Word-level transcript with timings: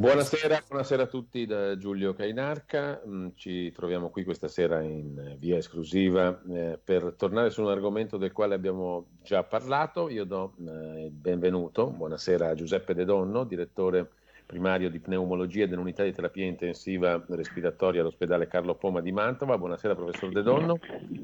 Buonasera, 0.00 0.62
buonasera, 0.66 1.02
a 1.02 1.06
tutti 1.06 1.44
da 1.44 1.76
Giulio 1.76 2.14
Cainarca. 2.14 3.02
Mm, 3.06 3.28
ci 3.34 3.70
troviamo 3.70 4.08
qui 4.08 4.24
questa 4.24 4.48
sera 4.48 4.80
in 4.80 5.36
via 5.38 5.58
esclusiva 5.58 6.40
eh, 6.48 6.80
per 6.82 7.16
tornare 7.18 7.50
su 7.50 7.60
un 7.60 7.68
argomento 7.68 8.16
del 8.16 8.32
quale 8.32 8.54
abbiamo 8.54 9.08
già 9.22 9.44
parlato. 9.44 10.08
Io 10.08 10.24
do 10.24 10.54
eh, 10.58 11.04
il 11.04 11.10
benvenuto, 11.10 11.90
buonasera 11.90 12.48
a 12.48 12.54
Giuseppe 12.54 12.94
De 12.94 13.04
Donno, 13.04 13.44
direttore 13.44 14.08
primario 14.46 14.88
di 14.88 15.00
pneumologia 15.00 15.66
dell'unità 15.66 16.02
di 16.02 16.14
terapia 16.14 16.46
intensiva 16.46 17.22
respiratoria 17.28 18.00
all'ospedale 18.00 18.46
Carlo 18.46 18.76
Poma 18.76 19.02
di 19.02 19.12
Mantova. 19.12 19.58
Buonasera 19.58 19.94
professor 19.94 20.32
De 20.32 20.40
Donno. 20.40 20.78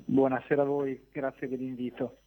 Buonasera 0.04 0.61
a 0.61 0.66
voi, 0.66 1.06
grazie 1.11 1.48
dell'invito. 1.48 2.18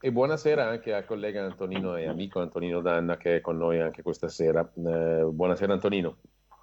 E 0.00 0.12
buonasera 0.12 0.64
anche 0.64 0.94
al 0.94 1.04
collega 1.04 1.44
Antonino 1.44 1.96
e 1.96 2.06
amico 2.06 2.40
Antonino 2.40 2.80
Danna 2.80 3.16
che 3.16 3.36
è 3.36 3.40
con 3.40 3.56
noi 3.56 3.80
anche 3.80 4.02
questa 4.02 4.28
sera. 4.28 4.60
Eh, 4.60 5.24
buonasera 5.24 5.72
Antonino. 5.72 6.18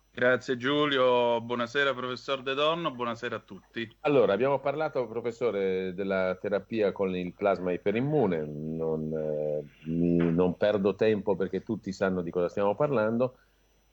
Grazie 0.10 0.56
Giulio, 0.56 1.42
buonasera 1.42 1.94
professor 1.94 2.42
De 2.42 2.54
Donno, 2.54 2.92
buonasera 2.92 3.36
a 3.36 3.40
tutti. 3.40 3.98
Allora, 4.02 4.32
abbiamo 4.32 4.60
parlato 4.60 5.06
professore 5.08 5.94
della 5.94 6.38
terapia 6.40 6.94
con 6.94 7.14
il 7.14 7.34
plasma 7.34 7.74
iperimmune, 7.74 8.46
non, 8.46 9.12
eh, 9.12 9.64
non 9.84 10.56
perdo 10.56 10.96
tempo 10.96 11.36
perché 11.36 11.62
tutti 11.62 11.92
sanno 11.92 12.22
di 12.22 12.32
cosa 12.32 12.48
stiamo 12.48 12.74
parlando. 12.74 13.36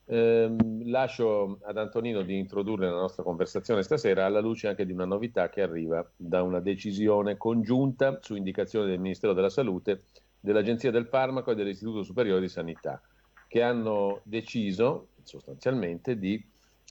Eh, 0.05 0.53
lascio 0.83 1.59
ad 1.63 1.77
Antonino 1.77 2.23
di 2.23 2.37
introdurre 2.37 2.89
la 2.89 2.99
nostra 2.99 3.23
conversazione 3.23 3.83
stasera 3.83 4.25
alla 4.25 4.41
luce 4.41 4.67
anche 4.67 4.85
di 4.85 4.91
una 4.91 5.05
novità 5.05 5.47
che 5.47 5.61
arriva 5.61 6.05
da 6.15 6.43
una 6.43 6.59
decisione 6.59 7.37
congiunta 7.37 8.19
su 8.21 8.35
indicazione 8.35 8.87
del 8.87 8.99
Ministero 8.99 9.33
della 9.33 9.49
Salute, 9.49 10.01
dell'Agenzia 10.39 10.91
del 10.91 11.07
Farmaco 11.07 11.51
e 11.51 11.55
dell'Istituto 11.55 12.03
Superiore 12.03 12.41
di 12.41 12.49
Sanità, 12.49 13.01
che 13.47 13.61
hanno 13.61 14.19
deciso 14.23 15.07
sostanzialmente 15.23 16.19
di 16.19 16.45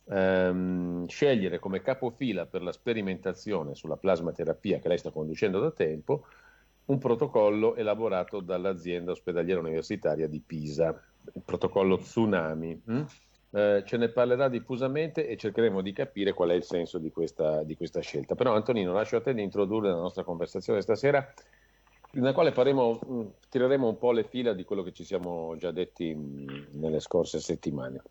ehm, 0.06 1.06
scegliere 1.06 1.58
come 1.58 1.82
capofila 1.82 2.46
per 2.46 2.62
la 2.62 2.72
sperimentazione 2.72 3.74
sulla 3.74 3.96
plasmaterapia 3.96 4.78
che 4.78 4.88
lei 4.88 4.98
sta 4.98 5.10
conducendo 5.10 5.60
da 5.60 5.70
tempo 5.70 6.24
un 6.86 6.98
protocollo 6.98 7.76
elaborato 7.76 8.40
dall'azienda 8.40 9.12
ospedaliera 9.12 9.60
universitaria 9.60 10.26
di 10.26 10.40
Pisa 10.40 10.98
il 11.34 11.42
protocollo 11.44 11.98
tsunami. 11.98 12.82
Hm? 12.86 13.04
Eh, 13.54 13.82
ce 13.84 13.96
ne 13.98 14.08
parlerà 14.08 14.48
diffusamente 14.48 15.28
e 15.28 15.36
cercheremo 15.36 15.82
di 15.82 15.92
capire 15.92 16.32
qual 16.32 16.50
è 16.50 16.54
il 16.54 16.62
senso 16.62 16.98
di 16.98 17.10
questa, 17.10 17.62
di 17.62 17.76
questa, 17.76 18.00
scelta. 18.00 18.34
Però 18.34 18.54
Antonino, 18.54 18.92
lascio 18.92 19.16
a 19.16 19.20
te 19.20 19.34
di 19.34 19.42
introdurre 19.42 19.90
la 19.90 19.96
nostra 19.96 20.24
conversazione 20.24 20.80
stasera, 20.80 21.32
nella 22.12 22.32
quale 22.32 22.52
faremo, 22.52 22.98
hm, 22.98 23.26
tireremo 23.50 23.88
un 23.88 23.98
po' 23.98 24.12
le 24.12 24.24
fila 24.24 24.54
di 24.54 24.64
quello 24.64 24.82
che 24.82 24.92
ci 24.92 25.04
siamo 25.04 25.54
già 25.58 25.70
detti 25.70 26.14
mh, 26.14 26.50
hm, 26.50 26.66
nelle 26.80 27.00
scorse 27.00 27.40
settimane. 27.40 28.02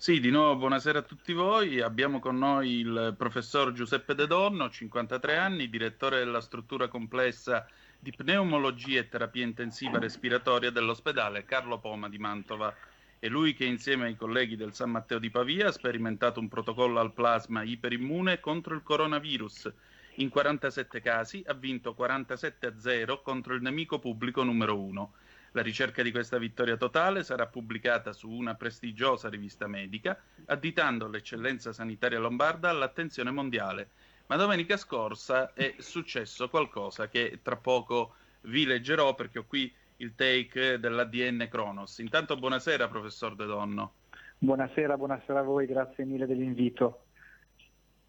Sì, 0.00 0.18
di 0.18 0.30
nuovo 0.30 0.56
buonasera 0.56 1.00
a 1.00 1.02
tutti 1.02 1.34
voi. 1.34 1.82
Abbiamo 1.82 2.20
con 2.20 2.38
noi 2.38 2.78
il 2.78 3.14
professor 3.18 3.72
Giuseppe 3.72 4.14
De 4.14 4.26
Donno, 4.26 4.70
53 4.70 5.36
anni, 5.36 5.68
direttore 5.68 6.20
della 6.20 6.40
struttura 6.40 6.88
complessa 6.88 7.66
di 8.02 8.12
pneumologia 8.12 9.00
e 9.00 9.08
terapia 9.08 9.44
intensiva 9.44 9.98
respiratoria 9.98 10.70
dell'ospedale 10.70 11.44
Carlo 11.44 11.78
Poma 11.78 12.08
di 12.08 12.16
Mantova. 12.16 12.74
È 13.18 13.28
lui 13.28 13.52
che 13.52 13.66
insieme 13.66 14.06
ai 14.06 14.16
colleghi 14.16 14.56
del 14.56 14.72
San 14.72 14.90
Matteo 14.90 15.18
di 15.18 15.28
Pavia 15.28 15.68
ha 15.68 15.72
sperimentato 15.72 16.40
un 16.40 16.48
protocollo 16.48 16.98
al 16.98 17.12
plasma 17.12 17.62
iperimmune 17.62 18.40
contro 18.40 18.74
il 18.74 18.82
coronavirus. 18.82 19.70
In 20.14 20.30
47 20.30 21.02
casi 21.02 21.44
ha 21.46 21.52
vinto 21.52 21.92
47 21.92 22.66
a 22.66 22.78
0 22.78 23.20
contro 23.20 23.52
il 23.52 23.60
nemico 23.60 23.98
pubblico 23.98 24.42
numero 24.42 24.80
1. 24.80 25.12
La 25.52 25.60
ricerca 25.60 26.02
di 26.02 26.10
questa 26.10 26.38
vittoria 26.38 26.78
totale 26.78 27.22
sarà 27.22 27.48
pubblicata 27.48 28.14
su 28.14 28.30
una 28.30 28.54
prestigiosa 28.54 29.28
rivista 29.28 29.66
medica, 29.66 30.18
additando 30.46 31.06
l'eccellenza 31.06 31.74
sanitaria 31.74 32.18
lombarda 32.18 32.70
all'attenzione 32.70 33.30
mondiale 33.30 33.90
ma 34.30 34.36
domenica 34.36 34.76
scorsa 34.76 35.52
è 35.54 35.74
successo 35.78 36.48
qualcosa 36.48 37.08
che 37.08 37.40
tra 37.42 37.56
poco 37.56 38.14
vi 38.42 38.64
leggerò 38.64 39.16
perché 39.16 39.40
ho 39.40 39.44
qui 39.44 39.74
il 39.96 40.14
take 40.14 40.78
dell'ADN 40.78 41.48
Kronos. 41.50 41.98
Intanto 41.98 42.36
buonasera 42.36 42.86
professor 42.86 43.34
De 43.34 43.44
Donno. 43.44 43.94
Buonasera, 44.38 44.96
buonasera 44.96 45.40
a 45.40 45.42
voi, 45.42 45.66
grazie 45.66 46.04
mille 46.04 46.26
dell'invito. 46.26 47.06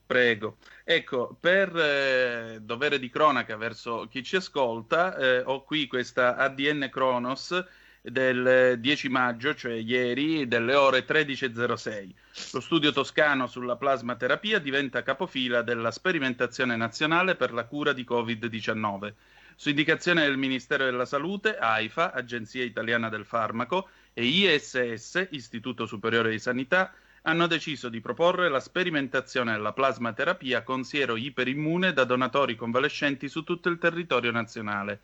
Prego. 0.05 0.57
Ecco, 0.83 1.35
per 1.39 1.75
eh, 1.75 2.59
dovere 2.61 2.99
di 2.99 3.09
cronaca 3.09 3.57
verso 3.57 4.05
chi 4.07 4.21
ci 4.21 4.35
ascolta, 4.35 5.17
eh, 5.17 5.39
ho 5.39 5.63
qui 5.63 5.87
questa 5.87 6.35
ADN 6.35 6.87
Kronos 6.91 7.65
del 8.01 8.77
10 8.79 9.09
maggio, 9.09 9.53
cioè 9.53 9.73
ieri, 9.73 10.47
delle 10.47 10.73
ore 10.73 11.05
13.06. 11.05 12.09
Lo 12.53 12.59
studio 12.59 12.91
toscano 12.91 13.45
sulla 13.45 13.75
plasmaterapia 13.75 14.59
diventa 14.59 15.03
capofila 15.03 15.61
della 15.61 15.91
sperimentazione 15.91 16.75
nazionale 16.75 17.35
per 17.35 17.53
la 17.53 17.65
cura 17.65 17.93
di 17.93 18.05
Covid-19. 18.07 19.13
Su 19.55 19.69
indicazione 19.69 20.23
del 20.23 20.37
Ministero 20.37 20.85
della 20.85 21.05
Salute, 21.05 21.57
AIFA, 21.57 22.13
Agenzia 22.13 22.63
Italiana 22.63 23.09
del 23.09 23.25
Farmaco, 23.25 23.89
e 24.13 24.25
ISS, 24.25 25.27
Istituto 25.31 25.85
Superiore 25.85 26.31
di 26.31 26.39
Sanità, 26.39 26.91
hanno 27.23 27.45
deciso 27.45 27.87
di 27.87 28.01
proporre 28.01 28.49
la 28.49 28.59
sperimentazione 28.59 29.51
della 29.51 29.73
plasmaterapia 29.73 30.63
con 30.63 30.83
siero 30.83 31.15
iperimmune 31.15 31.93
da 31.93 32.03
donatori 32.03 32.55
convalescenti 32.55 33.29
su 33.29 33.43
tutto 33.43 33.69
il 33.69 33.77
territorio 33.77 34.31
nazionale 34.31 35.01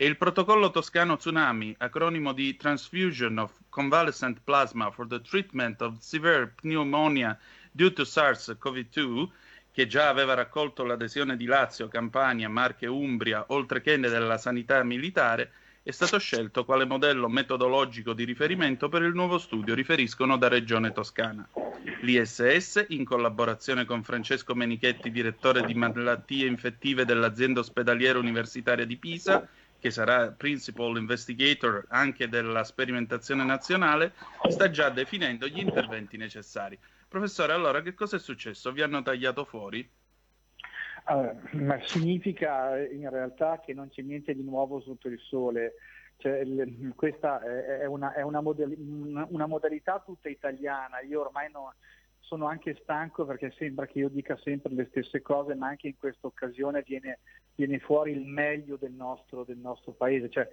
e 0.00 0.06
il 0.06 0.16
protocollo 0.16 0.70
toscano 0.70 1.16
Tsunami, 1.16 1.74
acronimo 1.76 2.32
di 2.32 2.54
Transfusion 2.54 3.36
of 3.38 3.52
Convalescent 3.68 4.38
Plasma 4.44 4.92
for 4.92 5.08
the 5.08 5.20
Treatment 5.20 5.80
of 5.82 5.98
Severe 5.98 6.54
Pneumonia 6.62 7.36
Due 7.72 7.92
to 7.92 8.04
SARS-CoV-2, 8.04 9.28
che 9.72 9.88
già 9.88 10.08
aveva 10.08 10.34
raccolto 10.34 10.84
l'adesione 10.84 11.36
di 11.36 11.46
Lazio, 11.46 11.88
Campania, 11.88 12.48
Marche 12.48 12.86
Umbria, 12.86 13.46
oltre 13.48 13.80
che 13.80 13.98
della 13.98 14.38
sanità 14.38 14.80
militare, 14.84 15.50
è 15.82 15.90
stato 15.90 16.18
scelto 16.20 16.64
quale 16.64 16.84
modello 16.84 17.28
metodologico 17.28 18.12
di 18.12 18.22
riferimento 18.22 18.88
per 18.88 19.02
il 19.02 19.14
nuovo 19.14 19.38
studio, 19.38 19.74
riferiscono 19.74 20.36
da 20.36 20.46
Regione 20.46 20.92
Toscana. 20.92 21.48
L'ISS, 22.02 22.86
in 22.90 23.04
collaborazione 23.04 23.84
con 23.84 24.04
Francesco 24.04 24.54
Menichetti, 24.54 25.10
direttore 25.10 25.66
di 25.66 25.74
malattie 25.74 26.46
infettive 26.46 27.04
dell'azienda 27.04 27.58
ospedaliera 27.58 28.20
universitaria 28.20 28.84
di 28.84 28.96
Pisa, 28.96 29.48
che 29.78 29.90
sarà 29.90 30.30
principal 30.30 30.96
investigator 30.96 31.86
anche 31.88 32.28
della 32.28 32.64
sperimentazione 32.64 33.44
nazionale, 33.44 34.12
sta 34.48 34.70
già 34.70 34.90
definendo 34.90 35.46
gli 35.46 35.58
interventi 35.58 36.16
necessari. 36.16 36.78
Professore, 37.08 37.52
allora 37.52 37.80
che 37.80 37.94
cosa 37.94 38.16
è 38.16 38.18
successo? 38.18 38.72
Vi 38.72 38.82
hanno 38.82 39.02
tagliato 39.02 39.44
fuori? 39.44 39.88
Uh, 41.06 41.80
significa 41.84 42.78
in 42.78 43.08
realtà 43.08 43.60
che 43.60 43.72
non 43.72 43.88
c'è 43.88 44.02
niente 44.02 44.34
di 44.34 44.42
nuovo 44.42 44.80
sotto 44.80 45.08
il 45.08 45.18
sole. 45.20 45.74
Cioè, 46.18 46.44
l- 46.44 46.92
questa 46.96 47.40
è, 47.40 47.86
una, 47.86 48.12
è 48.12 48.22
una, 48.22 48.40
model- 48.40 48.76
una, 48.76 49.46
modalità 49.46 50.02
tutta 50.04 50.28
italiana. 50.28 51.00
Io 51.00 51.20
ormai 51.20 51.50
non, 51.50 51.72
sono 52.28 52.46
anche 52.46 52.76
stanco 52.82 53.24
perché 53.24 53.50
sembra 53.56 53.86
che 53.86 54.00
io 54.00 54.10
dica 54.10 54.36
sempre 54.36 54.74
le 54.74 54.86
stesse 54.90 55.22
cose, 55.22 55.54
ma 55.54 55.68
anche 55.68 55.88
in 55.88 55.96
questa 55.96 56.26
occasione 56.26 56.82
viene, 56.82 57.20
viene 57.54 57.78
fuori 57.78 58.12
il 58.12 58.26
meglio 58.26 58.76
del 58.76 58.92
nostro, 58.92 59.44
del 59.44 59.56
nostro 59.56 59.92
paese. 59.92 60.28
Cioè, 60.28 60.46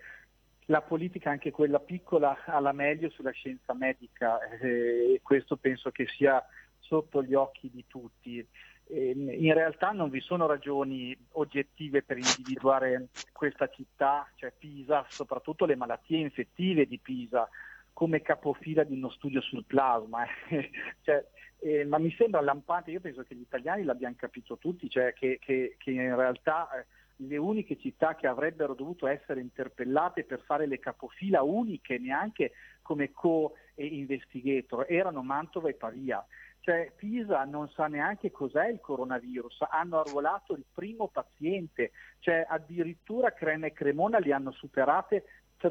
la 0.67 0.81
politica, 0.81 1.31
anche 1.31 1.51
quella 1.51 1.81
piccola, 1.81 2.45
ha 2.45 2.59
la 2.61 2.71
meglio 2.71 3.09
sulla 3.09 3.31
scienza 3.31 3.73
medica 3.73 4.39
eh, 4.61 5.15
e 5.15 5.19
questo 5.21 5.57
penso 5.57 5.91
che 5.91 6.07
sia 6.07 6.41
sotto 6.79 7.21
gli 7.21 7.33
occhi 7.33 7.69
di 7.69 7.83
tutti. 7.85 8.47
In 8.87 9.53
realtà 9.53 9.91
non 9.91 10.09
vi 10.09 10.21
sono 10.21 10.45
ragioni 10.45 11.17
oggettive 11.31 12.03
per 12.03 12.17
individuare 12.17 13.07
questa 13.33 13.67
città, 13.67 14.29
cioè 14.35 14.53
Pisa, 14.57 15.05
soprattutto 15.09 15.65
le 15.65 15.75
malattie 15.75 16.19
infettive 16.19 16.85
di 16.85 16.99
Pisa, 16.99 17.49
come 17.95 18.21
capofila 18.21 18.83
di 18.83 18.93
uno 18.93 19.09
studio 19.09 19.39
sul 19.39 19.63
plasma. 19.63 20.25
cioè, 21.01 21.25
eh, 21.59 21.85
ma 21.85 21.97
mi 21.97 22.13
sembra 22.17 22.41
lampante, 22.41 22.91
io 22.91 22.99
penso 22.99 23.23
che 23.23 23.35
gli 23.35 23.41
italiani 23.41 23.83
l'abbiamo 23.83 24.15
capito 24.17 24.57
tutti, 24.57 24.89
cioè 24.89 25.13
che, 25.13 25.39
che, 25.39 25.75
che 25.77 25.91
in 25.91 26.13
realtà 26.13 26.67
eh, 26.77 26.85
le 27.25 27.37
uniche 27.37 27.77
città 27.77 28.15
che 28.15 28.27
avrebbero 28.27 28.73
dovuto 28.73 29.07
essere 29.07 29.39
interpellate 29.39 30.25
per 30.25 30.41
fare 30.41 30.67
le 30.67 30.77
capofila 30.77 31.41
uniche, 31.41 31.97
neanche 31.97 32.51
come 32.81 33.13
co-investigator, 33.13 34.87
erano 34.89 35.23
Mantova 35.23 35.69
e 35.69 35.75
Pavia. 35.75 36.23
Cioè 36.59 36.91
Pisa 36.97 37.45
non 37.45 37.69
sa 37.69 37.87
neanche 37.87 38.29
cos'è 38.29 38.67
il 38.67 38.81
coronavirus, 38.81 39.67
hanno 39.69 39.99
arruolato 39.99 40.53
il 40.53 40.65
primo 40.69 41.07
paziente, 41.07 41.91
cioè 42.19 42.45
addirittura 42.45 43.31
Crema 43.31 43.67
e 43.67 43.71
Cremona 43.71 44.17
li 44.17 44.33
hanno 44.33 44.51
superate 44.51 45.23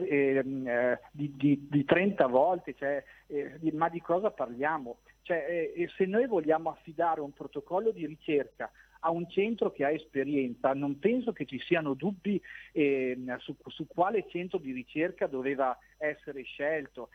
eh, 0.02 0.98
di, 1.10 1.32
di, 1.36 1.66
di, 1.70 1.84
30 1.84 2.26
volte, 2.26 2.74
cioè, 2.74 3.02
eh, 3.26 3.58
ma 3.72 3.88
di 3.88 4.00
cosa 4.00 4.30
parliamo? 4.30 4.98
Cioè, 5.22 5.72
eh, 5.74 5.88
se 5.96 6.04
noi 6.06 6.26
vogliamo 6.26 6.70
affidare 6.70 7.20
un 7.20 7.32
protocollo 7.32 7.90
di 7.90 8.06
ricerca 8.06 8.70
a 9.00 9.10
un 9.10 9.28
centro 9.28 9.70
che 9.70 9.84
ha 9.84 9.90
esperienza, 9.90 10.72
non 10.72 10.98
penso 10.98 11.32
che 11.32 11.44
ci 11.44 11.58
siano 11.60 11.94
dubbi 11.94 12.40
eh, 12.72 13.16
su, 13.38 13.54
su, 13.66 13.86
quale 13.86 14.26
centro 14.28 14.58
di 14.58 14.72
ricerca 14.72 15.26
doveva 15.26 15.76
essere 15.98 16.42
scelto. 16.42 17.10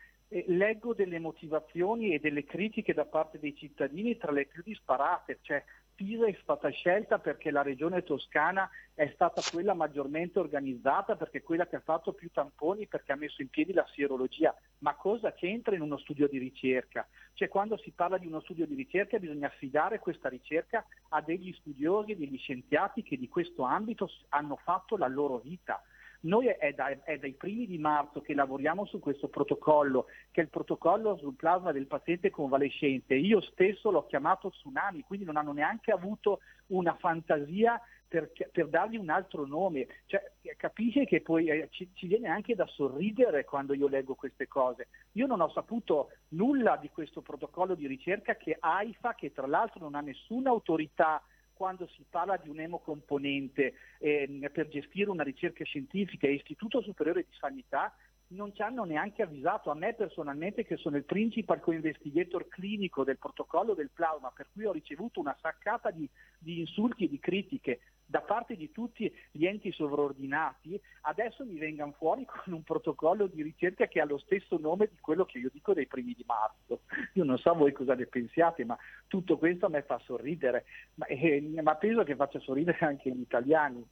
leggo 0.46 0.94
delle 0.94 1.18
motivazioni 1.18 2.14
e 2.14 2.20
delle 2.20 2.44
critiche 2.44 2.94
da 2.94 3.04
parte 3.04 3.40
dei 3.40 3.56
cittadini 3.56 4.16
tra 4.16 4.30
le 4.30 4.46
più 4.46 4.62
disparate, 4.64 5.38
cioè 5.42 5.62
Pisa 6.00 6.26
è 6.26 6.34
stata 6.40 6.70
scelta 6.70 7.18
perché 7.18 7.50
la 7.50 7.60
regione 7.60 8.02
toscana 8.02 8.70
è 8.94 9.10
stata 9.12 9.42
quella 9.52 9.74
maggiormente 9.74 10.38
organizzata, 10.38 11.14
perché 11.14 11.38
è 11.38 11.42
quella 11.42 11.66
che 11.66 11.76
ha 11.76 11.80
fatto 11.80 12.14
più 12.14 12.30
tamponi, 12.30 12.86
perché 12.86 13.12
ha 13.12 13.16
messo 13.16 13.42
in 13.42 13.50
piedi 13.50 13.74
la 13.74 13.86
sierologia. 13.92 14.56
Ma 14.78 14.94
cosa 14.94 15.34
c'entra 15.34 15.74
in 15.74 15.82
uno 15.82 15.98
studio 15.98 16.26
di 16.26 16.38
ricerca? 16.38 17.06
Cioè 17.34 17.48
quando 17.48 17.76
si 17.76 17.90
parla 17.90 18.16
di 18.16 18.26
uno 18.26 18.40
studio 18.40 18.64
di 18.66 18.74
ricerca 18.76 19.18
bisogna 19.18 19.48
affidare 19.48 19.98
questa 19.98 20.30
ricerca 20.30 20.86
a 21.10 21.20
degli 21.20 21.52
studiosi, 21.52 22.16
degli 22.16 22.38
scienziati 22.38 23.02
che 23.02 23.18
di 23.18 23.28
questo 23.28 23.64
ambito 23.64 24.10
hanno 24.30 24.56
fatto 24.56 24.96
la 24.96 25.06
loro 25.06 25.36
vita. 25.36 25.82
Noi 26.22 26.46
è, 26.46 26.72
da, 26.72 26.88
è, 27.02 27.18
dai 27.18 27.32
primi 27.32 27.66
di 27.66 27.78
marzo 27.78 28.20
che 28.20 28.34
lavoriamo 28.34 28.84
su 28.84 28.98
questo 28.98 29.28
protocollo, 29.28 30.06
che 30.30 30.40
è 30.40 30.44
il 30.44 30.50
protocollo 30.50 31.16
sul 31.16 31.34
plasma 31.34 31.72
del 31.72 31.86
paziente 31.86 32.30
convalescente. 32.30 33.14
Io 33.14 33.40
stesso 33.40 33.90
l'ho 33.90 34.06
chiamato 34.06 34.50
tsunami, 34.50 35.02
quindi 35.02 35.24
non 35.24 35.36
hanno 35.36 35.52
neanche 35.52 35.92
avuto 35.92 36.40
una 36.68 36.94
fantasia 36.96 37.80
per, 38.06 38.32
per, 38.52 38.68
dargli 38.68 38.96
un 38.96 39.08
altro 39.08 39.46
nome. 39.46 39.86
Cioè, 40.06 40.32
capisce 40.56 41.06
che 41.06 41.20
poi 41.20 41.48
eh, 41.48 41.68
ci, 41.70 41.88
ci, 41.94 42.08
viene 42.08 42.28
anche 42.28 42.56
da 42.56 42.66
sorridere 42.66 43.44
quando 43.44 43.72
io 43.72 43.86
leggo 43.86 44.14
queste 44.14 44.48
cose. 44.48 44.88
Io 45.12 45.26
non 45.26 45.40
ho 45.40 45.48
saputo 45.50 46.10
nulla 46.30 46.76
di 46.76 46.90
questo 46.90 47.22
protocollo 47.22 47.74
di 47.74 47.86
ricerca 47.86 48.34
che 48.34 48.56
AIFA, 48.58 49.14
che 49.14 49.32
tra 49.32 49.46
l'altro 49.46 49.80
non 49.80 49.94
ha 49.94 50.00
nessuna 50.00 50.50
autorità 50.50 51.22
quando 51.60 51.86
si 51.88 52.06
parla 52.08 52.38
di 52.38 52.48
un 52.48 52.58
emocomponente 52.58 53.74
eh, 53.98 54.50
per 54.50 54.68
gestire 54.68 55.10
una 55.10 55.22
ricerca 55.22 55.62
scientifica 55.62 56.26
e 56.26 56.32
Istituto 56.32 56.80
Superiore 56.80 57.26
di 57.28 57.36
Sanità 57.38 57.94
non 58.30 58.54
ci 58.54 58.62
hanno 58.62 58.84
neanche 58.84 59.22
avvisato 59.22 59.70
a 59.70 59.74
me 59.74 59.94
personalmente 59.94 60.64
che 60.64 60.76
sono 60.76 60.96
il 60.96 61.04
principal 61.04 61.60
co-investigator 61.60 62.48
clinico 62.48 63.04
del 63.04 63.18
protocollo 63.18 63.74
del 63.74 63.90
plasma, 63.92 64.32
per 64.34 64.48
cui 64.52 64.64
ho 64.64 64.72
ricevuto 64.72 65.20
una 65.20 65.36
saccata 65.40 65.90
di, 65.90 66.08
di 66.38 66.60
insulti 66.60 67.04
e 67.04 67.08
di 67.08 67.18
critiche 67.18 67.80
da 68.10 68.20
parte 68.20 68.56
di 68.56 68.72
tutti 68.72 69.12
gli 69.30 69.46
enti 69.46 69.70
sovraordinati, 69.70 70.78
adesso 71.02 71.44
mi 71.44 71.56
vengano 71.58 71.94
fuori 71.96 72.24
con 72.26 72.52
un 72.52 72.64
protocollo 72.64 73.28
di 73.28 73.40
ricerca 73.40 73.86
che 73.86 74.00
ha 74.00 74.04
lo 74.04 74.18
stesso 74.18 74.58
nome 74.58 74.88
di 74.90 74.98
quello 75.00 75.24
che 75.24 75.38
io 75.38 75.48
dico 75.52 75.72
dei 75.72 75.86
primi 75.86 76.14
di 76.14 76.24
marzo. 76.26 76.80
Io 77.14 77.22
non 77.22 77.38
so 77.38 77.54
voi 77.54 77.72
cosa 77.72 77.94
ne 77.94 78.06
pensiate, 78.06 78.64
ma 78.64 78.76
tutto 79.06 79.38
questo 79.38 79.66
a 79.66 79.68
me 79.68 79.82
fa 79.82 80.00
sorridere, 80.00 80.64
ma, 80.94 81.06
eh, 81.06 81.40
ma 81.62 81.76
penso 81.76 82.02
che 82.02 82.16
faccia 82.16 82.40
sorridere 82.40 82.78
anche 82.80 83.10
gli 83.10 83.20
italiani. 83.20 83.86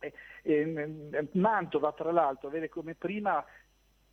Eh, 0.00 0.12
eh, 0.42 1.28
Mantova, 1.32 1.92
tra 1.92 2.12
l'altro, 2.12 2.48
vede 2.48 2.68
come 2.68 2.94
prima 2.94 3.44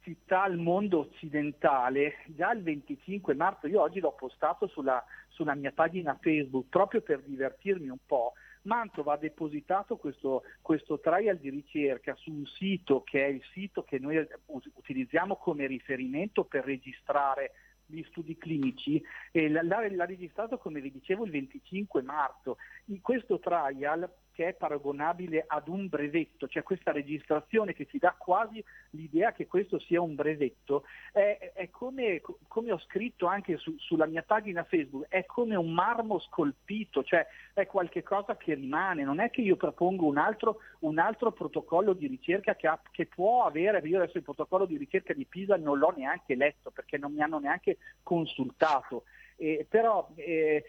città 0.02 0.44
al 0.44 0.58
mondo 0.58 1.00
occidentale, 1.00 2.18
già 2.28 2.52
il 2.52 2.62
25 2.62 3.34
marzo, 3.34 3.68
io 3.68 3.82
oggi 3.82 4.00
l'ho 4.00 4.14
postato 4.14 4.68
sulla, 4.68 5.04
sulla 5.30 5.56
mia 5.56 5.72
pagina 5.72 6.18
Facebook 6.22 6.68
proprio 6.70 7.02
per 7.02 7.22
divertirmi 7.24 7.90
un 7.90 7.98
po', 8.06 8.34
Mantova 8.66 9.14
ha 9.14 9.18
depositato 9.18 9.98
questo, 9.98 10.44
questo, 10.62 11.00
trial 11.00 11.38
di 11.38 11.50
ricerca 11.50 12.16
su 12.16 12.32
un 12.32 12.46
sito 12.46 13.04
che 13.04 13.26
è 13.26 13.28
il 13.28 13.44
sito 13.52 13.84
che 13.84 14.00
noi 14.00 14.24
utilizziamo 14.46 15.38
come 15.38 15.68
riferimento 15.68 16.46
per 16.46 16.66
registrare 16.66 17.52
gli 17.88 18.02
studi 18.10 18.36
clinici 18.38 19.02
l'ha, 19.32 19.62
l'ha 19.62 20.06
registrato 20.06 20.58
come 20.58 20.82
vi 20.82 20.92
dicevo 20.92 21.26
il 21.26 21.32
25 21.32 22.02
marzo. 22.02 22.58
In 22.86 23.02
questo 23.02 23.40
trial 23.40 24.12
che 24.36 24.50
è 24.50 24.54
paragonabile 24.54 25.46
ad 25.48 25.70
un 25.70 25.88
brevetto, 25.88 26.48
cioè 26.48 26.62
questa 26.62 26.92
registrazione 26.92 27.74
che 27.74 27.86
ci 27.86 27.98
dà 27.98 28.14
quasi 28.18 28.62
l'idea 28.90 29.32
che 29.32 29.48
questo 29.48 29.80
sia 29.80 30.02
un 30.02 30.14
brevetto, 30.14 30.84
è, 31.14 31.54
è 31.56 31.70
come, 31.70 32.22
come, 32.48 32.74
ho 32.74 32.78
scritto 32.80 33.28
anche 33.28 33.56
su, 33.56 33.74
sulla 33.78 34.06
mia 34.06 34.24
pagina 34.24 34.66
Facebook, 34.66 35.08
è 35.08 35.26
come 35.26 35.56
un 35.56 35.72
marmo 35.72 36.20
scolpito, 36.20 37.02
cioè 37.04 37.26
è 37.54 37.66
qualcosa 37.66 38.36
che 38.36 38.56
rimane, 38.56 39.06
non 39.06 39.22
è 39.22 39.30
che 39.30 39.40
io 39.40 39.56
propongo 39.56 40.06
un 40.06 40.18
altro, 40.18 40.60
un 40.80 41.00
altro 41.00 41.32
protocollo 41.32 41.94
di 41.94 42.08
ricerca 42.08 42.56
che, 42.56 42.68
ha, 42.68 42.78
che 42.92 43.06
può 43.06 43.46
avere, 43.46 43.80
io 43.88 44.02
adesso 44.02 44.18
il 44.18 44.24
protocollo 44.24 44.66
di 44.66 44.76
ricerca 44.76 45.14
di 45.14 45.26
Pisa 45.26 45.56
non 45.56 45.78
l'ho 45.78 45.94
neanche 45.96 46.36
letto 46.36 46.72
perché 46.72 46.98
non 46.98 47.14
mi 47.14 47.22
hanno 47.22 47.40
neanche 47.40 47.78
consultato 48.04 49.04
eh, 49.38 49.66
però 49.70 50.10
eh, 50.16 50.64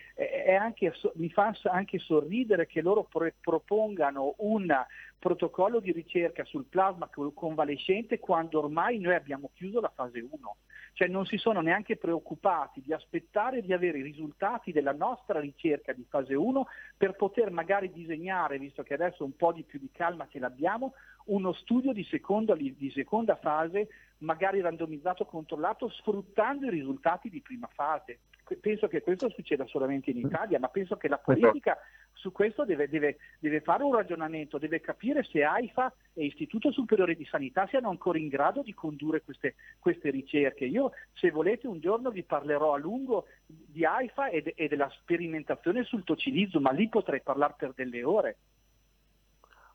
anche, 0.58 0.92
mi 1.14 1.30
fa 1.30 1.54
anche 1.64 1.98
sorridere 1.98 2.66
che 2.66 2.80
loro 2.80 3.04
pro- 3.04 3.32
propongano 3.40 4.34
un 4.38 4.74
protocollo 5.18 5.80
di 5.80 5.92
ricerca 5.92 6.44
sul 6.44 6.66
plasma 6.66 7.08
convalescente 7.34 8.18
quando 8.18 8.58
ormai 8.58 8.98
noi 8.98 9.14
abbiamo 9.14 9.50
chiuso 9.54 9.80
la 9.80 9.92
fase 9.94 10.20
1. 10.20 10.56
Cioè 10.92 11.08
non 11.08 11.26
si 11.26 11.36
sono 11.36 11.60
neanche 11.60 11.96
preoccupati 11.96 12.80
di 12.80 12.92
aspettare 12.92 13.60
di 13.60 13.72
avere 13.72 13.98
i 13.98 14.02
risultati 14.02 14.72
della 14.72 14.92
nostra 14.92 15.40
ricerca 15.40 15.92
di 15.92 16.06
fase 16.08 16.34
1 16.34 16.66
per 16.96 17.16
poter 17.16 17.50
magari 17.50 17.92
disegnare, 17.92 18.58
visto 18.58 18.82
che 18.82 18.94
adesso 18.94 19.24
un 19.24 19.36
po' 19.36 19.52
di 19.52 19.62
più 19.62 19.78
di 19.78 19.90
calma 19.92 20.26
ce 20.28 20.38
l'abbiamo, 20.38 20.94
uno 21.26 21.52
studio 21.52 21.92
di 21.92 22.04
seconda, 22.04 22.54
di 22.54 22.90
seconda 22.94 23.36
fase, 23.36 23.88
magari 24.18 24.60
randomizzato 24.60 25.26
controllato, 25.26 25.90
sfruttando 25.90 26.66
i 26.66 26.70
risultati 26.70 27.28
di 27.28 27.42
prima 27.42 27.68
fase 27.74 28.20
penso 28.60 28.86
che 28.86 29.02
questo 29.02 29.28
succeda 29.30 29.66
solamente 29.66 30.10
in 30.10 30.18
Italia, 30.18 30.60
ma 30.60 30.68
penso 30.68 30.96
che 30.96 31.08
la 31.08 31.18
politica 31.18 31.76
su 32.12 32.30
questo 32.30 32.64
deve, 32.64 32.88
deve, 32.88 33.16
deve, 33.40 33.60
fare 33.60 33.82
un 33.82 33.94
ragionamento, 33.94 34.58
deve 34.58 34.80
capire 34.80 35.24
se 35.24 35.42
AIFA 35.42 35.92
e 36.12 36.26
Istituto 36.26 36.70
Superiore 36.70 37.16
di 37.16 37.24
Sanità 37.24 37.66
siano 37.66 37.90
ancora 37.90 38.18
in 38.18 38.28
grado 38.28 38.62
di 38.62 38.72
condurre 38.72 39.22
queste, 39.22 39.56
queste 39.78 40.10
ricerche. 40.10 40.64
Io, 40.64 40.92
se 41.14 41.30
volete, 41.30 41.66
un 41.66 41.80
giorno 41.80 42.10
vi 42.10 42.22
parlerò 42.22 42.74
a 42.74 42.78
lungo 42.78 43.26
di 43.44 43.84
AIFA 43.84 44.28
e, 44.28 44.42
de, 44.42 44.54
e 44.56 44.68
della 44.68 44.88
sperimentazione 44.90 45.82
sul 45.84 46.04
tocilizzo, 46.04 46.60
ma 46.60 46.70
lì 46.70 46.88
potrei 46.88 47.20
parlare 47.20 47.54
per 47.56 47.72
delle 47.74 48.04
ore. 48.04 48.36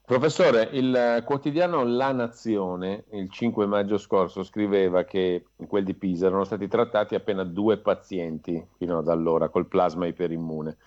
Professore, 0.03 0.69
il 0.73 1.23
quotidiano 1.25 1.85
La 1.85 2.11
Nazione 2.11 3.05
il 3.11 3.29
5 3.29 3.65
maggio 3.65 3.97
scorso 3.97 4.43
scriveva 4.43 5.03
che 5.03 5.45
in 5.55 5.67
quel 5.67 5.85
di 5.85 5.93
Pisa 5.93 6.25
erano 6.25 6.43
stati 6.43 6.67
trattati 6.67 7.15
appena 7.15 7.43
due 7.43 7.77
pazienti 7.77 8.61
fino 8.77 8.97
ad 8.97 9.07
allora 9.07 9.47
col 9.47 9.67
plasma 9.67 10.07
iperimmune. 10.07 10.77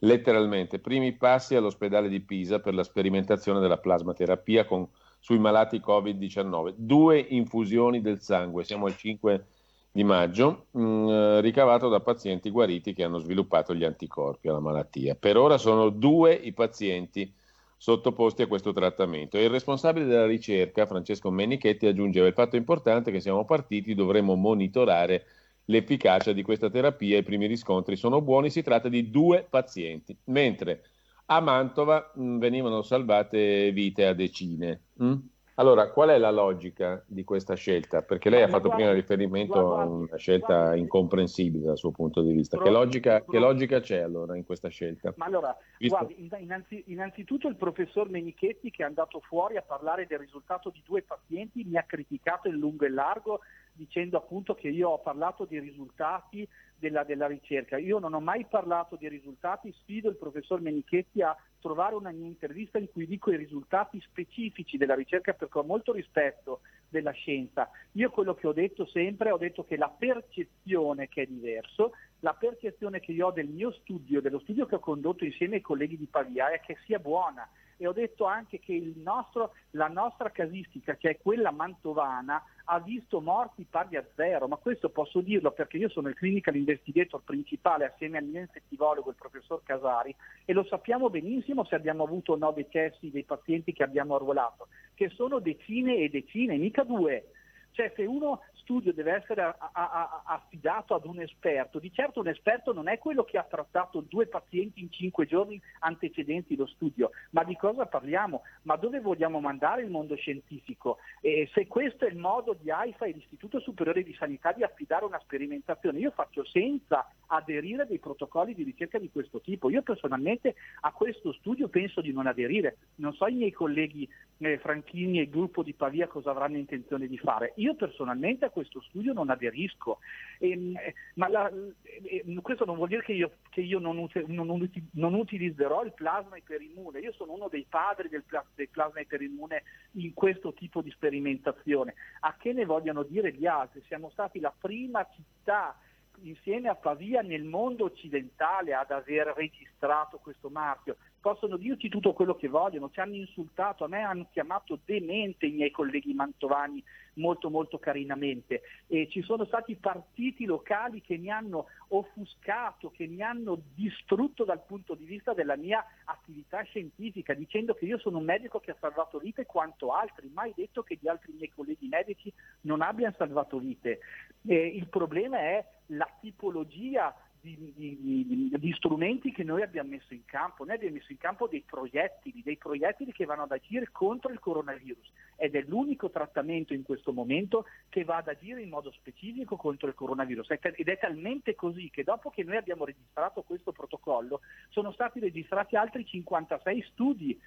Letteralmente, 0.00 0.80
primi 0.80 1.12
passi 1.12 1.54
all'ospedale 1.54 2.10
di 2.10 2.20
Pisa 2.20 2.58
per 2.58 2.74
la 2.74 2.82
sperimentazione 2.82 3.60
della 3.60 3.78
plasmaterapia 3.78 4.66
con, 4.66 4.86
sui 5.18 5.38
malati 5.38 5.80
Covid-19. 5.80 6.74
Due 6.76 7.18
infusioni 7.18 8.02
del 8.02 8.20
sangue, 8.20 8.64
siamo 8.64 8.84
al 8.84 8.96
5 8.96 9.46
di 9.92 10.04
maggio, 10.04 10.66
mh, 10.72 10.82
mm, 10.82 11.38
ricavato 11.38 11.88
da 11.88 12.00
pazienti 12.00 12.50
guariti 12.50 12.92
che 12.92 13.04
hanno 13.04 13.18
sviluppato 13.18 13.74
gli 13.74 13.84
anticorpi 13.84 14.48
alla 14.48 14.60
malattia. 14.60 15.14
Per 15.14 15.38
ora 15.38 15.56
sono 15.56 15.88
due 15.88 16.34
i 16.34 16.52
pazienti 16.52 17.32
sottoposti 17.76 18.42
a 18.42 18.46
questo 18.46 18.72
trattamento. 18.72 19.38
il 19.38 19.50
responsabile 19.50 20.06
della 20.06 20.26
ricerca, 20.26 20.86
Francesco 20.86 21.30
Menichetti, 21.30 21.86
aggiungeva 21.86 22.26
il 22.26 22.32
fatto 22.34 22.56
importante 22.56 23.10
che 23.10 23.20
siamo 23.20 23.44
partiti, 23.44 23.94
dovremo 23.94 24.34
monitorare 24.34 25.24
l'efficacia 25.66 26.32
di 26.32 26.42
questa 26.42 26.70
terapia, 26.70 27.18
i 27.18 27.22
primi 27.22 27.46
riscontri 27.46 27.96
sono 27.96 28.20
buoni, 28.20 28.50
si 28.50 28.62
tratta 28.62 28.88
di 28.88 29.10
due 29.10 29.46
pazienti, 29.48 30.16
mentre 30.24 30.82
a 31.26 31.40
Mantova 31.40 32.12
mh, 32.14 32.38
venivano 32.38 32.82
salvate 32.82 33.70
vite 33.72 34.06
a 34.06 34.14
decine. 34.14 34.82
Mh? 34.94 35.14
Allora, 35.56 35.90
qual 35.90 36.08
è 36.08 36.18
la 36.18 36.32
logica 36.32 37.04
di 37.06 37.22
questa 37.22 37.54
scelta? 37.54 38.02
Perché 38.02 38.28
lei 38.28 38.42
ha 38.42 38.48
fatto 38.48 38.70
prima 38.70 38.92
riferimento 38.92 39.76
a 39.76 39.84
una 39.84 40.16
scelta 40.16 40.74
incomprensibile 40.74 41.66
dal 41.66 41.78
suo 41.78 41.92
punto 41.92 42.22
di 42.22 42.32
vista. 42.32 42.58
Che 42.58 42.70
logica, 42.70 43.24
che 43.24 43.38
logica 43.38 43.78
c'è 43.78 44.00
allora 44.00 44.36
in 44.36 44.44
questa 44.44 44.68
scelta? 44.68 45.14
Ma 45.16 45.26
allora, 45.26 45.56
guardi, 45.78 46.16
innanzi, 46.18 46.82
innanzitutto 46.86 47.46
il 47.46 47.54
professor 47.54 48.10
Menichetti 48.10 48.72
che 48.72 48.82
è 48.82 48.86
andato 48.86 49.20
fuori 49.20 49.56
a 49.56 49.62
parlare 49.62 50.06
del 50.08 50.18
risultato 50.18 50.70
di 50.70 50.82
due 50.84 51.02
pazienti 51.02 51.62
mi 51.62 51.76
ha 51.76 51.84
criticato 51.84 52.48
in 52.48 52.56
lungo 52.56 52.84
e 52.84 52.90
largo 52.90 53.40
dicendo 53.72 54.16
appunto 54.16 54.54
che 54.54 54.68
io 54.68 54.88
ho 54.90 54.98
parlato 54.98 55.44
di 55.44 55.58
risultati 55.60 56.48
della, 56.76 57.04
della, 57.04 57.26
ricerca. 57.26 57.78
Io 57.78 58.00
non 58.00 58.12
ho 58.14 58.20
mai 58.20 58.44
parlato 58.44 58.96
di 58.96 59.08
risultati, 59.08 59.72
sfido 59.72 60.08
il 60.08 60.16
professor 60.16 60.60
Menichetti 60.60 61.22
a 61.22 61.36
trovare 61.64 61.94
una 61.94 62.10
mia 62.10 62.26
intervista 62.26 62.76
in 62.76 62.90
cui 62.92 63.06
dico 63.06 63.30
i 63.30 63.38
risultati 63.38 63.98
specifici 64.02 64.76
della 64.76 64.94
ricerca 64.94 65.32
perché 65.32 65.58
ho 65.58 65.62
molto 65.62 65.94
rispetto 65.94 66.60
della 66.90 67.12
scienza. 67.12 67.70
Io 67.92 68.10
quello 68.10 68.34
che 68.34 68.46
ho 68.46 68.52
detto 68.52 68.84
sempre, 68.84 69.30
ho 69.30 69.38
detto 69.38 69.64
che 69.64 69.78
la 69.78 69.88
percezione 69.88 71.08
che 71.08 71.22
è 71.22 71.26
diverso, 71.26 71.92
la 72.20 72.34
percezione 72.34 73.00
che 73.00 73.12
io 73.12 73.28
ho 73.28 73.32
del 73.32 73.48
mio 73.48 73.72
studio, 73.72 74.20
dello 74.20 74.40
studio 74.40 74.66
che 74.66 74.74
ho 74.74 74.78
condotto 74.78 75.24
insieme 75.24 75.54
ai 75.54 75.60
colleghi 75.62 75.96
di 75.96 76.06
Pavia 76.06 76.50
è 76.50 76.60
che 76.60 76.76
sia 76.84 76.98
buona 76.98 77.48
e 77.76 77.86
ho 77.86 77.92
detto 77.92 78.24
anche 78.24 78.58
che 78.58 78.92
nostro, 78.96 79.52
la 79.70 79.88
nostra 79.88 80.30
casistica, 80.30 80.96
che 80.96 81.10
è 81.10 81.18
quella 81.20 81.50
mantovana, 81.50 82.42
ha 82.66 82.80
visto 82.80 83.20
morti 83.20 83.66
pari 83.68 83.96
a 83.96 84.04
zero, 84.14 84.48
ma 84.48 84.56
questo 84.56 84.88
posso 84.88 85.20
dirlo 85.20 85.52
perché 85.52 85.76
io 85.76 85.88
sono 85.88 86.08
il 86.08 86.14
clinical 86.14 86.56
investigator 86.56 87.22
principale 87.22 87.84
assieme 87.84 88.18
al 88.18 88.24
mio 88.24 88.40
infettivologo, 88.40 89.10
il 89.10 89.16
professor 89.16 89.62
Casari, 89.62 90.14
e 90.44 90.52
lo 90.52 90.64
sappiamo 90.64 91.10
benissimo 91.10 91.64
se 91.64 91.74
abbiamo 91.74 92.04
avuto 92.04 92.36
nove 92.36 92.62
decessi 92.64 93.10
dei 93.10 93.24
pazienti 93.24 93.72
che 93.72 93.82
abbiamo 93.82 94.14
arruolato, 94.14 94.68
che 94.94 95.10
sono 95.10 95.38
decine 95.38 95.96
e 95.96 96.08
decine, 96.08 96.56
mica 96.56 96.82
due. 96.82 97.26
Cioè 97.74 97.92
se 97.96 98.04
uno 98.04 98.40
studio 98.64 98.92
deve 98.92 99.12
essere 99.12 99.42
a, 99.42 99.56
a, 99.58 99.70
a, 99.72 100.22
affidato 100.26 100.94
ad 100.94 101.04
un 101.04 101.20
esperto, 101.20 101.80
di 101.80 101.92
certo 101.92 102.20
un 102.20 102.28
esperto 102.28 102.72
non 102.72 102.88
è 102.88 102.98
quello 102.98 103.24
che 103.24 103.36
ha 103.36 103.42
trattato 103.42 104.00
due 104.00 104.26
pazienti 104.26 104.80
in 104.80 104.90
cinque 104.90 105.26
giorni 105.26 105.60
antecedenti 105.80 106.54
lo 106.54 106.66
studio, 106.66 107.10
ma 107.30 107.42
di 107.42 107.56
cosa 107.56 107.86
parliamo? 107.86 108.42
Ma 108.62 108.76
dove 108.76 109.00
vogliamo 109.00 109.40
mandare 109.40 109.82
il 109.82 109.90
mondo 109.90 110.14
scientifico? 110.14 110.98
E 111.20 111.50
se 111.52 111.66
questo 111.66 112.06
è 112.06 112.08
il 112.08 112.16
modo 112.16 112.56
di 112.58 112.70
AIFA 112.70 113.06
e 113.06 113.12
l'Istituto 113.12 113.58
Superiore 113.58 114.04
di 114.04 114.14
Sanità 114.14 114.52
di 114.52 114.62
affidare 114.62 115.04
una 115.04 115.18
sperimentazione, 115.18 115.98
io 115.98 116.12
faccio 116.12 116.44
senza 116.44 117.10
aderire 117.26 117.82
a 117.82 117.86
dei 117.86 117.98
protocolli 117.98 118.54
di 118.54 118.62
ricerca 118.62 118.98
di 118.98 119.10
questo 119.10 119.40
tipo. 119.40 119.68
Io 119.68 119.82
personalmente 119.82 120.54
a 120.80 120.92
questo 120.92 121.32
studio 121.32 121.68
penso 121.68 122.00
di 122.00 122.12
non 122.12 122.28
aderire. 122.28 122.76
Non 122.96 123.12
so 123.14 123.26
i 123.26 123.34
miei 123.34 123.52
colleghi 123.52 124.08
eh, 124.38 124.58
Franchini 124.58 125.18
e 125.18 125.22
il 125.22 125.30
gruppo 125.30 125.62
di 125.62 125.74
Pavia 125.74 126.06
cosa 126.08 126.30
avranno 126.30 126.56
intenzione 126.56 127.06
di 127.06 127.18
fare. 127.18 127.52
Io 127.56 127.74
personalmente 127.74 128.44
a 128.44 128.50
questo 128.50 128.80
studio 128.82 129.12
non 129.12 129.30
aderisco, 129.30 129.98
ehm, 130.38 130.76
ma 131.14 131.28
la, 131.28 131.50
ehm, 131.50 132.40
questo 132.40 132.64
non 132.64 132.76
vuol 132.76 132.88
dire 132.88 133.02
che 133.02 133.12
io, 133.12 133.32
che 133.50 133.60
io 133.60 133.78
non, 133.78 133.96
non, 134.26 134.70
non, 134.92 135.14
utilizzerò 135.14 135.84
il 135.84 135.92
plasma 135.92 136.36
iperimmune, 136.36 137.00
io 137.00 137.12
sono 137.12 137.32
uno 137.32 137.48
dei 137.48 137.66
padri 137.68 138.08
del, 138.08 138.24
del 138.54 138.68
plasma 138.68 139.00
iperimmune 139.00 139.62
in 139.92 140.12
questo 140.14 140.52
tipo 140.52 140.80
di 140.80 140.90
sperimentazione. 140.90 141.94
A 142.20 142.36
che 142.36 142.52
ne 142.52 142.64
vogliono 142.64 143.02
dire 143.02 143.32
gli 143.32 143.46
altri? 143.46 143.82
Siamo 143.86 144.10
stati 144.10 144.40
la 144.40 144.52
prima 144.56 145.06
città 145.14 145.78
insieme 146.22 146.68
a 146.68 146.74
Pavia 146.74 147.22
nel 147.22 147.44
mondo 147.44 147.84
occidentale 147.84 148.74
ad 148.74 148.90
aver 148.90 149.32
registrato 149.36 150.18
questo 150.18 150.48
marchio. 150.48 150.96
Possono 151.24 151.56
dirci 151.56 151.88
tutto 151.88 152.12
quello 152.12 152.36
che 152.36 152.48
vogliono, 152.48 152.90
ci 152.90 153.00
hanno 153.00 153.14
insultato, 153.14 153.82
a 153.82 153.88
me 153.88 154.02
hanno 154.02 154.26
chiamato 154.30 154.78
demente 154.84 155.46
i 155.46 155.52
miei 155.52 155.70
colleghi 155.70 156.12
mantovani 156.12 156.84
molto 157.14 157.48
molto 157.48 157.78
carinamente 157.78 158.60
e 158.86 159.08
ci 159.08 159.22
sono 159.22 159.46
stati 159.46 159.74
partiti 159.74 160.44
locali 160.44 161.00
che 161.00 161.16
mi 161.16 161.30
hanno 161.30 161.68
offuscato, 161.88 162.90
che 162.90 163.06
mi 163.06 163.22
hanno 163.22 163.58
distrutto 163.74 164.44
dal 164.44 164.66
punto 164.66 164.92
di 164.92 165.06
vista 165.06 165.32
della 165.32 165.56
mia 165.56 165.82
attività 166.04 166.60
scientifica, 166.60 167.32
dicendo 167.32 167.72
che 167.72 167.86
io 167.86 167.96
sono 167.96 168.18
un 168.18 168.24
medico 168.24 168.60
che 168.60 168.72
ha 168.72 168.76
salvato 168.78 169.16
vite 169.16 169.46
quanto 169.46 169.94
altri, 169.94 170.30
mai 170.30 170.52
detto 170.54 170.82
che 170.82 170.98
gli 171.00 171.08
altri 171.08 171.32
miei 171.32 171.50
colleghi 171.54 171.88
medici 171.88 172.30
non 172.62 172.82
abbiano 172.82 173.14
salvato 173.16 173.58
vite. 173.58 174.00
Eh, 174.46 174.66
il 174.66 174.88
problema 174.88 175.38
è 175.38 175.64
la 175.86 176.10
tipologia 176.20 177.16
di, 177.44 177.72
di, 177.76 178.50
di, 178.58 178.72
strumenti 178.72 179.30
che 179.30 179.44
noi 179.44 179.62
abbiamo 179.62 179.90
messo 179.90 180.14
in 180.14 180.24
campo. 180.24 180.64
Noi 180.64 180.76
abbiamo 180.76 180.94
messo 180.94 181.12
in 181.12 181.18
campo 181.18 181.46
dei 181.46 181.62
proiettili, 181.62 182.42
dei 182.42 182.56
proiettili 182.56 183.12
che 183.12 183.26
vanno 183.26 183.42
ad 183.42 183.52
agire 183.52 183.90
contro 183.92 184.32
il 184.32 184.38
coronavirus 184.38 185.12
ed 185.36 185.54
è 185.54 185.62
l'unico 185.66 186.08
trattamento 186.08 186.72
in 186.72 186.82
questo 186.82 187.12
momento 187.12 187.66
che 187.90 188.04
va 188.04 188.16
ad 188.16 188.28
agire 188.28 188.62
in 188.62 188.70
modo 188.70 188.90
specifico 188.92 189.56
contro 189.56 189.88
il 189.88 189.94
coronavirus. 189.94 190.52
Ed 190.52 190.88
è 190.88 190.98
talmente 190.98 191.54
così 191.54 191.90
che 191.90 192.02
dopo 192.02 192.30
che 192.30 192.44
noi 192.44 192.56
abbiamo 192.56 192.86
registrato 192.86 193.42
questo 193.42 193.72
protocollo 193.72 194.40
sono 194.70 194.90
stati 194.92 195.20
registrati 195.20 195.76
altri 195.76 196.06
56 196.06 196.82
studi 196.92 197.38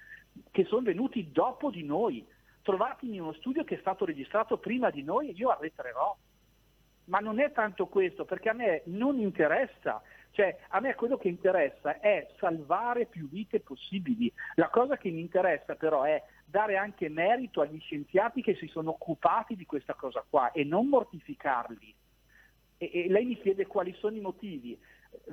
che 0.52 0.64
sono 0.64 0.82
venuti 0.82 1.32
dopo 1.32 1.70
di 1.70 1.82
noi. 1.82 2.24
Trovatemi 2.62 3.18
uno 3.18 3.32
studio 3.32 3.64
che 3.64 3.76
è 3.76 3.80
stato 3.80 4.04
registrato 4.04 4.58
prima 4.58 4.90
di 4.90 5.02
noi, 5.02 5.32
io 5.34 5.48
arretrerò 5.48 6.16
ma 7.08 7.18
non 7.18 7.40
è 7.40 7.52
tanto 7.52 7.86
questo, 7.86 8.24
perché 8.24 8.48
a 8.48 8.54
me 8.54 8.82
non 8.86 9.18
interessa, 9.18 10.00
cioè 10.30 10.56
a 10.68 10.80
me 10.80 10.94
quello 10.94 11.16
che 11.16 11.28
interessa 11.28 12.00
è 12.00 12.28
salvare 12.38 13.06
più 13.06 13.28
vite 13.28 13.60
possibili. 13.60 14.32
La 14.54 14.68
cosa 14.68 14.96
che 14.96 15.10
mi 15.10 15.20
interessa 15.20 15.74
però 15.74 16.04
è 16.04 16.22
dare 16.44 16.76
anche 16.76 17.08
merito 17.08 17.60
agli 17.60 17.80
scienziati 17.80 18.42
che 18.42 18.54
si 18.54 18.66
sono 18.68 18.90
occupati 18.90 19.56
di 19.56 19.66
questa 19.66 19.94
cosa 19.94 20.24
qua 20.28 20.52
e 20.52 20.64
non 20.64 20.88
mortificarli. 20.88 21.94
E, 22.78 22.90
e 22.92 23.08
lei 23.08 23.24
mi 23.24 23.38
chiede 23.38 23.66
quali 23.66 23.94
sono 23.98 24.16
i 24.16 24.20
motivi. 24.20 24.78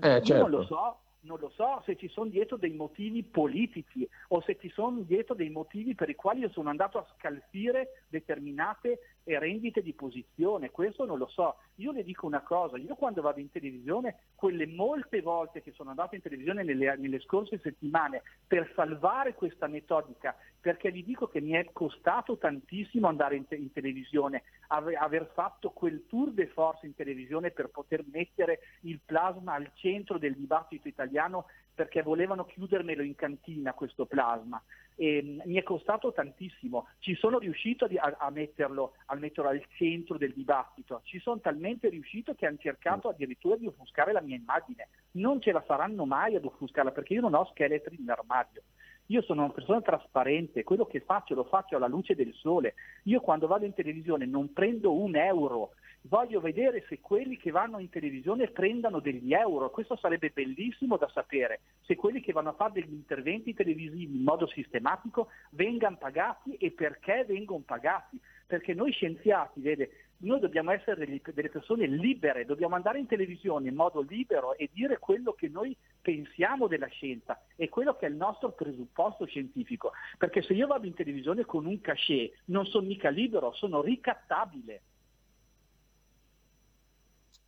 Eh, 0.02 0.16
Io 0.16 0.24
certo. 0.24 0.48
non 0.48 0.50
lo 0.50 0.64
so, 0.64 1.00
non 1.26 1.40
lo 1.40 1.50
so 1.50 1.82
se 1.86 1.96
ci 1.98 2.08
sono 2.08 2.30
dietro 2.30 2.58
dei 2.58 2.74
motivi 2.74 3.24
politici 3.24 4.08
o 4.30 4.42
se 4.42 4.58
ci 4.60 4.70
sono 4.70 5.02
dietro 5.02 5.36
dei 5.36 5.50
motivi 5.50 5.94
per 5.94 6.10
i 6.10 6.16
quali 6.16 6.42
io 6.42 6.50
sono 6.50 6.70
andato 6.70 6.98
a 6.98 7.08
scalfire 7.16 8.05
determinate 8.20 9.00
rendite 9.26 9.82
di 9.82 9.94
posizione, 9.94 10.70
questo 10.70 11.06
non 11.06 11.18
lo 11.18 11.28
so. 11.28 11.58
Io 11.76 11.92
le 11.92 12.04
dico 12.04 12.26
una 12.26 12.42
cosa, 12.42 12.78
io 12.78 12.96
quando 12.96 13.22
vado 13.22 13.40
in 13.40 13.50
televisione, 13.50 14.20
quelle 14.36 14.68
molte 14.68 15.22
volte 15.22 15.62
che 15.62 15.72
sono 15.72 15.90
andato 15.90 16.16
in 16.16 16.22
televisione 16.22 16.64
nelle, 16.64 16.96
nelle 16.98 17.20
scorse 17.22 17.60
settimane 17.62 18.22
per 18.46 18.72
salvare 18.76 19.34
questa 19.34 19.68
metodica, 19.68 20.36
perché 20.62 20.92
vi 20.92 21.04
dico 21.04 21.28
che 21.28 21.42
mi 21.42 21.52
è 21.52 21.70
costato 21.74 22.38
tantissimo 22.38 23.08
andare 23.08 23.36
in, 23.36 23.48
te- 23.48 23.56
in 23.56 23.72
televisione, 23.72 24.44
ave- 24.68 24.96
aver 24.96 25.32
fatto 25.34 25.72
quel 25.72 26.06
tour 26.08 26.32
de 26.32 26.48
force 26.48 26.86
in 26.86 26.96
televisione 26.96 27.52
per 27.52 27.70
poter 27.70 28.04
mettere 28.12 28.60
il 28.82 29.00
plasma 29.04 29.54
al 29.54 29.72
centro 29.74 30.20
del 30.20 30.36
dibattito 30.36 30.88
italiano 30.88 31.48
perché 31.74 32.02
volevano 32.02 32.46
chiudermelo 32.46 33.04
in 33.04 33.16
cantina 33.16 33.74
questo 33.74 34.06
plasma. 34.06 34.62
E, 34.96 35.40
mi 35.44 35.56
è 35.56 35.64
costato 35.64 36.14
tantissimo, 36.14 36.88
ci 37.00 37.16
sono 37.16 37.38
riuscito 37.38 37.86
a, 37.86 38.16
a, 38.18 38.30
metterlo, 38.30 38.94
a, 39.08 39.16
metterlo, 39.16 39.50
al 39.50 39.64
centro 39.76 40.18
del 40.18 40.34
dibattito, 40.34 41.02
ci 41.04 41.20
sono 41.20 41.40
talmente 41.40 41.90
riuscito 41.90 42.34
che 42.34 42.46
hanno 42.46 42.58
cercato 42.58 43.10
addirittura 43.10 43.58
di 43.58 43.68
offuscare 43.68 44.14
la 44.14 44.22
mia 44.22 44.36
immagine, 44.36 44.88
non 45.12 45.42
ce 45.42 45.52
la 45.52 45.62
faranno 45.62 46.06
mai 46.06 46.36
ad 46.36 46.46
offuscarla 46.46 46.92
perché 46.92 47.14
io 47.14 47.22
non 47.22 47.34
ho 47.34 47.46
scheletri 47.46 47.98
in 48.00 48.10
armadio. 48.10 48.62
Io 49.10 49.22
sono 49.22 49.44
una 49.44 49.54
persona 49.54 49.82
trasparente, 49.82 50.64
quello 50.64 50.86
che 50.86 51.02
faccio 51.02 51.36
lo 51.36 51.44
faccio 51.44 51.76
alla 51.76 51.88
luce 51.88 52.16
del 52.16 52.34
sole. 52.34 52.74
Io 53.04 53.20
quando 53.20 53.46
vado 53.46 53.66
in 53.66 53.74
televisione 53.74 54.26
non 54.26 54.52
prendo 54.52 54.94
un 54.94 55.16
euro, 55.16 55.74
voglio 56.08 56.40
vedere 56.40 56.86
se 56.88 57.00
quelli 57.00 57.38
che 57.38 57.52
vanno 57.52 57.80
in 57.80 57.90
televisione 57.90 58.50
prendano 58.50 59.00
degli 59.00 59.34
euro. 59.34 59.70
Questo 59.70 59.96
sarebbe 59.96 60.32
bellissimo 60.34 60.98
da 60.98 61.10
sapere, 61.10 61.62
se 61.82 61.96
quelli 61.96 62.22
che 62.22 62.34
vanno 62.34 62.50
a 62.50 62.54
fare 62.54 62.74
degli 62.74 62.94
interventi 62.94 63.54
televisivi 63.54 64.16
in 64.16 64.24
modo 64.24 64.48
sistematico 64.48 65.30
vengano 65.52 65.98
pagati 65.98 66.56
e 66.58 66.72
perché 66.72 67.26
vengono 67.28 67.64
pagati. 67.66 68.20
Perché 68.48 68.76
noi 68.76 68.92
scienziati, 68.92 69.60
vede, 69.60 69.90
noi 70.18 70.40
dobbiamo 70.40 70.72
essere 70.72 71.06
delle, 71.34 71.50
persone 71.50 71.88
libere, 71.88 72.46
dobbiamo 72.46 72.76
andare 72.76 73.00
in 73.00 73.08
televisione 73.08 73.70
in 73.70 73.76
modo 73.76 74.02
libero 74.02 74.56
e 74.56 74.70
dire 74.72 75.00
quello 75.00 75.34
che 75.34 75.50
noi 75.50 75.76
pensiamo 76.00 76.68
della 76.68 76.88
scienza 76.88 77.42
e 77.56 77.70
quello 77.70 77.96
che 77.96 78.06
è 78.06 78.10
il 78.10 78.16
nostro 78.16 78.52
presupposto 78.52 79.26
scientifico. 79.26 79.94
Perché 80.20 80.44
se 80.44 80.54
io 80.54 80.68
vado 80.68 80.86
in 80.86 80.94
televisione 80.94 81.44
con 81.44 81.66
un 81.66 81.82
cachet 81.82 82.34
non 82.46 82.66
sono 82.66 82.86
mica 82.86 83.10
libero, 83.10 83.52
sono 83.54 83.82
ricattabile. 83.82 84.82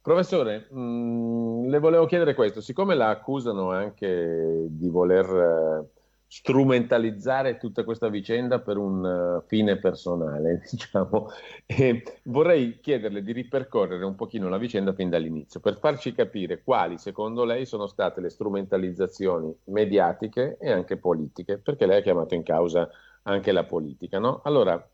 Professore, 0.08 0.68
mh, 0.70 0.80
mm, 0.80 1.68
le 1.68 1.80
volevo 1.80 2.06
chiedere 2.06 2.34
questo, 2.34 2.62
siccome 2.62 2.96
la 2.96 3.10
accusano 3.10 3.72
anche 3.72 4.68
di 4.70 4.88
voler 4.88 5.26
eh, 5.26 6.00
strumentalizzare 6.28 7.58
tutta 7.58 7.84
questa 7.84 8.08
vicenda 8.08 8.62
per 8.62 8.78
un 8.78 9.04
uh, 9.04 9.46
fine 9.48 9.78
personale, 9.80 10.62
diciamo, 10.72 11.28
e 11.66 12.22
vorrei 12.24 12.80
chiederle 12.80 13.22
di 13.22 13.34
ripercorrere 13.34 14.06
un 14.06 14.16
pochino 14.16 14.48
la 14.48 14.58
vicenda 14.58 14.94
fin 14.94 15.10
dall'inizio, 15.10 15.60
per 15.60 15.78
farci 15.78 16.14
capire 16.14 16.64
quali 16.64 16.98
secondo 16.98 17.44
lei 17.44 17.66
sono 17.66 17.86
state 17.86 18.22
le 18.22 18.30
strumentalizzazioni 18.30 19.54
mediatiche 19.66 20.56
e 20.58 20.72
anche 20.72 20.96
politiche, 20.96 21.58
perché 21.58 21.86
lei 21.86 21.98
ha 21.98 22.02
chiamato 22.02 22.34
in 22.34 22.44
causa 22.44 22.88
anche 23.24 23.52
la 23.52 23.66
politica, 23.66 24.20
no? 24.20 24.40
Allora, 24.46 24.90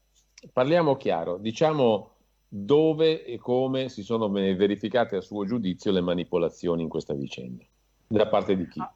parliamo 0.52 0.98
chiaro, 0.98 1.38
diciamo 1.38 2.14
dove 2.56 3.26
e 3.26 3.40
come 3.40 3.90
si 3.90 4.04
sono 4.04 4.30
verificate 4.30 5.16
a 5.16 5.22
suo 5.22 5.44
giudizio 5.44 5.92
le 5.92 6.02
manipolazioni 6.02 6.84
in 6.84 6.88
questa 6.88 7.16
vicenda? 7.16 7.64
Da 8.06 8.28
parte 8.28 8.56
di 8.56 8.68
chi? 8.68 8.80
Ah, 8.80 8.94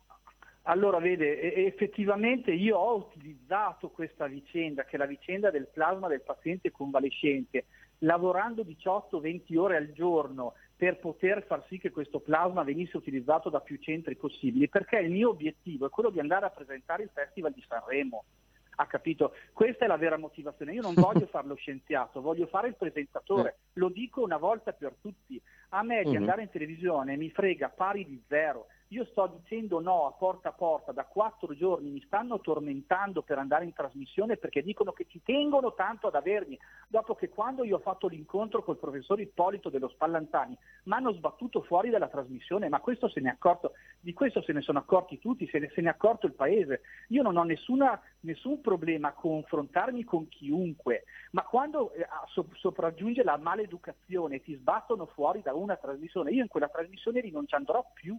allora, 0.64 1.00
vede, 1.00 1.66
effettivamente 1.66 2.52
io 2.52 2.78
ho 2.78 2.96
utilizzato 2.98 3.90
questa 3.90 4.28
vicenda, 4.28 4.84
che 4.84 4.96
è 4.96 5.00
la 5.00 5.08
vicenda 5.08 5.50
del 5.50 5.70
plasma 5.74 6.08
del 6.08 6.22
paziente 6.22 6.70
convalescente, 6.70 7.66
lavorando 8.00 8.62
18-20 8.62 9.58
ore 9.58 9.78
al 9.78 9.92
giorno 9.92 10.54
per 10.76 11.00
poter 11.00 11.44
far 11.48 11.66
sì 11.68 11.80
che 11.80 11.90
questo 11.90 12.20
plasma 12.20 12.62
venisse 12.62 12.96
utilizzato 12.96 13.50
da 13.50 13.62
più 13.62 13.80
centri 13.80 14.16
possibili, 14.18 14.70
perché 14.70 15.00
il 15.00 15.10
mio 15.10 15.30
obiettivo 15.30 15.88
è 15.88 15.90
quello 15.90 16.12
di 16.12 16.20
andare 16.20 16.46
a 16.46 16.52
presentare 16.52 17.02
il 17.02 17.10
Festival 17.12 17.54
di 17.54 17.66
Sanremo 17.68 18.24
ha 18.80 18.86
capito? 18.86 19.34
Questa 19.54 19.86
è 19.86 19.88
la 19.88 19.98
vera 19.98 20.18
motivazione. 20.18 20.74
Io 20.74 20.82
non 20.82 20.94
voglio 20.96 21.28
fare 21.28 21.48
lo 21.48 21.56
scienziato, 21.56 22.22
voglio 22.22 22.48
fare 22.48 22.68
il 22.68 22.76
presentatore. 22.76 23.58
Lo 23.74 23.90
dico 23.90 24.22
una 24.22 24.38
volta 24.38 24.72
per 24.74 24.96
tutti. 25.02 25.42
A 25.70 25.84
me 25.84 26.04
di 26.04 26.12
mhm. 26.12 26.18
andare 26.18 26.44
in 26.44 26.50
televisione 26.50 27.18
mi 27.18 27.30
frega 27.30 27.70
pari 27.70 28.06
di 28.06 28.22
zero. 28.28 28.68
Io 28.90 29.06
sto 29.06 29.28
dicendo 29.42 29.80
no 29.80 30.08
a 30.08 30.12
porta 30.12 30.50
a 30.50 30.54
porta 30.54 30.92
da 30.92 31.06
quattro 31.06 31.54
giorni, 31.56 31.90
mi 31.90 32.02
stanno 32.06 32.40
tormentando 32.40 33.22
per 33.22 33.38
andare 33.38 33.66
in 33.66 33.74
trasmissione 33.74 34.38
perché 34.38 34.62
dicono 34.62 34.94
che 34.94 35.06
ci 35.10 35.22
tengono 35.24 35.74
tanto 35.74 36.08
ad 36.08 36.16
avermi, 36.16 36.58
dopo 36.88 37.16
che 37.16 37.30
quando 37.30 37.64
io 37.64 37.78
ho 37.78 37.80
fatto 37.80 38.08
l'incontro 38.08 38.64
col 38.64 38.78
professor 38.78 39.20
Ippolito 39.20 39.70
dello 39.70 39.90
Spallanzani 39.90 40.58
mi 40.84 40.94
hanno 40.94 41.12
sbattuto 41.14 41.62
fuori 41.62 41.90
dalla 41.90 42.08
trasmissione, 42.08 42.70
ma 42.70 42.80
questo 42.80 43.10
se 43.10 43.20
ne 43.20 43.30
è 43.30 43.34
accorto, 43.34 43.74
di 44.00 44.14
questo 44.14 44.42
se 44.42 44.54
ne 44.54 44.62
sono 44.62 44.80
accorti 44.80 45.20
tutti, 45.20 45.48
se 45.48 45.60
ne, 45.60 45.72
se 45.74 45.82
ne 45.82 45.90
è 45.90 45.92
accorto 45.92 46.26
il 46.26 46.34
Paese. 46.34 46.82
Io 47.10 47.22
non 47.22 47.36
ho 47.36 47.44
nessuna, 47.44 48.00
nessun 48.22 48.62
problema 48.62 49.10
a 49.10 49.14
confrontarmi 49.14 50.04
con 50.04 50.30
chiunque, 50.30 51.04
ma 51.32 51.44
quando 51.44 51.92
eh, 51.92 52.08
so, 52.28 52.48
sopraggiunge 52.54 53.24
la 53.24 53.38
maleducazione 53.38 54.42
ti 54.42 54.56
sbattono 54.56 55.06
fuori 55.08 55.42
da 55.42 55.54
una 55.54 55.76
trasmissione, 55.76 56.32
io 56.32 56.44
in 56.44 56.48
quella 56.48 56.70
trasmissione 56.70 57.20
lì 57.22 57.32
più. 57.94 58.18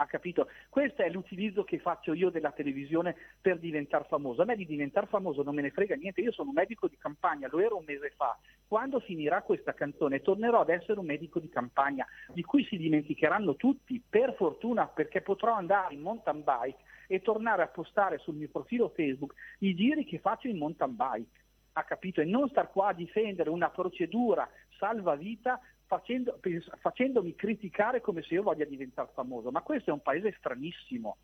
Ha 0.00 0.06
capito? 0.06 0.48
Questo 0.70 1.02
è 1.02 1.10
l'utilizzo 1.10 1.62
che 1.62 1.78
faccio 1.78 2.14
io 2.14 2.30
della 2.30 2.52
televisione 2.52 3.14
per 3.38 3.58
diventare 3.58 4.06
famoso. 4.08 4.40
A 4.40 4.46
me 4.46 4.56
di 4.56 4.64
diventare 4.64 5.06
famoso 5.06 5.42
non 5.42 5.54
me 5.54 5.60
ne 5.60 5.70
frega 5.70 5.94
niente, 5.94 6.22
io 6.22 6.32
sono 6.32 6.48
un 6.48 6.54
medico 6.54 6.88
di 6.88 6.96
campagna, 6.96 7.48
lo 7.50 7.60
ero 7.60 7.76
un 7.76 7.84
mese 7.86 8.10
fa. 8.16 8.34
Quando 8.66 9.00
finirà 9.00 9.42
questa 9.42 9.74
canzone 9.74 10.22
tornerò 10.22 10.60
ad 10.60 10.70
essere 10.70 10.98
un 10.98 11.04
medico 11.04 11.38
di 11.38 11.50
campagna, 11.50 12.06
di 12.32 12.42
cui 12.42 12.64
si 12.64 12.78
dimenticheranno 12.78 13.56
tutti, 13.56 14.02
per 14.08 14.32
fortuna, 14.36 14.86
perché 14.86 15.20
potrò 15.20 15.52
andare 15.52 15.92
in 15.92 16.00
mountain 16.00 16.42
bike 16.42 16.80
e 17.06 17.20
tornare 17.20 17.60
a 17.60 17.68
postare 17.68 18.16
sul 18.20 18.36
mio 18.36 18.48
profilo 18.48 18.88
Facebook 18.88 19.34
i 19.58 19.74
giri 19.74 20.06
che 20.06 20.18
faccio 20.18 20.48
in 20.48 20.56
mountain 20.56 20.96
bike. 20.96 21.38
Ha 21.74 21.84
capito? 21.84 22.22
E 22.22 22.24
non 22.24 22.48
star 22.48 22.70
qua 22.70 22.88
a 22.88 22.94
difendere 22.94 23.50
una 23.50 23.68
procedura 23.68 24.48
salvavita 24.78 25.60
facendo, 25.90 26.38
facendomi 26.78 27.34
criticare 27.34 28.00
come 28.00 28.22
se 28.22 28.34
io 28.34 28.44
voglia 28.44 28.64
diventare 28.64 29.10
famoso. 29.12 29.50
Ma 29.50 29.62
questo 29.62 29.90
è 29.90 29.92
un 29.92 30.02
paese 30.02 30.32
stranissimo. 30.38 31.16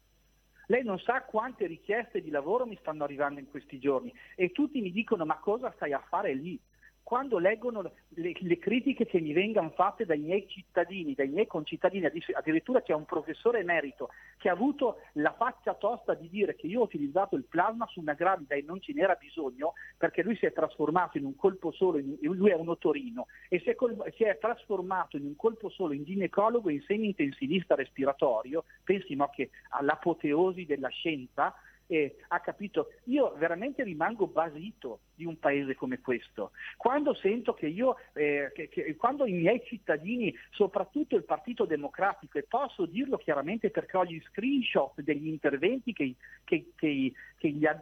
Lei 0.66 0.82
non 0.82 0.98
sa 0.98 1.22
quante 1.22 1.66
richieste 1.66 2.20
di 2.20 2.30
lavoro 2.30 2.66
mi 2.66 2.76
stanno 2.80 3.04
arrivando 3.04 3.38
in 3.38 3.48
questi 3.48 3.78
giorni 3.78 4.12
e 4.34 4.50
tutti 4.50 4.80
mi 4.80 4.90
dicono 4.90 5.24
ma 5.24 5.38
cosa 5.38 5.72
stai 5.76 5.92
a 5.92 6.02
fare 6.08 6.34
lì? 6.34 6.58
Quando 7.06 7.38
leggono 7.38 7.82
le, 7.82 8.32
le, 8.36 8.58
critiche 8.58 9.06
che 9.06 9.20
mi 9.20 9.32
vengano 9.32 9.70
fatte 9.70 10.04
dai 10.04 10.18
miei 10.18 10.48
cittadini, 10.48 11.14
dai 11.14 11.28
miei 11.28 11.46
concittadini, 11.46 12.04
addirittura 12.04 12.82
c'è 12.82 12.94
un 12.94 13.04
professore 13.04 13.60
emerito 13.60 14.08
che 14.38 14.48
ha 14.48 14.52
avuto 14.52 15.02
la 15.12 15.32
faccia 15.32 15.74
tosta 15.74 16.14
di 16.14 16.28
dire 16.28 16.56
che 16.56 16.66
io 16.66 16.80
ho 16.80 16.82
utilizzato 16.82 17.36
il 17.36 17.44
plasma 17.44 17.86
su 17.86 18.00
una 18.00 18.14
gravida 18.14 18.56
e 18.56 18.64
non 18.66 18.80
ce 18.80 18.92
n'era 18.92 19.14
bisogno 19.14 19.74
perché 19.96 20.24
lui 20.24 20.34
si 20.34 20.46
è 20.46 20.52
trasformato 20.52 21.16
in 21.16 21.26
un 21.26 21.36
colpo 21.36 21.70
solo, 21.70 21.98
in, 21.98 22.16
lui 22.22 22.50
è 22.50 22.54
un 22.54 22.70
otorino 22.70 23.28
e 23.48 23.60
si 23.60 23.70
è, 23.70 23.76
col, 23.76 23.96
si 24.16 24.24
è, 24.24 24.36
trasformato 24.40 25.16
in 25.16 25.26
un 25.26 25.36
colpo 25.36 25.68
solo 25.68 25.92
in 25.92 26.02
ginecologo 26.02 26.70
e 26.70 26.72
in 26.72 26.82
semi-intensivista 26.82 27.76
respiratorio, 27.76 28.64
pensino 28.82 29.30
che 29.32 29.50
all'apoteosi 29.68 30.66
della 30.66 30.88
scienza, 30.88 31.54
eh, 31.86 32.16
ha 32.28 32.40
capito, 32.40 32.92
io 33.04 33.34
veramente 33.36 33.82
rimango 33.82 34.26
basito 34.26 35.00
di 35.14 35.24
un 35.24 35.38
paese 35.38 35.74
come 35.74 36.00
questo. 36.00 36.52
Quando 36.76 37.14
sento 37.14 37.54
che 37.54 37.66
io, 37.66 37.96
eh, 38.12 38.50
che, 38.54 38.68
che, 38.68 38.96
quando 38.96 39.26
i 39.26 39.32
miei 39.32 39.62
cittadini, 39.64 40.34
soprattutto 40.50 41.16
il 41.16 41.24
Partito 41.24 41.64
Democratico, 41.64 42.38
e 42.38 42.42
posso 42.42 42.86
dirlo 42.86 43.16
chiaramente 43.16 43.70
perché 43.70 43.96
ho 43.96 44.04
gli 44.04 44.20
screenshot 44.28 45.00
degli 45.00 45.28
interventi 45.28 45.92
che, 45.92 46.14
che, 46.44 46.72
gli, 46.78 47.12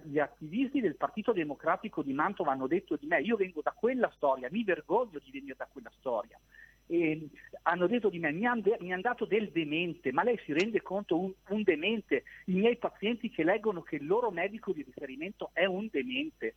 gli 0.04 0.18
attivisti 0.18 0.80
del 0.80 0.96
Partito 0.96 1.32
Democratico 1.32 2.02
di 2.02 2.12
Mantova 2.12 2.52
hanno 2.52 2.66
detto 2.66 2.96
di 2.96 3.06
me, 3.06 3.20
io 3.20 3.36
vengo 3.36 3.60
da 3.62 3.72
quella 3.72 4.10
storia, 4.14 4.48
mi 4.50 4.64
vergogno 4.64 5.18
di 5.22 5.30
venire 5.30 5.54
da 5.56 5.68
quella 5.70 5.90
storia 5.98 6.38
eh, 6.86 7.28
hanno 7.62 7.86
detto 7.86 8.08
di 8.08 8.18
me 8.18 8.32
mi 8.32 8.46
hanno 8.46 8.62
han 8.78 9.00
dato 9.00 9.24
del 9.24 9.50
demente, 9.50 10.12
ma 10.12 10.22
lei 10.22 10.38
si 10.44 10.52
rende 10.52 10.82
conto 10.82 11.18
un, 11.18 11.32
un, 11.48 11.62
demente? 11.62 12.24
I 12.46 12.54
miei 12.54 12.76
pazienti 12.76 13.30
che 13.30 13.42
leggono 13.42 13.82
che 13.82 13.96
il 13.96 14.06
loro 14.06 14.30
medico 14.30 14.72
di 14.72 14.82
riferimento 14.82 15.50
è 15.52 15.64
un 15.64 15.88
demente. 15.90 16.54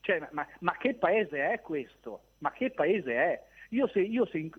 Cioè, 0.00 0.28
ma, 0.32 0.46
ma, 0.60 0.76
che 0.76 0.94
paese 0.94 1.50
è 1.50 1.60
questo? 1.60 2.20
Ma 2.38 2.52
che 2.52 2.70
paese 2.70 3.14
è? 3.14 3.42
Io, 3.70 3.88
se, 3.88 4.00
io 4.00 4.26
se, 4.26 4.50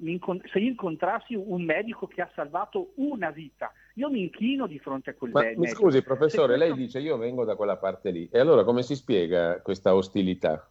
se, 0.51 0.59
incontrassi 0.59 1.35
un 1.35 1.63
medico 1.63 2.07
che 2.07 2.21
ha 2.21 2.31
salvato 2.33 2.93
una 2.95 3.29
vita, 3.29 3.71
io 3.95 4.09
mi 4.09 4.21
inchino 4.21 4.65
di 4.65 4.79
fronte 4.79 5.11
a 5.11 5.13
quel 5.13 5.31
ma, 5.31 5.41
medico. 5.41 5.61
Mi 5.61 5.67
scusi 5.67 6.01
professore, 6.01 6.55
questo... 6.55 6.65
lei 6.65 6.73
dice 6.73 6.99
io 6.99 7.17
vengo 7.17 7.45
da 7.45 7.55
quella 7.55 7.77
parte 7.77 8.11
lì. 8.11 8.27
E 8.31 8.39
allora 8.39 8.63
come 8.63 8.81
si 8.81 8.95
spiega 8.95 9.61
questa 9.61 9.93
ostilità? 9.93 10.67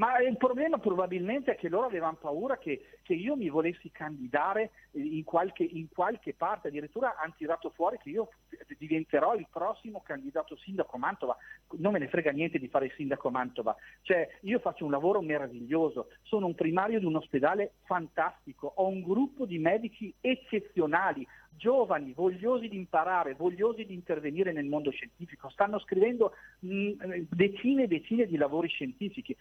Ma 0.00 0.18
il 0.20 0.38
problema 0.38 0.78
probabilmente 0.78 1.52
è 1.52 1.56
che 1.56 1.68
loro 1.68 1.84
avevano 1.84 2.16
paura 2.16 2.56
che, 2.56 3.00
che 3.02 3.12
io 3.12 3.36
mi 3.36 3.50
volessi 3.50 3.90
candidare 3.90 4.70
in 4.92 5.22
qualche, 5.24 5.62
in 5.62 5.88
qualche, 5.90 6.32
parte, 6.32 6.68
addirittura 6.68 7.16
hanno 7.18 7.34
tirato 7.36 7.68
fuori 7.68 7.98
che 7.98 8.08
io 8.08 8.30
diventerò 8.78 9.34
il 9.34 9.46
prossimo 9.52 10.00
candidato 10.00 10.56
sindaco 10.56 10.96
Mantova. 10.96 11.36
Non 11.72 11.92
me 11.92 11.98
ne 11.98 12.08
frega 12.08 12.30
niente 12.30 12.58
di 12.58 12.68
fare 12.68 12.86
il 12.86 12.92
sindaco 12.92 13.28
Mantova. 13.28 13.76
Cioè, 14.00 14.38
io 14.40 14.58
faccio 14.60 14.86
un 14.86 14.90
lavoro 14.90 15.20
meraviglioso, 15.20 16.08
sono 16.22 16.46
un 16.46 16.54
primario 16.54 16.98
di 16.98 17.04
un 17.04 17.16
ospedale 17.16 17.72
fantastico, 17.84 18.72
ho 18.76 18.88
un 18.88 19.02
gruppo 19.02 19.44
di 19.44 19.58
medici 19.58 20.10
eccezionali, 20.18 21.28
giovani, 21.60 22.14
vogliosi 22.14 22.68
di 22.68 22.76
imparare, 22.76 23.34
vogliosi 23.34 23.84
di 23.84 23.92
intervenire 23.92 24.50
nel 24.50 24.64
mondo 24.64 24.90
scientifico, 24.90 25.50
stanno 25.50 25.78
scrivendo 25.78 26.32
decine 26.58 27.82
e 27.82 27.86
decine 27.86 28.26
di 28.26 28.38
lavori 28.38 28.68
scientifici, 28.68 29.36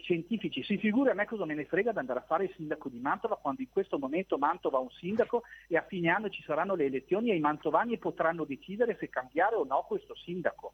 scientifici. 0.00 0.62
Si 0.62 0.78
figura 0.78 1.10
a 1.10 1.14
me 1.14 1.26
cosa 1.26 1.44
me 1.44 1.54
ne 1.54 1.64
frega 1.64 1.90
di 1.90 1.98
andare 1.98 2.20
a 2.20 2.24
fare 2.24 2.44
il 2.44 2.54
sindaco 2.54 2.88
di 2.88 3.00
Mantova 3.00 3.36
quando 3.36 3.62
in 3.62 3.68
questo 3.68 3.98
momento 3.98 4.38
Mantova 4.38 4.78
ha 4.78 4.80
un 4.80 4.90
sindaco 4.90 5.42
e 5.66 5.76
a 5.76 5.82
fine 5.82 6.08
anno 6.08 6.28
ci 6.28 6.42
saranno 6.44 6.76
le 6.76 6.84
elezioni 6.84 7.32
e 7.32 7.34
i 7.34 7.40
mantovani 7.40 7.98
potranno 7.98 8.44
decidere 8.44 8.96
se 9.00 9.08
cambiare 9.08 9.56
o 9.56 9.64
no 9.64 9.84
questo 9.88 10.14
sindaco. 10.14 10.72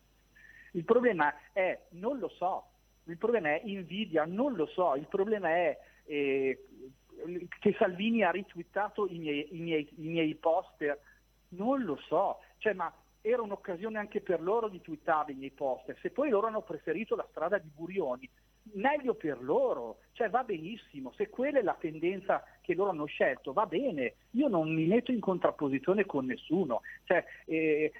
Il 0.73 0.85
problema 0.85 1.35
è, 1.53 1.87
non 1.93 2.19
lo 2.19 2.29
so, 2.29 2.67
il 3.05 3.17
problema 3.17 3.49
è 3.49 3.63
invidia, 3.65 4.27
non 4.27 4.53
lo 4.55 4.67
so, 4.67 4.95
il 4.95 5.07
problema 5.09 5.49
è 5.49 5.79
eh, 6.05 6.67
che 7.61 7.75
Salvini 7.79 8.23
ha 8.23 8.31
ritwittato 8.31 9.07
i 9.09 9.19
miei, 9.19 9.49
i 9.53 9.61
miei, 9.61 9.89
i 9.97 10.07
miei 10.07 10.35
poster, 10.35 10.99
non 11.51 11.83
lo 11.83 11.97
so, 12.09 12.39
cioè, 12.59 12.73
ma 12.73 12.93
era 13.21 13.43
un'occasione 13.43 13.99
anche 13.99 14.21
per 14.21 14.43
loro 14.43 14.69
di 14.69 14.81
twittare 14.81 15.33
i 15.33 15.37
miei 15.37 15.53
poster, 15.53 15.97
se 16.01 16.11
poi 16.11 16.29
loro 16.29 16.49
hanno 16.49 16.63
preferito 16.63 17.15
la 17.15 17.27
strada 17.31 17.59
di 17.59 17.69
Burioni, 17.73 18.29
meglio 18.75 19.15
per 19.15 19.43
loro, 19.43 19.99
cioè 20.13 20.31
va 20.31 20.45
benissimo, 20.45 21.13
se 21.17 21.29
quella 21.29 21.59
è 21.59 21.63
la 21.63 21.77
tendenza 21.79 22.45
che 22.61 22.75
loro 22.75 22.91
hanno 22.91 23.07
scelto, 23.07 23.53
va 23.53 23.67
bene, 23.67 24.15
io 24.31 24.49
non 24.49 24.73
mi 24.73 24.87
metto 24.87 25.11
in 25.11 25.21
contrapposizione 25.21 26.05
con 26.05 26.27
nessuno, 26.27 26.83
cioè, 27.05 27.25
eh, 27.47 27.93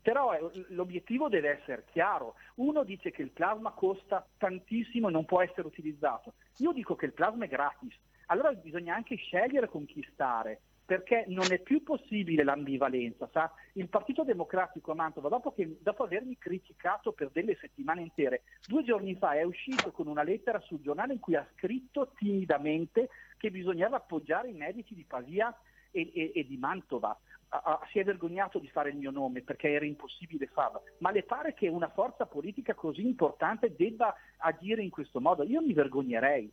però 0.00 0.32
eh, 0.32 0.66
l'obiettivo 0.68 1.28
deve 1.28 1.58
essere 1.58 1.84
chiaro, 1.90 2.34
uno 2.56 2.84
dice 2.84 3.10
che 3.10 3.22
il 3.22 3.30
plasma 3.30 3.72
costa 3.72 4.26
tantissimo 4.38 5.08
e 5.08 5.12
non 5.12 5.24
può 5.24 5.42
essere 5.42 5.66
utilizzato, 5.66 6.34
io 6.58 6.72
dico 6.72 6.94
che 6.96 7.06
il 7.06 7.12
plasma 7.12 7.44
è 7.44 7.48
gratis, 7.48 7.94
allora 8.26 8.52
bisogna 8.52 8.94
anche 8.94 9.16
scegliere 9.16 9.68
con 9.68 9.84
chi 9.84 10.06
stare, 10.12 10.60
perché 10.86 11.24
non 11.28 11.50
è 11.50 11.58
più 11.58 11.82
possibile 11.82 12.44
l'ambivalenza. 12.44 13.28
Sa? 13.32 13.52
Il 13.72 13.88
Partito 13.88 14.22
Democratico 14.22 14.92
a 14.92 14.94
Mantova, 14.94 15.28
dopo, 15.28 15.52
che, 15.52 15.78
dopo, 15.80 16.04
avermi 16.04 16.38
criticato 16.38 17.12
per 17.12 17.30
delle 17.32 17.56
settimane 17.60 18.02
intere, 18.02 18.42
due 18.66 18.84
giorni 18.84 19.16
fa 19.16 19.32
è 19.32 19.42
uscito 19.42 19.90
con 19.90 20.06
una 20.06 20.22
lettera 20.22 20.60
sul 20.60 20.80
giornale 20.80 21.12
in 21.12 21.20
cui 21.20 21.34
ha 21.34 21.46
scritto 21.56 22.12
timidamente 22.16 23.08
che 23.36 23.50
bisognava 23.50 23.96
appoggiare 23.96 24.48
i 24.48 24.54
medici 24.54 24.94
di 24.94 25.04
Pavia 25.04 25.54
e, 25.90 26.12
e, 26.14 26.32
e 26.34 26.46
di 26.46 26.56
Mantova. 26.56 27.18
A, 27.48 27.62
a, 27.64 27.86
si 27.90 27.98
è 27.98 28.04
vergognato 28.04 28.58
di 28.58 28.68
fare 28.68 28.90
il 28.90 28.96
mio 28.96 29.10
nome 29.10 29.42
perché 29.42 29.70
era 29.70 29.84
impossibile 29.84 30.46
farlo, 30.46 30.82
ma 30.98 31.10
le 31.10 31.22
pare 31.22 31.54
che 31.54 31.68
una 31.68 31.88
forza 31.88 32.26
politica 32.26 32.74
così 32.74 33.06
importante 33.06 33.74
debba 33.76 34.14
agire 34.38 34.82
in 34.82 34.90
questo 34.90 35.20
modo? 35.20 35.42
Io 35.44 35.60
mi 35.62 35.72
vergognerei. 35.72 36.52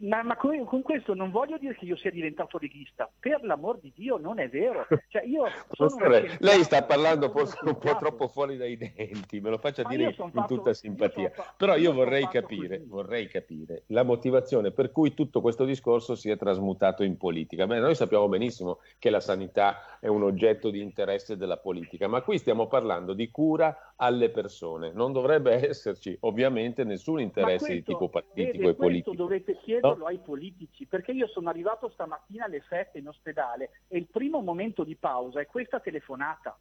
Ma, 0.00 0.22
ma 0.22 0.36
con, 0.36 0.64
con, 0.64 0.82
questo 0.82 1.14
non 1.14 1.30
voglio 1.30 1.58
dire 1.58 1.74
che 1.74 1.84
io 1.84 1.96
sia 1.96 2.10
diventato 2.10 2.58
leghista, 2.58 3.10
per 3.18 3.44
l'amor 3.44 3.78
di 3.78 3.92
Dio 3.94 4.16
non 4.16 4.38
è 4.38 4.48
vero. 4.48 4.86
Cioè, 5.08 5.22
Professore, 5.68 6.36
lei 6.40 6.62
sta 6.62 6.82
parlando 6.84 7.28
forse 7.30 7.58
un 7.62 7.76
po' 7.76 7.96
troppo 7.96 8.28
fuori 8.28 8.56
dai 8.56 8.76
denti, 8.76 9.40
me 9.40 9.50
lo 9.50 9.58
faccia 9.58 9.82
ma 9.82 9.90
dire 9.90 10.04
in 10.04 10.14
fatto, 10.14 10.54
tutta 10.54 10.72
simpatia. 10.72 11.32
Io 11.34 11.44
Però 11.56 11.74
io, 11.74 11.90
io 11.90 11.92
vorrei, 11.92 12.26
capire, 12.28 12.82
vorrei 12.86 13.26
capire 13.26 13.82
la 13.88 14.04
motivazione 14.04 14.70
per 14.70 14.90
cui 14.90 15.12
tutto 15.14 15.40
questo 15.40 15.64
discorso 15.64 16.14
si 16.14 16.30
è 16.30 16.36
trasmutato 16.36 17.02
in 17.02 17.16
politica. 17.16 17.66
Beh, 17.66 17.80
noi 17.80 17.94
sappiamo 17.94 18.28
benissimo 18.28 18.78
che 18.98 19.10
la 19.10 19.20
sanità 19.20 19.98
è 20.00 20.06
un 20.06 20.22
oggetto 20.22 20.70
di 20.70 20.80
interesse 20.80 21.36
della 21.36 21.58
politica, 21.58 22.08
ma 22.08 22.22
qui 22.22 22.38
stiamo 22.38 22.68
parlando 22.68 23.12
di 23.12 23.30
cura 23.30 23.94
alle 23.96 24.30
persone. 24.30 24.92
Non 24.92 25.12
dovrebbe 25.12 25.52
esserci 25.68 26.16
ovviamente 26.20 26.84
nessun 26.84 27.20
interesse 27.20 27.66
questo, 27.66 27.74
di 27.74 27.82
tipo 27.82 28.08
partitico 28.08 28.58
vede, 28.58 28.70
e 28.70 28.74
politico. 28.74 29.16
Dovete 29.16 29.57
chiederlo 29.62 30.06
ai 30.06 30.18
politici, 30.18 30.86
perché 30.86 31.12
io 31.12 31.28
sono 31.28 31.48
arrivato 31.48 31.88
stamattina 31.90 32.44
alle 32.44 32.62
7 32.68 32.98
in 32.98 33.08
ospedale 33.08 33.70
e 33.88 33.98
il 33.98 34.06
primo 34.06 34.40
momento 34.40 34.84
di 34.84 34.96
pausa 34.96 35.40
è 35.40 35.46
questa 35.46 35.80
telefonata. 35.80 36.58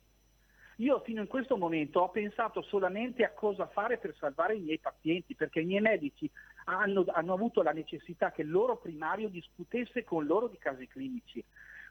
Io 0.78 1.00
fino 1.00 1.22
in 1.22 1.28
questo 1.28 1.58
momento 1.58 2.02
ho 2.02 2.10
pensato 2.10 2.62
solamente 2.62 3.24
a 3.24 3.32
cosa 3.32 3.66
fare 3.66 3.98
per 3.98 4.14
salvare 4.16 4.56
i 4.56 4.60
miei 4.60 4.78
pazienti, 4.78 5.34
perché 5.34 5.62
i 5.62 5.66
miei 5.66 5.82
medici 5.82 6.30
hanno, 6.66 7.04
hanno 7.08 7.34
avuto 7.34 7.64
la 7.64 7.72
necessità 7.72 8.32
che 8.32 8.44
il 8.44 8.52
loro 8.52 8.78
primario 8.78 9.28
discutesse 9.30 10.04
con 10.04 10.26
loro 10.26 10.48
di 10.48 10.58
casi 10.60 10.88
clinici. 10.88 11.44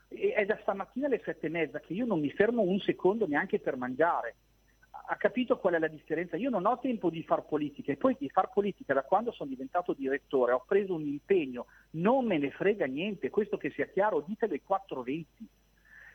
è 0.09 0.45
da 0.45 0.57
stamattina 0.63 1.07
alle 1.07 1.21
sette 1.25 1.47
e 1.47 1.51
mezza 1.51 1.81
che 1.81 1.95
io 1.95 2.07
non 2.07 2.21
mi 2.21 2.31
fermo 2.31 2.63
un 2.63 2.79
secondo 2.79 3.27
neanche 3.27 3.59
per 3.59 3.77
mangiare. 3.77 4.37
Ha 5.09 5.17
capito 5.17 5.59
qual 5.59 5.75
è 5.75 5.79
la 5.79 5.87
differenza? 5.87 6.37
Io 6.37 6.51
non 6.51 6.67
ho 6.67 6.79
tempo 6.81 7.11
di 7.11 7.23
far 7.23 7.45
politica 7.45 7.93
e 7.93 7.97
poi 7.97 8.17
di 8.19 8.29
far 8.29 8.51
politica 8.51 8.93
da 8.93 9.05
quando 9.05 9.31
sono 9.31 9.49
diventato 9.49 9.93
direttore 9.93 10.53
ho 10.53 10.65
preso 10.67 10.95
un 10.95 11.07
impegno, 11.07 11.67
non 11.93 12.27
me 12.27 12.39
ne 12.39 12.51
frega 12.51 12.87
niente, 12.87 13.31
questo 13.31 13.57
che 13.57 13.71
sia 13.71 13.87
chiaro, 13.87 14.25
ditelo 14.27 14.55
ai 14.55 14.63
420 14.63 15.49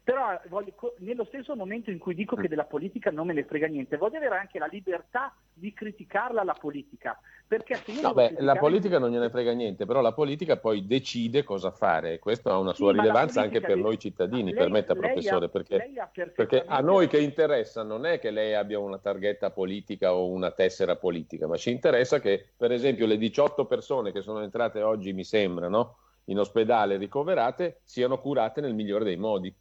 però 0.03 0.39
voglio, 0.49 0.73
nello 0.97 1.23
stesso 1.25 1.55
momento 1.55 1.91
in 1.91 1.99
cui 1.99 2.15
dico 2.15 2.35
che 2.35 2.47
della 2.47 2.63
politica 2.63 3.11
non 3.11 3.27
me 3.27 3.33
ne 3.33 3.43
frega 3.43 3.67
niente, 3.67 3.97
voglio 3.97 4.17
avere 4.17 4.35
anche 4.35 4.57
la 4.57 4.65
libertà 4.65 5.35
di 5.53 5.73
criticarla 5.73 6.43
la 6.43 6.55
politica. 6.59 7.19
Perché 7.47 7.75
se 7.75 7.91
io 7.91 8.01
no, 8.01 8.13
beh, 8.13 8.37
la 8.39 8.55
politica 8.55 8.97
non 8.97 9.11
gliene 9.11 9.29
frega 9.29 9.51
niente, 9.51 9.85
però 9.85 10.01
la 10.01 10.13
politica 10.13 10.57
poi 10.57 10.87
decide 10.87 11.43
cosa 11.43 11.69
fare 11.69 12.13
e 12.13 12.19
questo 12.19 12.49
ha 12.49 12.57
una 12.57 12.73
sua 12.73 12.93
sì, 12.93 12.99
rilevanza 12.99 13.41
anche 13.41 13.61
per 13.61 13.77
noi 13.77 13.99
cittadini, 13.99 14.51
lei, 14.51 14.53
permetta 14.55 14.95
professore, 14.95 15.45
ha, 15.45 15.49
perché, 15.49 15.91
perché 16.33 16.63
a 16.65 16.79
noi 16.79 17.07
che 17.07 17.19
interessa 17.19 17.83
non 17.83 18.05
è 18.05 18.17
che 18.17 18.31
lei 18.31 18.55
abbia 18.55 18.79
una 18.79 18.97
targhetta 18.97 19.51
politica 19.51 20.15
o 20.15 20.29
una 20.29 20.49
tessera 20.51 20.95
politica, 20.95 21.45
ma 21.45 21.57
ci 21.57 21.69
interessa 21.69 22.19
che 22.19 22.47
per 22.57 22.71
esempio 22.71 23.05
le 23.05 23.17
18 23.17 23.65
persone 23.65 24.11
che 24.11 24.21
sono 24.21 24.41
entrate 24.41 24.81
oggi, 24.81 25.13
mi 25.13 25.23
sembra, 25.23 25.67
no? 25.67 25.97
in 26.25 26.39
ospedale 26.39 26.97
ricoverate, 26.97 27.81
siano 27.83 28.19
curate 28.19 28.61
nel 28.61 28.73
migliore 28.73 29.03
dei 29.03 29.17
modi 29.17 29.53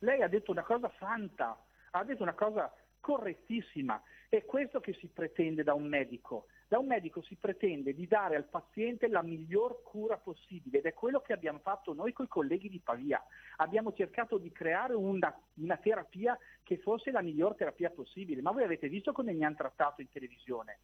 lei 0.00 0.22
ha 0.22 0.28
detto 0.28 0.50
una 0.50 0.62
cosa 0.62 0.90
santa, 0.98 1.58
ha 1.90 2.04
detto 2.04 2.22
una 2.22 2.34
cosa 2.34 2.72
correttissima. 3.00 4.00
È 4.28 4.44
questo 4.44 4.80
che 4.80 4.92
si 4.94 5.08
pretende 5.08 5.64
da 5.64 5.74
un 5.74 5.86
medico. 5.86 6.46
Da 6.68 6.78
un 6.78 6.86
medico 6.86 7.20
si 7.22 7.34
pretende 7.34 7.94
di 7.94 8.06
dare 8.06 8.36
al 8.36 8.44
paziente 8.44 9.08
la 9.08 9.22
miglior 9.22 9.82
cura 9.82 10.18
possibile 10.18 10.78
ed 10.78 10.86
è 10.86 10.94
quello 10.94 11.20
che 11.20 11.32
abbiamo 11.32 11.58
fatto 11.58 11.92
noi 11.94 12.12
con 12.12 12.26
i 12.26 12.28
colleghi 12.28 12.68
di 12.68 12.78
Pavia. 12.78 13.20
Abbiamo 13.56 13.92
cercato 13.92 14.38
di 14.38 14.52
creare 14.52 14.94
una, 14.94 15.36
una 15.54 15.76
terapia 15.78 16.38
che 16.62 16.78
fosse 16.78 17.10
la 17.10 17.22
miglior 17.22 17.56
terapia 17.56 17.90
possibile, 17.90 18.40
ma 18.40 18.52
voi 18.52 18.62
avete 18.62 18.88
visto 18.88 19.10
come 19.10 19.32
mi 19.32 19.44
hanno 19.44 19.56
trattato 19.56 20.00
in 20.00 20.10
televisione. 20.12 20.78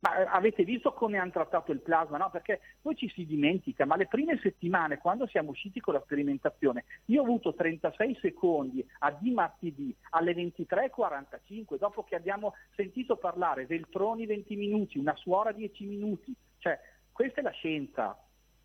Ma 0.00 0.16
eh, 0.16 0.26
avete 0.30 0.64
visto 0.64 0.92
come 0.92 1.18
hanno 1.18 1.30
trattato 1.30 1.72
il 1.72 1.80
plasma? 1.80 2.16
No? 2.16 2.30
Perché 2.30 2.60
poi 2.80 2.96
ci 2.96 3.08
si 3.10 3.26
dimentica, 3.26 3.84
ma 3.84 3.96
le 3.96 4.06
prime 4.06 4.38
settimane, 4.38 4.98
quando 4.98 5.26
siamo 5.26 5.50
usciti 5.50 5.80
con 5.80 5.94
la 5.94 6.00
sperimentazione, 6.00 6.84
io 7.06 7.20
ho 7.20 7.24
avuto 7.24 7.54
36 7.54 8.18
secondi 8.20 8.86
a 9.00 9.10
di 9.10 9.30
martedì 9.30 9.94
alle 10.10 10.32
23.45, 10.32 11.76
dopo 11.76 12.02
che 12.04 12.14
abbiamo 12.14 12.54
sentito 12.74 13.16
parlare 13.16 13.66
Veltroni 13.66 14.24
20 14.24 14.56
minuti, 14.56 14.98
una 14.98 15.14
suora 15.16 15.52
10 15.52 15.84
minuti. 15.84 16.34
Cioè, 16.58 16.78
questa 17.12 17.40
è 17.40 17.42
la 17.42 17.50
scienza, 17.50 18.18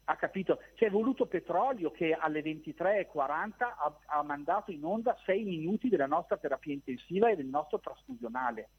ha 0.06 0.16
capito? 0.16 0.62
C'è 0.76 0.90
voluto 0.90 1.26
petrolio 1.26 1.92
che 1.92 2.14
alle 2.14 2.42
23.40 2.42 3.54
ha, 3.60 3.98
ha 4.06 4.24
mandato 4.24 4.72
in 4.72 4.86
onda 4.86 5.18
6 5.26 5.44
minuti 5.44 5.90
della 5.90 6.08
nostra 6.08 6.38
terapia 6.38 6.74
intensiva 6.74 7.30
e 7.30 7.36
del 7.36 7.48
nostro 7.48 7.80
trasfusionale. 7.80 8.70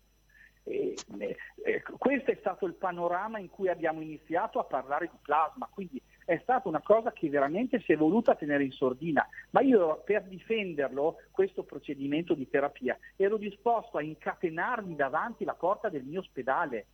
Eh, 0.69 0.97
eh, 1.63 1.83
questo 1.97 2.33
è 2.33 2.37
stato 2.41 2.67
il 2.67 2.75
panorama 2.75 3.39
in 3.39 3.49
cui 3.49 3.69
abbiamo 3.69 4.01
iniziato 4.01 4.59
a 4.59 4.65
parlare 4.65 5.09
di 5.11 5.19
plasma, 5.23 5.69
quindi 5.73 6.03
è 6.25 6.41
stata 6.43 6.69
una 6.69 6.83
cosa 6.83 7.13
che 7.13 7.29
veramente 7.29 7.81
si 7.83 7.93
è 7.93 7.97
voluta 7.97 8.35
tenere 8.35 8.65
in 8.65 8.73
sordina, 8.73 9.25
ma 9.51 9.61
io 9.61 10.03
per 10.05 10.25
difenderlo, 10.25 11.19
questo 11.31 11.63
procedimento 11.63 12.35
di 12.35 12.49
terapia, 12.51 12.99
ero 13.15 13.37
disposto 13.37 13.97
a 13.97 14.03
incatenarmi 14.03 14.97
davanti 14.97 15.45
alla 15.45 15.55
porta 15.55 15.89
del 15.89 16.03
mio 16.03 16.19
ospedale, 16.19 16.87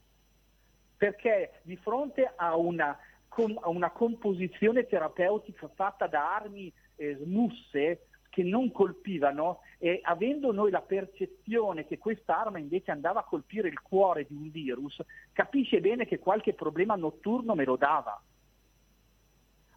perché 0.95 1.61
di 1.63 1.77
fronte 1.77 2.31
a 2.37 2.57
una, 2.57 2.91
a 2.91 3.69
una 3.71 3.91
composizione 3.91 4.87
terapeutica 4.87 5.67
fatta 5.75 6.07
da 6.07 6.35
armi 6.35 6.71
eh, 6.97 7.17
smusse, 7.23 8.07
che 8.29 8.43
non 8.43 8.73
colpivano 8.73 9.61
e 9.85 9.99
avendo 10.05 10.53
noi 10.53 10.71
la 10.71 10.81
percezione 10.81 11.85
che 11.89 11.99
questa 11.99 12.39
arma 12.39 12.61
invece 12.61 12.93
andava 12.93 13.19
a 13.19 13.25
colpire 13.25 13.67
il 13.67 13.81
cuore 13.81 14.25
di 14.29 14.33
un 14.33 14.49
virus, 14.49 15.03
capisce 15.33 15.81
bene 15.81 16.07
che 16.07 16.21
qualche 16.21 16.53
problema 16.53 16.95
notturno 16.95 17.57
me 17.57 17.65
lo 17.65 17.75
dava. 17.75 18.23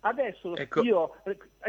Adesso 0.02 0.56
ecco. 0.56 0.84
io, 0.84 1.16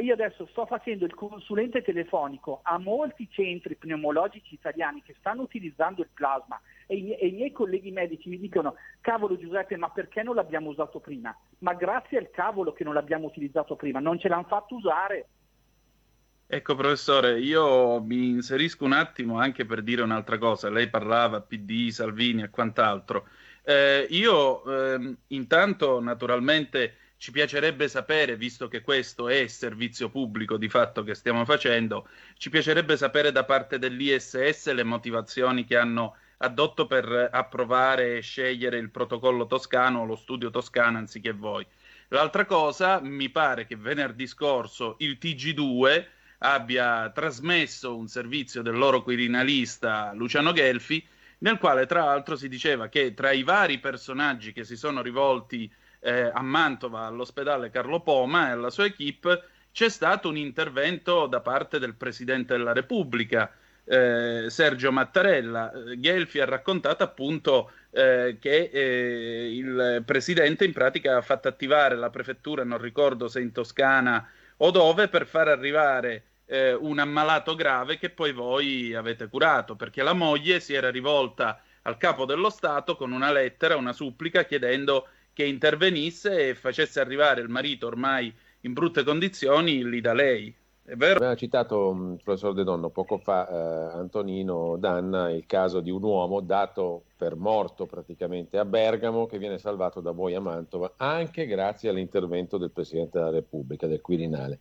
io, 0.02 0.12
adesso 0.12 0.44
sto 0.48 0.66
facendo 0.66 1.06
il 1.06 1.14
consulente 1.14 1.80
telefonico 1.80 2.60
a 2.62 2.78
molti 2.78 3.26
centri 3.30 3.74
pneumologici 3.76 4.52
italiani 4.52 5.02
che 5.02 5.14
stanno 5.18 5.40
utilizzando 5.40 6.02
il 6.02 6.10
plasma 6.12 6.60
e 6.86 6.96
i, 6.96 7.12
e 7.12 7.28
i, 7.28 7.32
miei 7.32 7.52
colleghi 7.52 7.90
medici 7.90 8.28
mi 8.28 8.38
dicono 8.38 8.74
cavolo 9.00 9.38
Giuseppe 9.38 9.78
ma 9.78 9.88
perché 9.88 10.22
non 10.22 10.34
l'abbiamo 10.34 10.68
usato 10.68 11.00
prima? 11.00 11.34
Ma 11.60 11.72
grazie 11.72 12.18
al 12.18 12.30
cavolo 12.30 12.74
che 12.74 12.84
non 12.84 12.92
l'abbiamo 12.92 13.24
utilizzato 13.24 13.76
prima, 13.76 13.98
non 13.98 14.18
ce 14.18 14.28
l'hanno 14.28 14.44
fatto 14.44 14.74
usare. 14.74 15.28
Ecco, 16.48 16.76
professore, 16.76 17.40
io 17.40 18.00
mi 18.00 18.28
inserisco 18.28 18.84
un 18.84 18.92
attimo 18.92 19.40
anche 19.40 19.64
per 19.64 19.82
dire 19.82 20.02
un'altra 20.02 20.38
cosa. 20.38 20.70
Lei 20.70 20.88
parlava 20.88 21.40
PD, 21.40 21.90
Salvini 21.90 22.42
e 22.42 22.50
quant'altro. 22.50 23.26
Eh, 23.64 24.06
io 24.10 24.94
eh, 24.94 25.16
intanto, 25.28 26.00
naturalmente, 26.00 26.98
ci 27.16 27.32
piacerebbe 27.32 27.88
sapere, 27.88 28.36
visto 28.36 28.68
che 28.68 28.80
questo 28.80 29.28
è 29.28 29.48
servizio 29.48 30.08
pubblico 30.08 30.56
di 30.56 30.68
fatto 30.68 31.02
che 31.02 31.14
stiamo 31.14 31.44
facendo, 31.44 32.06
ci 32.36 32.48
piacerebbe 32.48 32.96
sapere 32.96 33.32
da 33.32 33.44
parte 33.44 33.80
dell'ISS 33.80 34.70
le 34.72 34.84
motivazioni 34.84 35.64
che 35.64 35.76
hanno 35.76 36.16
addotto 36.38 36.86
per 36.86 37.28
approvare 37.32 38.18
e 38.18 38.20
scegliere 38.20 38.78
il 38.78 38.90
protocollo 38.90 39.46
toscano 39.46 40.02
o 40.02 40.04
lo 40.04 40.16
studio 40.16 40.50
toscano 40.50 40.98
anziché 40.98 41.32
voi. 41.32 41.66
L'altra 42.08 42.44
cosa, 42.44 43.00
mi 43.00 43.30
pare 43.30 43.66
che 43.66 43.74
venerdì 43.74 44.28
scorso 44.28 44.94
il 45.00 45.18
TG2 45.20 46.14
abbia 46.38 47.10
trasmesso 47.10 47.96
un 47.96 48.08
servizio 48.08 48.62
del 48.62 48.76
loro 48.76 49.02
quirinalista 49.02 50.12
Luciano 50.14 50.52
Gelfi, 50.52 51.04
nel 51.38 51.58
quale 51.58 51.86
tra 51.86 52.04
l'altro 52.04 52.36
si 52.36 52.48
diceva 52.48 52.88
che 52.88 53.14
tra 53.14 53.30
i 53.30 53.42
vari 53.42 53.78
personaggi 53.78 54.52
che 54.52 54.64
si 54.64 54.76
sono 54.76 55.02
rivolti 55.02 55.70
eh, 56.00 56.30
a 56.32 56.42
Mantova 56.42 57.06
all'ospedale 57.06 57.70
Carlo 57.70 58.00
Poma 58.00 58.48
e 58.48 58.52
alla 58.52 58.70
sua 58.70 58.84
equipe 58.84 59.42
c'è 59.72 59.90
stato 59.90 60.28
un 60.28 60.38
intervento 60.38 61.26
da 61.26 61.40
parte 61.40 61.78
del 61.78 61.94
Presidente 61.94 62.56
della 62.56 62.72
Repubblica, 62.72 63.52
eh, 63.84 64.46
Sergio 64.48 64.90
Mattarella. 64.90 65.70
Eh, 65.70 66.00
Gelfi 66.00 66.40
ha 66.40 66.46
raccontato 66.46 67.02
appunto 67.02 67.70
eh, 67.90 68.38
che 68.40 68.70
eh, 68.72 69.54
il 69.54 70.02
Presidente 70.06 70.64
in 70.64 70.72
pratica 70.72 71.18
ha 71.18 71.20
fatto 71.20 71.48
attivare 71.48 71.94
la 71.94 72.08
prefettura, 72.08 72.64
non 72.64 72.78
ricordo 72.78 73.28
se 73.28 73.40
in 73.40 73.52
Toscana 73.52 74.26
o 74.58 74.70
dove 74.70 75.08
per 75.08 75.26
far 75.26 75.48
arrivare 75.48 76.24
eh, 76.46 76.72
un 76.72 76.98
ammalato 76.98 77.54
grave 77.54 77.98
che 77.98 78.10
poi 78.10 78.32
voi 78.32 78.94
avete 78.94 79.28
curato, 79.28 79.76
perché 79.76 80.02
la 80.02 80.12
moglie 80.12 80.60
si 80.60 80.74
era 80.74 80.90
rivolta 80.90 81.60
al 81.82 81.96
capo 81.96 82.24
dello 82.24 82.50
Stato 82.50 82.96
con 82.96 83.12
una 83.12 83.32
lettera, 83.32 83.76
una 83.76 83.92
supplica 83.92 84.44
chiedendo 84.44 85.08
che 85.32 85.44
intervenisse 85.44 86.48
e 86.48 86.54
facesse 86.54 86.98
arrivare 87.00 87.40
il 87.40 87.48
marito 87.48 87.86
ormai 87.86 88.32
in 88.60 88.72
brutte 88.72 89.04
condizioni 89.04 89.84
lì 89.84 90.00
da 90.00 90.14
lei. 90.14 90.54
È 90.88 90.94
vero? 90.94 91.16
Aveva 91.16 91.34
citato 91.34 91.90
il 91.90 91.96
mm, 91.96 92.14
professor 92.22 92.54
De 92.54 92.62
Donno 92.62 92.90
poco 92.90 93.18
fa, 93.18 93.48
eh, 93.48 93.98
Antonino 93.98 94.76
Danna, 94.76 95.30
il 95.32 95.44
caso 95.44 95.80
di 95.80 95.90
un 95.90 96.00
uomo 96.00 96.38
dato 96.38 97.06
per 97.16 97.34
morto 97.34 97.86
praticamente 97.86 98.56
a 98.56 98.64
Bergamo 98.64 99.26
che 99.26 99.38
viene 99.38 99.58
salvato 99.58 100.00
da 100.00 100.12
voi 100.12 100.36
a 100.36 100.40
Mantova, 100.40 100.92
anche 100.96 101.46
grazie 101.46 101.88
all'intervento 101.88 102.56
del 102.56 102.70
Presidente 102.70 103.18
della 103.18 103.30
Repubblica, 103.30 103.88
del 103.88 104.00
Quirinale. 104.00 104.60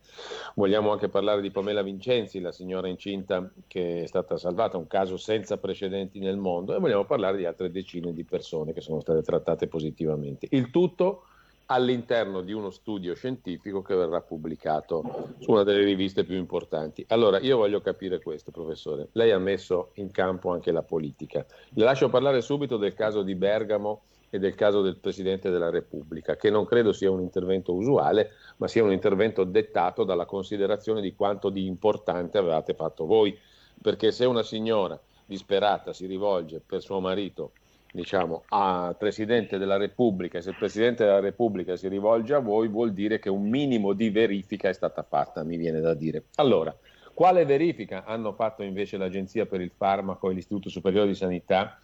Vogliamo 0.56 0.90
anche 0.90 1.08
parlare 1.08 1.40
di 1.40 1.52
Pamela 1.52 1.82
Vincenzi, 1.82 2.40
la 2.40 2.50
signora 2.50 2.88
incinta 2.88 3.48
che 3.68 4.02
è 4.02 4.06
stata 4.06 4.36
salvata, 4.36 4.76
un 4.78 4.88
caso 4.88 5.16
senza 5.16 5.58
precedenti 5.58 6.18
nel 6.18 6.38
mondo, 6.38 6.74
e 6.74 6.80
vogliamo 6.80 7.04
parlare 7.04 7.36
di 7.36 7.44
altre 7.44 7.70
decine 7.70 8.12
di 8.12 8.24
persone 8.24 8.72
che 8.72 8.80
sono 8.80 8.98
state 8.98 9.22
trattate 9.22 9.68
positivamente. 9.68 10.48
Il 10.50 10.70
tutto 10.70 11.22
all'interno 11.66 12.42
di 12.42 12.52
uno 12.52 12.70
studio 12.70 13.14
scientifico 13.14 13.82
che 13.82 13.94
verrà 13.94 14.20
pubblicato 14.20 15.32
su 15.38 15.50
una 15.50 15.64
delle 15.64 15.84
riviste 15.84 16.24
più 16.24 16.36
importanti. 16.36 17.04
Allora, 17.08 17.40
io 17.40 17.56
voglio 17.56 17.80
capire 17.80 18.20
questo, 18.20 18.50
professore. 18.50 19.08
Lei 19.12 19.32
ha 19.32 19.38
messo 19.38 19.90
in 19.94 20.10
campo 20.10 20.52
anche 20.52 20.70
la 20.70 20.82
politica. 20.82 21.44
Le 21.70 21.84
lascio 21.84 22.08
parlare 22.08 22.40
subito 22.40 22.76
del 22.76 22.94
caso 22.94 23.22
di 23.22 23.34
Bergamo 23.34 24.02
e 24.30 24.38
del 24.38 24.54
caso 24.54 24.80
del 24.82 24.98
Presidente 24.98 25.50
della 25.50 25.70
Repubblica, 25.70 26.36
che 26.36 26.50
non 26.50 26.64
credo 26.64 26.92
sia 26.92 27.10
un 27.10 27.20
intervento 27.20 27.74
usuale, 27.74 28.32
ma 28.58 28.68
sia 28.68 28.84
un 28.84 28.92
intervento 28.92 29.44
dettato 29.44 30.04
dalla 30.04 30.26
considerazione 30.26 31.00
di 31.00 31.14
quanto 31.14 31.48
di 31.48 31.66
importante 31.66 32.38
avevate 32.38 32.74
fatto 32.74 33.06
voi. 33.06 33.36
Perché 33.80 34.12
se 34.12 34.24
una 34.24 34.42
signora 34.42 34.98
disperata 35.24 35.92
si 35.92 36.06
rivolge 36.06 36.62
per 36.64 36.80
suo 36.80 37.00
marito 37.00 37.52
diciamo, 37.96 38.44
al 38.50 38.96
Presidente 38.96 39.58
della 39.58 39.76
Repubblica, 39.76 40.40
se 40.40 40.50
il 40.50 40.56
Presidente 40.56 41.04
della 41.04 41.18
Repubblica 41.18 41.74
si 41.74 41.88
rivolge 41.88 42.34
a 42.34 42.38
voi 42.38 42.68
vuol 42.68 42.92
dire 42.92 43.18
che 43.18 43.28
un 43.28 43.48
minimo 43.48 43.94
di 43.94 44.10
verifica 44.10 44.68
è 44.68 44.72
stata 44.72 45.02
fatta, 45.02 45.42
mi 45.42 45.56
viene 45.56 45.80
da 45.80 45.94
dire. 45.94 46.26
Allora, 46.36 46.76
quale 47.12 47.44
verifica 47.44 48.04
hanno 48.04 48.34
fatto 48.34 48.62
invece 48.62 48.98
l'Agenzia 48.98 49.46
per 49.46 49.60
il 49.60 49.72
Farmaco 49.74 50.30
e 50.30 50.34
l'Istituto 50.34 50.68
Superiore 50.68 51.08
di 51.08 51.14
Sanità 51.14 51.80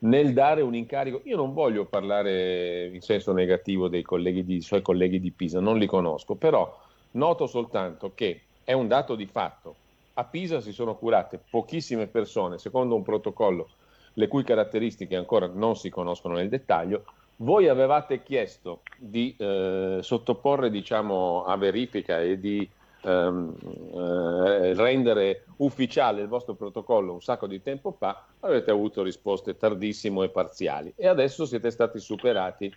nel 0.00 0.32
dare 0.32 0.62
un 0.62 0.74
incarico? 0.74 1.20
Io 1.24 1.36
non 1.36 1.52
voglio 1.52 1.84
parlare 1.84 2.86
in 2.86 3.00
senso 3.02 3.32
negativo 3.32 3.88
dei, 3.88 4.02
colleghi 4.02 4.44
di, 4.44 4.60
suoi 4.62 4.82
colleghi 4.82 5.20
di 5.20 5.30
Pisa, 5.30 5.60
non 5.60 5.78
li 5.78 5.86
conosco, 5.86 6.34
però 6.34 6.76
noto 7.12 7.46
soltanto 7.46 8.12
che 8.14 8.40
è 8.64 8.72
un 8.72 8.88
dato 8.88 9.14
di 9.14 9.26
fatto. 9.26 9.76
A 10.14 10.24
Pisa 10.24 10.60
si 10.60 10.72
sono 10.72 10.96
curate 10.96 11.40
pochissime 11.50 12.06
persone 12.06 12.58
secondo 12.58 12.94
un 12.94 13.02
protocollo 13.02 13.68
le 14.14 14.28
cui 14.28 14.44
caratteristiche 14.44 15.16
ancora 15.16 15.50
non 15.52 15.76
si 15.76 15.90
conoscono 15.90 16.34
nel 16.34 16.48
dettaglio. 16.48 17.04
Voi 17.36 17.68
avevate 17.68 18.22
chiesto 18.22 18.82
di 18.98 19.34
eh, 19.38 19.98
sottoporre 20.02 20.70
diciamo, 20.70 21.44
a 21.44 21.56
verifica 21.56 22.20
e 22.20 22.38
di 22.38 22.68
ehm, 23.02 23.54
eh, 23.94 24.74
rendere 24.74 25.44
ufficiale 25.56 26.22
il 26.22 26.28
vostro 26.28 26.54
protocollo 26.54 27.14
un 27.14 27.22
sacco 27.22 27.46
di 27.46 27.62
tempo 27.62 27.92
fa, 27.92 28.26
avete 28.40 28.70
avuto 28.70 29.02
risposte 29.02 29.56
tardissime 29.56 30.24
e 30.24 30.28
parziali 30.28 30.92
e 30.96 31.06
adesso 31.06 31.46
siete 31.46 31.70
stati 31.70 31.98
superati 31.98 32.72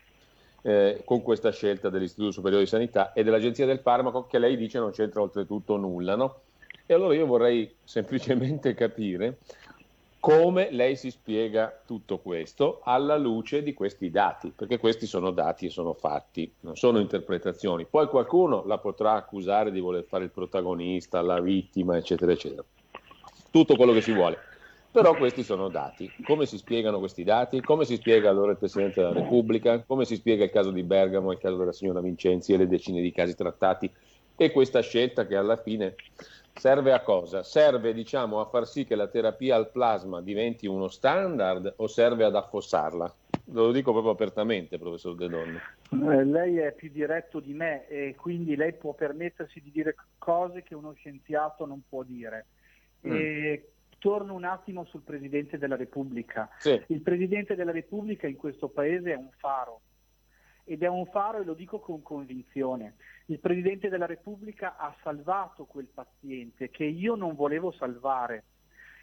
eh, 0.61 1.01
con 1.03 1.21
questa 1.21 1.51
scelta 1.51 1.89
dell'Istituto 1.89 2.31
Superiore 2.31 2.63
di 2.63 2.69
Sanità 2.69 3.11
e 3.11 3.23
dell'Agenzia 3.23 3.65
del 3.65 3.79
Farmaco 3.79 4.25
che 4.25 4.39
lei 4.39 4.55
dice 4.55 4.79
non 4.79 4.91
c'entra 4.91 5.21
oltretutto 5.21 5.75
nulla. 5.75 6.15
No? 6.15 6.39
E 6.85 6.93
allora 6.93 7.13
io 7.15 7.25
vorrei 7.25 7.73
semplicemente 7.83 8.73
capire 8.73 9.37
come 10.23 10.71
lei 10.71 10.95
si 10.95 11.11
spiega 11.11 11.81
tutto 11.85 12.19
questo 12.19 12.79
alla 12.85 13.17
luce 13.17 13.61
di 13.61 13.73
questi 13.73 14.09
dati, 14.09 14.53
perché 14.55 14.77
questi 14.77 15.05
sono 15.05 15.31
dati 15.31 15.65
e 15.65 15.69
sono 15.69 15.93
fatti, 15.93 16.49
non 16.61 16.77
sono 16.77 16.99
interpretazioni. 16.99 17.85
Poi 17.89 18.07
qualcuno 18.07 18.63
la 18.65 18.77
potrà 18.77 19.15
accusare 19.15 19.69
di 19.69 19.81
voler 19.81 20.05
fare 20.05 20.23
il 20.23 20.29
protagonista, 20.29 21.21
la 21.21 21.41
vittima, 21.41 21.97
eccetera, 21.97 22.31
eccetera. 22.31 22.63
Tutto 23.51 23.75
quello 23.75 23.91
che 23.91 23.99
si 23.99 24.13
vuole. 24.13 24.37
Però 24.89 25.13
questi 25.13 25.43
sono 25.43 25.67
dati. 25.67 26.09
Come 26.23 26.45
si 26.45 26.57
spiegano 26.57 26.99
questi 26.99 27.25
dati? 27.25 27.59
Come 27.59 27.83
si 27.83 27.95
spiega 27.95 28.29
allora 28.29 28.51
il 28.51 28.57
Presidente 28.57 29.01
della 29.01 29.11
Repubblica? 29.11 29.83
Come 29.85 30.05
si 30.05 30.15
spiega 30.15 30.45
il 30.45 30.51
caso 30.51 30.71
di 30.71 30.83
Bergamo, 30.83 31.33
il 31.33 31.37
caso 31.37 31.57
della 31.57 31.73
signora 31.73 31.99
Vincenzi 31.99 32.53
e 32.53 32.57
le 32.57 32.67
decine 32.67 33.01
di 33.01 33.11
casi 33.11 33.35
trattati? 33.35 33.91
E 34.37 34.51
questa 34.51 34.79
scelta 34.79 35.27
che 35.27 35.35
alla 35.35 35.57
fine 35.57 35.95
serve 36.53 36.93
a 36.93 37.01
cosa? 37.01 37.43
Serve 37.43 37.93
diciamo 37.93 38.39
a 38.39 38.45
far 38.45 38.67
sì 38.67 38.85
che 38.85 38.95
la 38.95 39.07
terapia 39.07 39.55
al 39.55 39.71
plasma 39.71 40.21
diventi 40.21 40.67
uno 40.67 40.87
standard 40.87 41.73
o 41.77 41.87
serve 41.87 42.23
ad 42.23 42.35
affossarla? 42.35 43.15
Lo 43.47 43.71
dico 43.71 43.91
proprio 43.91 44.13
apertamente, 44.13 44.77
professor 44.77 45.15
De 45.15 45.27
Donno. 45.27 45.59
Eh, 45.91 46.23
lei 46.23 46.57
è 46.57 46.71
più 46.73 46.89
diretto 46.89 47.39
di 47.39 47.53
me 47.53 47.87
e 47.87 48.15
quindi 48.15 48.55
lei 48.55 48.73
può 48.73 48.93
permettersi 48.93 49.61
di 49.61 49.71
dire 49.71 49.95
cose 50.17 50.63
che 50.63 50.75
uno 50.75 50.93
scienziato 50.93 51.65
non 51.65 51.81
può 51.87 52.03
dire. 52.03 52.45
Mm. 53.05 53.11
E 53.11 53.67
torno 53.99 54.33
un 54.33 54.43
attimo 54.43 54.85
sul 54.85 55.01
Presidente 55.01 55.57
della 55.57 55.75
Repubblica. 55.75 56.49
Sì. 56.57 56.81
Il 56.87 57.01
Presidente 57.01 57.55
della 57.55 57.71
Repubblica 57.71 58.27
in 58.27 58.35
questo 58.35 58.69
Paese 58.69 59.11
è 59.11 59.15
un 59.15 59.29
faro 59.37 59.81
ed 60.65 60.83
è 60.83 60.87
un 60.87 61.05
faro 61.07 61.39
e 61.39 61.43
lo 61.43 61.53
dico 61.53 61.79
con 61.79 62.01
convinzione. 62.01 62.95
Il 63.25 63.39
Presidente 63.39 63.89
della 63.89 64.05
Repubblica 64.05 64.77
ha 64.77 64.95
salvato 65.03 65.65
quel 65.65 65.87
paziente 65.93 66.69
che 66.69 66.85
io 66.85 67.15
non 67.15 67.35
volevo 67.35 67.71
salvare 67.71 68.43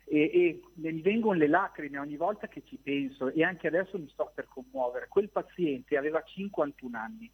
e, 0.04 0.22
e 0.32 0.60
mi 0.74 1.00
vengono 1.02 1.38
le 1.38 1.46
lacrime 1.46 1.98
ogni 1.98 2.16
volta 2.16 2.48
che 2.48 2.62
ci 2.64 2.76
penso 2.82 3.28
e 3.28 3.44
anche 3.44 3.68
adesso 3.68 3.98
mi 3.98 4.08
sto 4.08 4.32
per 4.34 4.48
commuovere. 4.48 5.06
Quel 5.08 5.28
paziente 5.28 5.96
aveva 5.96 6.22
51 6.22 6.98
anni, 6.98 7.30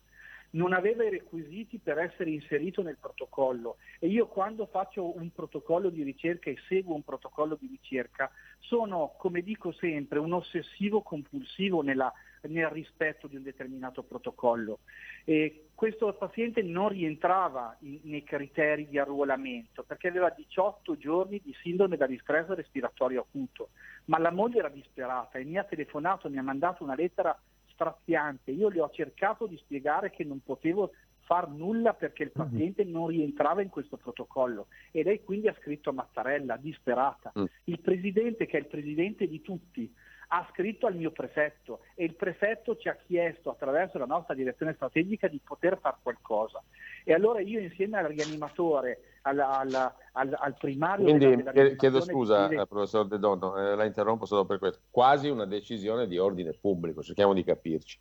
non 0.51 0.73
aveva 0.73 1.05
i 1.05 1.11
requisiti 1.11 1.79
per 1.79 1.99
essere 1.99 2.31
inserito 2.31 2.83
nel 2.83 2.99
protocollo 3.01 3.77
e 3.99 4.09
io 4.09 4.27
quando 4.27 4.67
faccio 4.67 5.17
un 5.17 5.31
protocollo 5.33 5.89
di 5.89 6.03
ricerca 6.03 6.51
e 6.51 6.57
seguo 6.69 6.95
un 6.95 7.03
protocollo 7.03 7.57
di 7.59 7.67
ricerca 7.67 8.31
sono, 8.59 9.15
come 9.19 9.43
dico 9.43 9.73
sempre, 9.73 10.19
un 10.19 10.33
ossessivo 10.33 11.03
compulsivo 11.03 11.83
nella 11.83 12.13
nel 12.47 12.69
rispetto 12.69 13.27
di 13.27 13.37
un 13.37 13.43
determinato 13.43 14.03
protocollo. 14.03 14.81
E 15.25 15.69
questo 15.75 16.13
paziente 16.15 16.63
non 16.63 16.89
rientrava 16.89 17.77
in, 17.81 18.01
nei 18.05 18.25
criteri 18.25 18.89
di 18.89 18.99
arruolamento 18.99 19.83
perché 19.83 20.09
aveva 20.09 20.31
18 20.31 20.97
giorni 20.97 21.41
di 21.43 21.55
sindrome 21.63 21.97
da 21.97 22.07
distress 22.07 22.49
respiratorio 22.49 23.27
acuto, 23.29 23.71
ma 24.07 24.19
la 24.19 24.31
moglie 24.31 24.59
era 24.61 24.69
disperata 24.69 25.39
e 25.39 25.45
mi 25.45 25.59
ha 25.59 25.65
telefonato, 25.65 26.31
mi 26.31 26.39
ha 26.39 26.43
mandato 26.43 26.83
una 26.83 26.95
lettera 26.95 27.39
straziante. 27.69 28.51
Io 28.51 28.69
le 28.69 28.81
ho 28.81 28.91
cercato 28.91 29.47
di 29.47 29.57
spiegare 29.59 30.11
che 30.11 30.25
non 30.25 30.41
potevo 30.43 30.93
far 31.27 31.49
nulla 31.49 31.93
perché 31.93 32.23
il 32.23 32.33
mhm. 32.35 32.43
paziente 32.43 32.85
non 32.85 33.09
rientrava 33.09 33.61
in 33.61 33.69
questo 33.69 33.97
protocollo 33.97 34.69
e 34.93 35.03
lei 35.03 35.23
quindi 35.23 35.49
ha 35.49 35.57
scritto 35.61 35.91
a 35.91 35.93
Mattarella, 35.93 36.57
disperata. 36.57 37.33
Mm. 37.39 37.45
Il 37.65 37.81
presidente, 37.81 38.47
che 38.47 38.57
è 38.57 38.61
il 38.61 38.67
presidente 38.67 39.27
di 39.27 39.43
tutti, 39.43 39.93
ha 40.29 40.47
scritto 40.51 40.87
al 40.87 40.97
mio 40.97 41.11
prefetto 41.11 41.81
e 41.95 42.05
il 42.05 42.15
prefetto 42.15 42.77
ci 42.77 42.89
ha 42.89 42.97
chiesto 43.07 43.51
attraverso 43.51 43.99
la 43.99 44.07
nostra 44.07 44.35
direzione 44.35 44.75
strategica 44.75 45.29
di 45.29 45.41
poter 45.43 45.79
fare 45.81 45.97
qualcosa. 46.03 46.63
E 47.05 47.13
allora 47.13 47.41
io 47.41 47.61
insieme 47.61 47.99
al 47.99 48.07
rianimatore, 48.07 49.19
al, 49.23 49.39
al, 49.39 49.93
al, 50.13 50.37
al 50.39 50.57
primario... 50.59 51.05
Quindi 51.05 51.77
chiedo 51.77 52.01
scusa, 52.01 52.49
dire... 52.49 52.67
professor 52.67 53.07
De 53.07 53.19
Donno, 53.19 53.57
eh, 53.57 53.77
la 53.77 53.85
interrompo 53.85 54.27
solo 54.27 54.45
per 54.45 54.59
questo. 54.59 54.81
Quasi 54.91 55.29
una 55.29 55.47
decisione 55.47 56.07
di 56.07 56.19
ordine 56.19 56.53
pubblico, 56.53 57.03
cerchiamo 57.03 57.33
di 57.33 57.45
capirci 57.45 57.99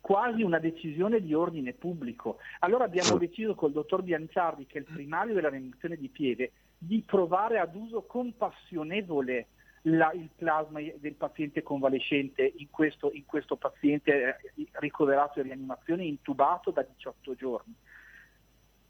quasi 0.00 0.42
una 0.42 0.58
decisione 0.58 1.20
di 1.20 1.34
ordine 1.34 1.74
pubblico. 1.74 2.38
Allora 2.60 2.84
abbiamo 2.84 3.18
deciso 3.18 3.54
col 3.54 3.72
dottor 3.72 4.02
Bianciardi, 4.02 4.64
che 4.64 4.78
è 4.78 4.80
il 4.80 4.86
primario 4.90 5.34
della 5.34 5.50
rianimazione 5.50 5.96
di 5.96 6.08
piede, 6.08 6.52
di 6.78 7.02
provare 7.04 7.58
ad 7.58 7.74
uso 7.74 8.02
compassionevole 8.02 9.48
la, 9.82 10.10
il 10.12 10.30
plasma 10.34 10.80
del 10.80 11.14
paziente 11.14 11.62
convalescente 11.62 12.52
in 12.56 12.70
questo, 12.70 13.10
in 13.12 13.24
questo 13.24 13.56
paziente 13.56 14.38
eh, 14.54 14.66
ricoverato 14.72 15.38
in 15.38 15.46
rianimazione 15.46 16.04
intubato 16.04 16.70
da 16.70 16.82
18 16.82 17.34
giorni. 17.34 17.74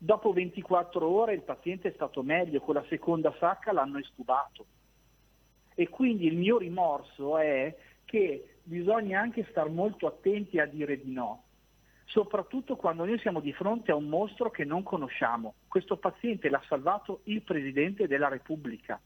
Dopo 0.00 0.32
24 0.32 1.08
ore 1.08 1.34
il 1.34 1.42
paziente 1.42 1.88
è 1.88 1.92
stato 1.92 2.22
meglio, 2.22 2.60
con 2.60 2.74
la 2.74 2.84
seconda 2.88 3.34
sacca 3.38 3.72
l'hanno 3.72 3.98
estubato. 3.98 4.66
E 5.74 5.88
quindi 5.88 6.26
il 6.26 6.36
mio 6.36 6.58
rimorso 6.58 7.38
è 7.38 7.76
che 8.04 8.58
bisogna 8.62 9.20
anche 9.20 9.46
stare 9.50 9.68
molto 9.68 10.06
attenti 10.06 10.58
a 10.58 10.66
dire 10.66 11.00
di 11.00 11.12
no, 11.12 11.44
soprattutto 12.04 12.76
quando 12.76 13.04
noi 13.04 13.18
siamo 13.18 13.40
di 13.40 13.52
fronte 13.52 13.90
a 13.90 13.96
un 13.96 14.08
mostro 14.08 14.50
che 14.50 14.64
non 14.64 14.82
conosciamo. 14.82 15.54
Questo 15.66 15.96
paziente 15.96 16.48
l'ha 16.48 16.62
salvato 16.68 17.20
il 17.24 17.42
Presidente 17.42 18.06
della 18.06 18.28
Repubblica. 18.28 19.00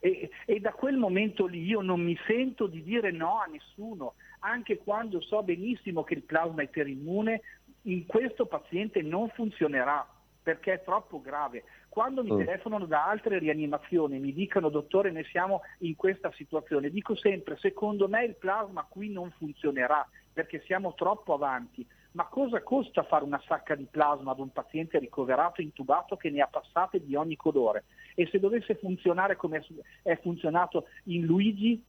E, 0.00 0.30
e, 0.44 0.60
da 0.60 0.72
quel 0.72 0.96
momento 0.96 1.46
lì 1.46 1.62
io 1.62 1.80
non 1.80 2.00
mi 2.00 2.16
sento 2.26 2.66
di 2.66 2.82
dire 2.82 3.10
no 3.10 3.40
a 3.40 3.46
nessuno, 3.46 4.14
anche 4.40 4.78
quando 4.78 5.20
so 5.20 5.42
benissimo 5.42 6.04
che 6.04 6.14
il 6.14 6.22
plasma 6.22 6.62
iperimmune 6.62 7.40
in 7.82 8.06
questo 8.06 8.46
paziente 8.46 9.02
non 9.02 9.28
funzionerà 9.30 10.06
perché 10.42 10.74
è 10.74 10.84
troppo 10.84 11.20
grave. 11.22 11.64
Quando 11.88 12.22
mi 12.22 12.32
mm. 12.32 12.38
telefonano 12.38 12.86
da 12.86 13.06
altre 13.06 13.38
rianimazioni 13.38 14.16
e 14.16 14.18
mi 14.18 14.32
dicono 14.32 14.68
dottore 14.68 15.10
noi 15.10 15.24
siamo 15.24 15.62
in 15.78 15.96
questa 15.96 16.30
situazione, 16.32 16.90
dico 16.90 17.16
sempre 17.16 17.56
secondo 17.56 18.08
me 18.08 18.24
il 18.24 18.36
plasma 18.36 18.86
qui 18.88 19.10
non 19.10 19.30
funzionerà 19.30 20.06
perché 20.32 20.62
siamo 20.66 20.94
troppo 20.94 21.32
avanti 21.32 21.86
ma 22.12 22.26
cosa 22.26 22.62
costa 22.62 23.02
fare 23.04 23.24
una 23.24 23.42
sacca 23.46 23.74
di 23.74 23.86
plasma 23.90 24.32
ad 24.32 24.38
un 24.38 24.52
paziente 24.52 24.98
ricoverato 24.98 25.60
intubato 25.60 26.16
che 26.16 26.30
ne 26.30 26.42
ha 26.42 26.46
passate 26.46 27.04
di 27.04 27.16
ogni 27.16 27.36
colore? 27.36 27.84
E 28.14 28.28
se 28.30 28.38
dovesse 28.38 28.76
funzionare 28.76 29.36
come 29.36 29.64
è 30.02 30.16
funzionato 30.20 30.86
in 31.04 31.24
Luigi, 31.24 31.82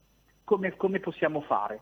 come, 0.44 0.76
come 0.76 1.00
possiamo 1.00 1.42
fare? 1.42 1.82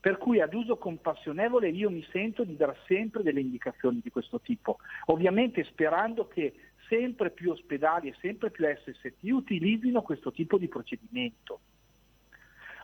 Per 0.00 0.16
cui 0.16 0.40
ad 0.40 0.54
uso 0.54 0.78
compassionevole 0.78 1.68
io 1.68 1.90
mi 1.90 2.04
sento 2.10 2.44
di 2.44 2.56
dare 2.56 2.78
sempre 2.86 3.22
delle 3.22 3.40
indicazioni 3.40 4.00
di 4.02 4.10
questo 4.10 4.40
tipo, 4.40 4.78
ovviamente 5.06 5.62
sperando 5.64 6.26
che 6.26 6.54
sempre 6.88 7.30
più 7.30 7.50
ospedali 7.50 8.08
e 8.08 8.16
sempre 8.18 8.50
più 8.50 8.64
SST 8.66 9.22
utilizzino 9.24 10.00
questo 10.00 10.32
tipo 10.32 10.56
di 10.56 10.68
procedimento. 10.68 11.60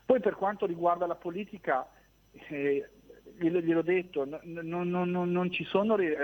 Poi 0.05 0.21
per 0.21 0.37
quanto 0.37 0.67
riguarda 0.67 1.07
la 1.07 1.17
politica, 1.17 1.89
eh, 2.33 2.89
glielo, 3.39 3.61
gliel'ho 3.61 3.83
detto, 3.83 4.25
non, 4.25 4.41
non, 4.45 4.89
non, 4.89 5.11
non 5.11 5.51
ci 5.51 5.65
sono 5.65 5.97
eh, 5.97 6.15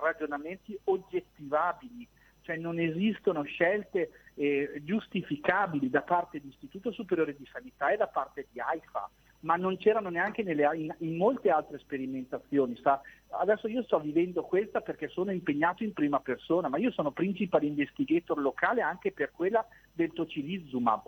ragionamenti 0.00 0.78
oggettivabili, 0.84 2.08
cioè 2.46 2.56
non 2.56 2.78
esistono 2.78 3.42
scelte 3.42 4.10
eh, 4.34 4.80
giustificabili 4.84 5.90
da 5.90 6.02
parte 6.02 6.38
dell'Istituto 6.38 6.92
Superiore 6.92 7.34
di 7.36 7.44
Sanità 7.52 7.90
e 7.90 7.96
da 7.96 8.06
parte 8.06 8.46
di 8.52 8.60
AIFA, 8.60 9.10
ma 9.40 9.56
non 9.56 9.76
c'erano 9.76 10.10
neanche 10.10 10.44
nelle, 10.44 10.68
in, 10.76 10.94
in, 10.98 11.16
molte 11.16 11.50
altre 11.50 11.78
sperimentazioni. 11.78 12.78
Sa? 12.80 13.00
Adesso 13.30 13.66
io 13.66 13.82
sto 13.82 13.98
vivendo 13.98 14.44
questa 14.44 14.80
perché 14.80 15.08
sono 15.08 15.32
impegnato 15.32 15.82
in 15.82 15.92
prima 15.92 16.20
persona, 16.20 16.68
ma 16.68 16.78
io 16.78 16.92
sono 16.92 17.10
principal 17.10 17.64
investigator 17.64 18.38
locale 18.38 18.80
anche 18.80 19.10
per 19.10 19.32
quella 19.32 19.66
del 19.92 20.12
tocilizumab 20.12 21.02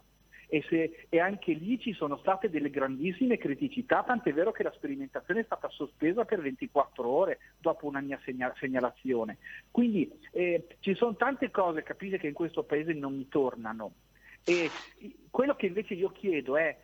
e, 0.48 0.64
se, 0.68 1.06
e, 1.08 1.20
anche 1.20 1.52
lì 1.52 1.78
ci 1.78 1.92
sono 1.92 2.16
state 2.16 2.50
delle 2.50 2.70
grandissime 2.70 3.36
criticità, 3.36 4.02
tant'è 4.02 4.32
vero 4.32 4.50
che 4.50 4.62
la 4.62 4.72
sperimentazione 4.72 5.40
è 5.40 5.44
stata 5.44 5.68
sospesa 5.68 6.24
per 6.24 6.40
24 6.40 7.06
ore 7.06 7.38
dopo 7.58 7.86
una 7.86 8.00
mia 8.00 8.18
segna, 8.24 8.52
segnalazione. 8.58 9.38
Quindi 9.70 10.10
eh, 10.32 10.66
ci 10.80 10.94
sono 10.94 11.14
tante 11.16 11.50
cose, 11.50 11.82
capite, 11.82 12.18
che 12.18 12.28
in 12.28 12.34
questo 12.34 12.64
paese 12.64 12.94
non 12.94 13.14
mi 13.14 13.28
tornano. 13.28 13.92
E 14.44 14.70
quello 15.30 15.54
che 15.54 15.66
invece 15.66 15.94
io 15.94 16.10
chiedo 16.10 16.56
è 16.56 16.76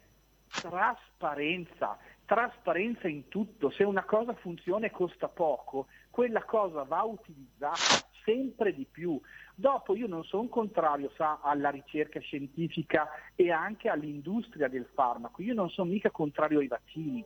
trasparenza, 0.49 1.99
trasparenza 2.27 3.09
in 3.09 3.29
tutto. 3.29 3.71
Se 3.71 3.83
una 3.85 4.05
cosa 4.05 4.35
funziona 4.35 4.87
e 4.87 4.91
costa 4.91 5.29
poco, 5.29 5.87
quella 6.11 6.45
cosa 6.45 6.83
va 6.83 7.03
utilizzata 7.03 8.05
sempre 8.25 8.75
di 8.75 8.87
più. 8.91 9.21
Dopo 9.57 9.95
io 9.95 10.09
non 10.09 10.25
sono 10.25 10.49
contrario 10.49 11.11
sa, 11.17 11.39
alla 11.41 11.71
ricerca 11.71 12.19
scientifica 12.19 13.09
e 13.37 13.53
anche 13.53 13.89
all'industria 13.89 14.67
del 14.67 14.89
farmaco, 14.93 15.43
io 15.43 15.55
non 15.55 15.71
sono 15.71 15.91
mica 15.91 16.11
contrario 16.11 16.59
ai 16.59 16.67
vaccini. 16.67 17.25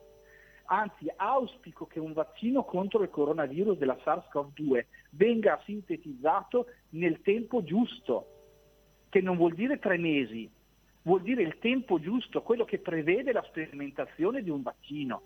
Anzi, 0.65 1.11
auspico 1.15 1.87
che 1.87 1.99
un 1.99 2.13
vaccino 2.13 2.63
contro 2.63 3.01
il 3.01 3.09
coronavirus 3.09 3.77
della 3.77 3.97
SARS-CoV-2 4.03 4.85
venga 5.11 5.59
sintetizzato 5.65 6.67
nel 6.89 7.21
tempo 7.23 7.63
giusto, 7.63 8.27
che 9.09 9.21
non 9.21 9.35
vuol 9.35 9.55
dire 9.55 9.79
tre 9.79 9.97
mesi, 9.97 10.47
vuol 11.01 11.23
dire 11.23 11.41
il 11.41 11.57
tempo 11.57 11.99
giusto, 11.99 12.43
quello 12.43 12.65
che 12.65 12.77
prevede 12.77 13.31
la 13.31 13.41
sperimentazione 13.41 14.43
di 14.43 14.51
un 14.51 14.61
vaccino, 14.61 15.21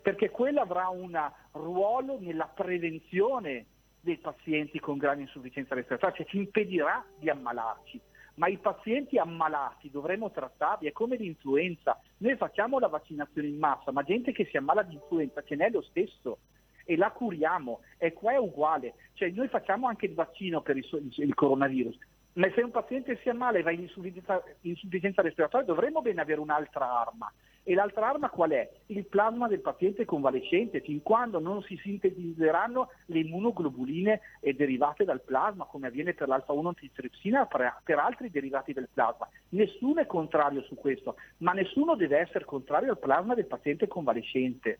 perché 0.00 0.30
quello 0.30 0.62
avrà 0.62 0.88
un 0.88 1.14
ruolo 1.52 2.18
nella 2.18 2.46
prevenzione 2.46 3.66
dei 4.00 4.18
pazienti 4.18 4.78
con 4.80 4.98
grande 4.98 5.22
insufficienza 5.22 5.74
respiratoria, 5.74 6.16
cioè 6.16 6.26
ci 6.26 6.38
impedirà 6.38 7.04
di 7.18 7.28
ammalarci. 7.28 8.00
Ma 8.34 8.46
i 8.46 8.58
pazienti 8.58 9.18
ammalati 9.18 9.90
dovremo 9.90 10.30
trattarli, 10.30 10.86
è 10.86 10.92
come 10.92 11.16
l'influenza. 11.16 12.00
Noi 12.18 12.36
facciamo 12.36 12.78
la 12.78 12.86
vaccinazione 12.86 13.48
in 13.48 13.58
massa, 13.58 13.90
ma 13.90 14.04
gente 14.04 14.32
che 14.32 14.46
si 14.46 14.56
ammala 14.56 14.82
di 14.82 14.94
influenza 14.94 15.42
ce 15.42 15.56
n'è 15.56 15.70
lo 15.70 15.82
stesso 15.82 16.38
e 16.84 16.96
la 16.96 17.10
curiamo 17.10 17.80
e 17.98 18.12
qua 18.12 18.32
è 18.32 18.38
uguale. 18.38 18.94
Cioè 19.14 19.30
noi 19.30 19.48
facciamo 19.48 19.88
anche 19.88 20.06
il 20.06 20.14
vaccino 20.14 20.62
per 20.62 20.76
il, 20.76 21.34
coronavirus, 21.34 21.98
ma 22.34 22.48
se 22.54 22.62
un 22.62 22.70
paziente 22.70 23.18
si 23.20 23.28
ammala 23.28 23.58
e 23.58 23.62
va 23.62 23.72
in 23.72 23.80
insufficienza, 23.80 24.42
insufficienza 24.60 25.20
respiratoria 25.20 25.66
dovremmo 25.66 26.00
bene 26.00 26.20
avere 26.20 26.40
un'altra 26.40 27.00
arma. 27.00 27.30
E 27.68 27.74
l'altra 27.74 28.08
arma 28.08 28.30
qual 28.30 28.52
è? 28.52 28.66
Il 28.86 29.04
plasma 29.04 29.46
del 29.46 29.60
paziente 29.60 30.06
convalescente, 30.06 30.80
fin 30.80 31.02
quando 31.02 31.38
non 31.38 31.60
si 31.64 31.76
sintetizzeranno 31.76 32.88
le 33.04 33.18
immunoglobuline 33.18 34.22
derivate 34.40 35.04
dal 35.04 35.20
plasma, 35.20 35.66
come 35.66 35.88
avviene 35.88 36.14
per 36.14 36.28
l'alfa-1 36.28 36.66
antitripsina 36.66 37.46
e 37.46 37.72
per 37.84 37.98
altri 37.98 38.30
derivati 38.30 38.72
del 38.72 38.88
plasma. 38.90 39.28
Nessuno 39.50 40.00
è 40.00 40.06
contrario 40.06 40.62
su 40.62 40.76
questo, 40.76 41.16
ma 41.38 41.52
nessuno 41.52 41.94
deve 41.94 42.16
essere 42.20 42.46
contrario 42.46 42.92
al 42.92 42.98
plasma 42.98 43.34
del 43.34 43.44
paziente 43.44 43.86
convalescente. 43.86 44.78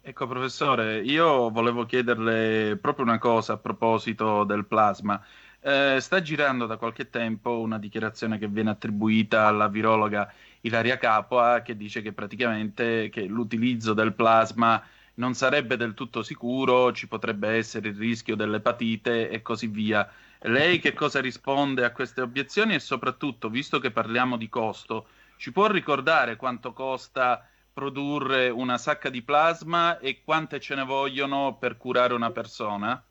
Ecco 0.00 0.26
professore, 0.26 1.00
io 1.02 1.50
volevo 1.50 1.84
chiederle 1.84 2.76
proprio 2.80 3.04
una 3.04 3.18
cosa 3.18 3.52
a 3.52 3.58
proposito 3.58 4.42
del 4.42 4.66
plasma. 4.66 5.24
Eh, 5.66 5.98
sta 6.00 6.22
girando 6.22 6.66
da 6.66 6.76
qualche 6.76 7.10
tempo 7.10 7.58
una 7.58 7.80
dichiarazione 7.80 8.38
che 8.38 8.46
viene 8.46 8.70
attribuita 8.70 9.48
alla 9.48 9.66
virologa 9.66 10.32
Ilaria 10.60 10.96
Capua 10.96 11.60
che 11.62 11.76
dice 11.76 12.02
che 12.02 12.12
praticamente 12.12 13.08
che 13.08 13.24
l'utilizzo 13.24 13.92
del 13.92 14.14
plasma 14.14 14.80
non 15.14 15.34
sarebbe 15.34 15.76
del 15.76 15.94
tutto 15.94 16.22
sicuro, 16.22 16.92
ci 16.92 17.08
potrebbe 17.08 17.48
essere 17.56 17.88
il 17.88 17.96
rischio 17.96 18.36
dell'epatite 18.36 19.28
e 19.28 19.42
così 19.42 19.66
via. 19.66 20.08
Lei 20.42 20.78
che 20.78 20.92
cosa 20.94 21.20
risponde 21.20 21.84
a 21.84 21.90
queste 21.90 22.20
obiezioni 22.20 22.74
e 22.74 22.78
soprattutto, 22.78 23.48
visto 23.48 23.80
che 23.80 23.90
parliamo 23.90 24.36
di 24.36 24.48
costo, 24.48 25.08
ci 25.36 25.50
può 25.50 25.66
ricordare 25.66 26.36
quanto 26.36 26.72
costa 26.72 27.44
produrre 27.72 28.50
una 28.50 28.78
sacca 28.78 29.10
di 29.10 29.22
plasma 29.22 29.98
e 29.98 30.22
quante 30.22 30.60
ce 30.60 30.76
ne 30.76 30.84
vogliono 30.84 31.56
per 31.58 31.76
curare 31.76 32.14
una 32.14 32.30
persona? 32.30 33.02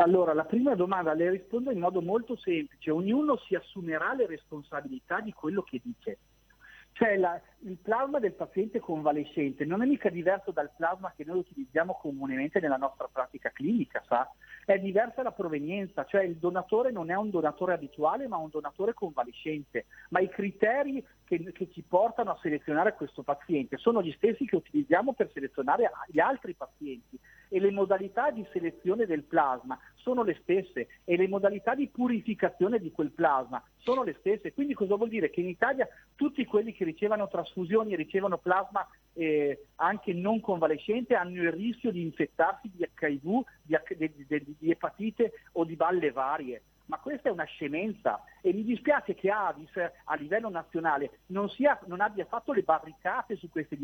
Allora, 0.00 0.32
la 0.32 0.44
prima 0.44 0.74
domanda 0.74 1.12
le 1.12 1.28
rispondo 1.28 1.70
in 1.70 1.78
modo 1.78 2.00
molto 2.00 2.34
semplice. 2.36 2.90
Ognuno 2.90 3.36
si 3.36 3.54
assumerà 3.54 4.14
le 4.14 4.26
responsabilità 4.26 5.20
di 5.20 5.30
quello 5.32 5.60
che 5.60 5.78
dice. 5.84 6.18
Cioè 6.92 7.18
la, 7.18 7.38
il 7.62 7.76
plasma 7.76 8.18
del 8.18 8.32
paziente 8.32 8.80
convalescente 8.80 9.64
non 9.64 9.82
è 9.82 9.86
mica 9.86 10.08
diverso 10.08 10.50
dal 10.50 10.70
plasma 10.74 11.12
che 11.14 11.24
noi 11.24 11.38
utilizziamo 11.38 11.98
comunemente 12.00 12.58
nella 12.58 12.76
nostra 12.76 13.08
pratica 13.12 13.50
clinica, 13.50 14.02
sa? 14.06 14.30
È 14.64 14.78
diversa 14.78 15.22
la 15.22 15.32
provenienza, 15.32 16.04
cioè 16.04 16.22
il 16.22 16.36
donatore 16.36 16.90
non 16.90 17.10
è 17.10 17.16
un 17.16 17.28
donatore 17.28 17.74
abituale 17.74 18.28
ma 18.28 18.36
un 18.36 18.48
donatore 18.50 18.94
convalescente, 18.94 19.86
ma 20.10 20.20
i 20.20 20.28
criteri 20.28 21.04
che, 21.24 21.52
che 21.52 21.70
ci 21.70 21.82
portano 21.82 22.30
a 22.30 22.38
selezionare 22.40 22.94
questo 22.94 23.22
paziente 23.22 23.76
sono 23.76 24.02
gli 24.02 24.12
stessi 24.12 24.46
che 24.46 24.56
utilizziamo 24.56 25.12
per 25.12 25.30
selezionare 25.32 25.90
gli 26.08 26.20
altri 26.20 26.54
pazienti 26.54 27.18
e 27.48 27.60
le 27.60 27.72
modalità 27.72 28.30
di 28.30 28.46
selezione 28.52 29.06
del 29.06 29.24
plasma 29.24 29.78
sono 29.96 30.22
le 30.22 30.38
stesse 30.42 30.88
e 31.04 31.16
le 31.16 31.28
modalità 31.28 31.74
di 31.74 31.88
purificazione 31.88 32.78
di 32.78 32.90
quel 32.92 33.10
plasma 33.10 33.62
sono 33.78 34.02
le 34.02 34.16
stesse. 34.20 34.52
Quindi 34.52 34.74
cosa 34.74 34.94
vuol 34.94 35.08
dire? 35.08 35.30
Che 35.30 35.40
in 35.40 35.48
Italia 35.48 35.88
tutti 36.14 36.44
quelli 36.44 36.72
che 36.72 36.84
ricevono 36.84 37.28
trasfusioni 37.28 37.49
e 37.54 37.96
ricevono 37.96 38.38
plasma 38.38 38.86
eh, 39.14 39.66
anche 39.76 40.12
non 40.12 40.40
convalescente 40.40 41.14
hanno 41.14 41.42
il 41.42 41.52
rischio 41.52 41.90
di 41.90 42.02
infettarsi 42.02 42.70
di 42.72 42.88
HIV, 42.98 43.42
di, 43.62 43.76
di, 43.96 44.26
di, 44.26 44.56
di 44.58 44.70
epatite 44.70 45.32
o 45.52 45.64
di 45.64 45.76
balle 45.76 46.12
varie 46.12 46.62
ma 46.90 46.98
questa 46.98 47.28
è 47.28 47.32
una 47.32 47.44
scemenza 47.44 48.20
e 48.42 48.52
mi 48.52 48.64
dispiace 48.64 49.14
che 49.14 49.30
Avis 49.30 49.70
a 49.76 50.14
livello 50.16 50.50
nazionale 50.50 51.20
non, 51.26 51.48
sia, 51.48 51.78
non 51.86 52.00
abbia 52.00 52.24
fatto 52.24 52.52
le 52.52 52.62
barricate 52.62 53.36
su 53.36 53.48
queste 53.48 53.78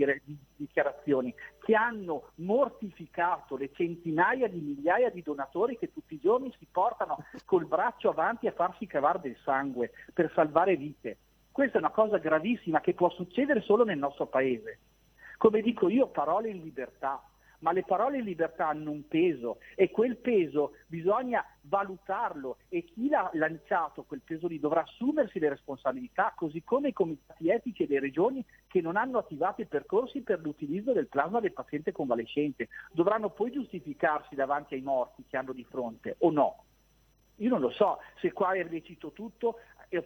dichiarazioni 0.57 1.33
che 1.65 1.75
hanno 1.77 2.31
mortificato 2.37 3.57
le 3.57 3.71
centinaia 3.73 4.49
di 4.49 4.59
migliaia 4.59 5.11
di 5.11 5.23
donatori 5.23 5.79
che 5.79 5.93
tutti 5.93 6.15
i 6.15 6.21
giorni 6.21 6.53
si 6.59 6.67
portano 6.71 7.19
col 7.45 7.67
braccio 7.67 8.11
avanti 8.11 8.49
a 8.49 8.53
farsi 8.53 8.87
cavare 8.87 9.21
del 9.21 9.37
sangue 9.45 9.93
per 10.13 10.33
salvare 10.35 10.77
vite. 10.77 11.19
Questa 11.57 11.79
è 11.79 11.81
una 11.81 11.89
cosa 11.89 12.19
gravissima 12.19 12.83
che 12.83 12.93
può 12.93 13.09
succedere 13.09 13.63
solo 13.63 13.83
nel 13.83 13.97
nostro 13.97 14.27
paese. 14.27 14.79
Come 15.39 15.63
dico 15.63 15.89
io, 15.89 16.09
parole 16.09 16.51
in 16.51 16.61
libertà, 16.61 17.27
ma 17.61 17.73
le 17.73 17.83
parole 17.83 18.19
in 18.19 18.25
libertà 18.25 18.69
hanno 18.69 18.91
un 18.91 19.09
peso 19.09 19.61
e 19.75 19.91
quel 19.91 20.19
peso 20.19 20.73
bisogna 20.87 21.43
valutarlo 21.63 22.59
e 22.69 22.85
chi 22.85 23.09
l'ha 23.09 23.31
lanciato 23.33 24.03
quel 24.03 24.21
peso 24.23 24.49
lì 24.49 24.61
dovrà 24.61 24.83
assumersi 24.83 25.39
le 25.39 25.49
responsabilità, 25.49 26.35
così 26.37 26.63
come 26.63 26.89
i 26.89 26.93
comitati 26.93 27.49
etici 27.49 27.85
e 27.85 27.87
le 27.87 28.01
regioni 28.01 28.45
che 28.67 28.83
non 28.83 28.97
hanno 28.97 29.17
attivato 29.17 29.63
i 29.63 29.67
percorsi 29.67 30.21
per 30.21 30.41
l'utilizzo 30.41 30.93
del 30.93 31.09
plasma 31.09 31.41
del 31.41 31.55
paziente 31.55 31.91
convalescente. 31.91 32.69
Dovranno 32.93 33.31
poi 33.31 33.51
giustificarsi 33.51 34.35
davanti 34.35 34.75
ai 34.75 34.83
morti 34.83 35.25
che 35.27 35.39
hanno 35.39 35.55
di 35.55 35.65
fronte 35.65 36.17
o 36.19 36.31
no. 36.31 36.65
Io 37.37 37.49
non 37.51 37.61
lo 37.61 37.71
so 37.71 37.99
se 38.21 38.33
qua 38.33 38.53
è 38.53 38.65
lecito 38.65 39.13
tutto 39.13 39.57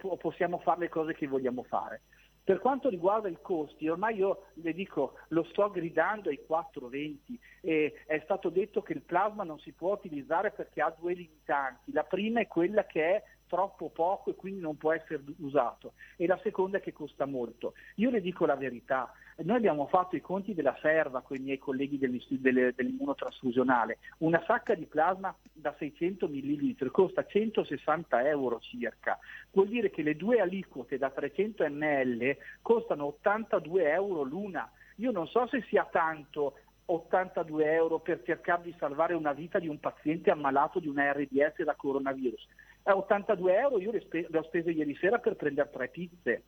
o 0.02 0.16
possiamo 0.16 0.58
fare 0.58 0.80
le 0.80 0.88
cose 0.88 1.14
che 1.14 1.26
vogliamo 1.26 1.62
fare. 1.62 2.02
Per 2.42 2.58
quanto 2.58 2.88
riguarda 2.88 3.28
i 3.28 3.38
costi, 3.40 3.88
ormai 3.88 4.16
io 4.16 4.46
le 4.54 4.72
dico, 4.72 5.14
lo 5.28 5.44
sto 5.44 5.70
gridando 5.70 6.30
ai 6.30 6.42
420, 6.44 7.38
e 7.60 7.94
è 8.06 8.20
stato 8.24 8.48
detto 8.48 8.82
che 8.82 8.94
il 8.94 9.02
plasma 9.02 9.44
non 9.44 9.58
si 9.60 9.72
può 9.72 9.92
utilizzare 9.92 10.50
perché 10.50 10.80
ha 10.80 10.94
due 10.98 11.14
limitanti. 11.14 11.92
La 11.92 12.02
prima 12.02 12.40
è 12.40 12.48
quella 12.48 12.86
che 12.86 13.16
è 13.16 13.22
troppo 13.50 13.90
poco 13.90 14.30
e 14.30 14.36
quindi 14.36 14.60
non 14.60 14.76
può 14.76 14.92
essere 14.92 15.20
usato 15.38 15.94
e 16.16 16.28
la 16.28 16.38
seconda 16.40 16.78
è 16.78 16.80
che 16.80 16.92
costa 16.92 17.26
molto. 17.26 17.74
Io 17.96 18.10
le 18.10 18.20
dico 18.20 18.46
la 18.46 18.54
verità, 18.54 19.12
noi 19.38 19.56
abbiamo 19.56 19.88
fatto 19.88 20.14
i 20.14 20.20
conti 20.20 20.54
della 20.54 20.78
serva 20.80 21.22
con 21.22 21.36
i 21.36 21.40
miei 21.40 21.58
colleghi 21.58 21.98
dell'immunotrasfusionale, 21.98 23.98
una 24.18 24.40
sacca 24.46 24.74
di 24.74 24.86
plasma 24.86 25.34
da 25.52 25.74
600 25.76 26.28
ml 26.28 26.90
costa 26.92 27.26
160 27.26 28.28
euro 28.28 28.60
circa, 28.60 29.18
vuol 29.50 29.66
dire 29.66 29.90
che 29.90 30.02
le 30.02 30.14
due 30.14 30.40
aliquote 30.40 30.96
da 30.96 31.10
300 31.10 31.68
ml 31.68 32.36
costano 32.62 33.06
82 33.06 33.90
euro 33.90 34.22
l'una. 34.22 34.70
Io 34.96 35.10
non 35.10 35.26
so 35.26 35.48
se 35.48 35.64
sia 35.68 35.88
tanto 35.90 36.54
82 36.90 37.72
euro 37.72 38.00
per 38.00 38.22
cercare 38.24 38.62
di 38.62 38.74
salvare 38.78 39.14
una 39.14 39.32
vita 39.32 39.58
di 39.58 39.68
un 39.68 39.78
paziente 39.78 40.30
ammalato 40.30 40.80
di 40.80 40.88
una 40.88 41.12
RDS 41.12 41.62
da 41.62 41.74
coronavirus, 41.74 42.46
a 42.90 42.96
82 42.96 43.56
euro 43.56 43.80
io 43.80 43.90
le, 43.90 44.00
spe- 44.00 44.26
le 44.28 44.38
ho 44.38 44.42
spese 44.44 44.70
ieri 44.70 44.94
sera 44.96 45.18
per 45.18 45.36
prendere 45.36 45.70
tre 45.70 45.88
pizze. 45.88 46.42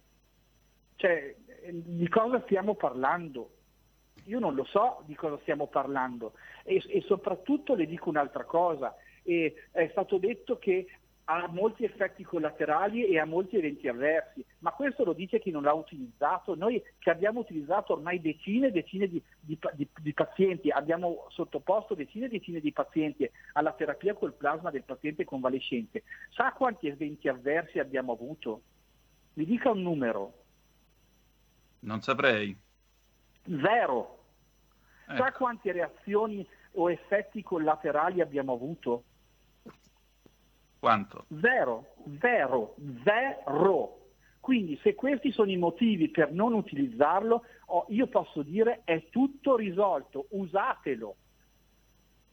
Cioè, 0.96 1.35
di 1.70 2.09
cosa 2.09 2.40
stiamo 2.42 2.74
parlando? 2.74 3.50
Io 4.26 4.38
non 4.38 4.55
lo 4.55 4.64
so 4.64 5.02
di 5.07 5.14
cosa 5.14 5.38
stiamo 5.40 5.66
parlando 5.66 6.35
e, 6.64 6.83
e 6.87 7.00
soprattutto 7.02 7.74
le 7.74 7.87
dico 7.87 8.09
un'altra 8.09 8.44
cosa. 8.44 8.94
E 9.24 9.55
è 9.70 9.88
stato 9.90 10.18
detto 10.18 10.59
che 10.59 10.87
ha 11.24 11.46
molti 11.48 11.85
effetti 11.85 12.24
collaterali 12.24 13.06
e 13.06 13.18
ha 13.18 13.24
molti 13.24 13.56
eventi 13.56 13.87
avversi, 13.87 14.44
ma 14.58 14.72
questo 14.72 15.04
lo 15.04 15.12
dice 15.12 15.38
chi 15.38 15.50
non 15.50 15.62
l'ha 15.62 15.72
utilizzato. 15.72 16.54
Noi 16.54 16.82
che 16.98 17.11
abbiamo 17.11 17.40
utilizzato 17.40 17.92
ormai 17.92 18.20
decine 18.20 18.68
e 18.68 18.72
decine 18.72 19.08
di, 19.08 19.22
di, 19.38 19.56
di, 19.74 19.88
di, 20.00 20.12
pazienti, 20.12 20.70
abbiamo 20.70 21.26
sottoposto 21.28 21.94
decine 21.94 22.26
e 22.26 22.30
decine 22.30 22.61
di 22.61 22.72
pazienti 22.72 23.30
alla 23.52 23.72
terapia 23.72 24.14
col 24.14 24.35
plasma 24.35 24.70
del 24.70 24.82
paziente 24.82 25.24
convalescente, 25.24 26.02
sa 26.30 26.52
quanti 26.52 26.88
eventi 26.88 27.28
avversi 27.28 27.78
abbiamo 27.78 28.12
avuto? 28.12 28.62
Mi 29.35 29.44
dica 29.44 29.70
un 29.70 29.82
numero. 29.82 30.32
Non 31.80 32.00
saprei. 32.00 32.56
Zero. 33.44 34.18
Ecco. 35.07 35.16
Sa 35.16 35.32
quante 35.32 35.72
reazioni 35.72 36.47
o 36.72 36.90
effetti 36.90 37.42
collaterali 37.42 38.20
abbiamo 38.20 38.53
avuto? 38.53 39.05
Quanto? 40.83 41.26
Zero, 41.41 41.95
zero, 42.18 42.74
zero. 43.05 43.99
Quindi 44.41 44.76
se 44.83 44.97
questi 44.97 45.30
sono 45.30 45.49
i 45.53 45.57
motivi 45.57 46.09
per 46.09 46.33
non 46.33 46.55
utilizzarlo, 46.55 47.45
oh, 47.66 47.87
io 47.91 48.09
posso 48.09 48.43
dire 48.43 48.80
è 48.83 49.09
tutto 49.09 49.55
risolto, 49.55 50.26
usatelo. 50.30 51.14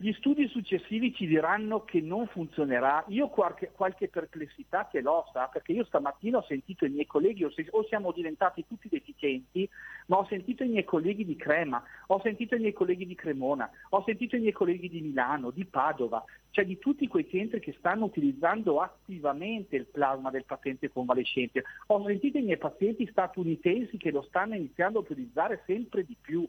Gli 0.01 0.13
studi 0.13 0.47
successivi 0.47 1.13
ci 1.13 1.27
diranno 1.27 1.83
che 1.83 1.99
non 1.99 2.25
funzionerà. 2.27 3.03
Io 3.09 3.27
qualche, 3.27 3.71
qualche 3.73 4.07
perplessità 4.07 4.87
che 4.89 5.01
l'ho, 5.01 5.27
sa, 5.33 5.49
perché 5.51 5.73
io 5.73 5.83
stamattina 5.83 6.37
ho 6.37 6.45
sentito 6.47 6.85
i 6.85 6.89
miei 6.89 7.05
colleghi, 7.05 7.43
o, 7.43 7.51
se, 7.51 7.67
o, 7.71 7.83
siamo 7.83 8.13
diventati 8.13 8.63
tutti 8.65 8.87
deficienti, 8.87 9.69
ma 10.05 10.19
ho 10.19 10.25
sentito 10.29 10.63
i 10.63 10.69
miei 10.69 10.85
colleghi 10.85 11.25
di 11.25 11.35
Crema, 11.35 11.83
ho 12.07 12.21
sentito 12.21 12.55
i 12.55 12.59
miei 12.59 12.71
colleghi 12.71 13.05
di 13.05 13.13
Cremona, 13.13 13.69
ho 13.89 14.01
sentito 14.05 14.37
i 14.37 14.39
miei 14.39 14.53
colleghi 14.53 14.87
di 14.87 15.01
Milano, 15.01 15.49
di 15.49 15.65
Padova, 15.65 16.23
cioè 16.51 16.63
di 16.63 16.77
tutti 16.77 17.05
quei 17.09 17.27
centri 17.29 17.59
che 17.59 17.75
stanno 17.77 18.05
utilizzando 18.05 18.79
attivamente 18.79 19.75
il 19.75 19.85
plasma 19.85 20.29
del 20.29 20.45
paziente 20.45 20.89
convalescente. 20.89 21.65
Ho 21.87 22.01
sentito 22.05 22.37
i 22.37 22.43
miei 22.43 22.57
pazienti 22.57 23.05
statunitensi 23.11 23.97
che 23.97 24.11
lo 24.11 24.21
stanno 24.21 24.55
iniziando 24.55 24.99
a 24.99 25.01
utilizzare 25.01 25.61
sempre 25.65 26.05
di 26.05 26.15
più. 26.19 26.47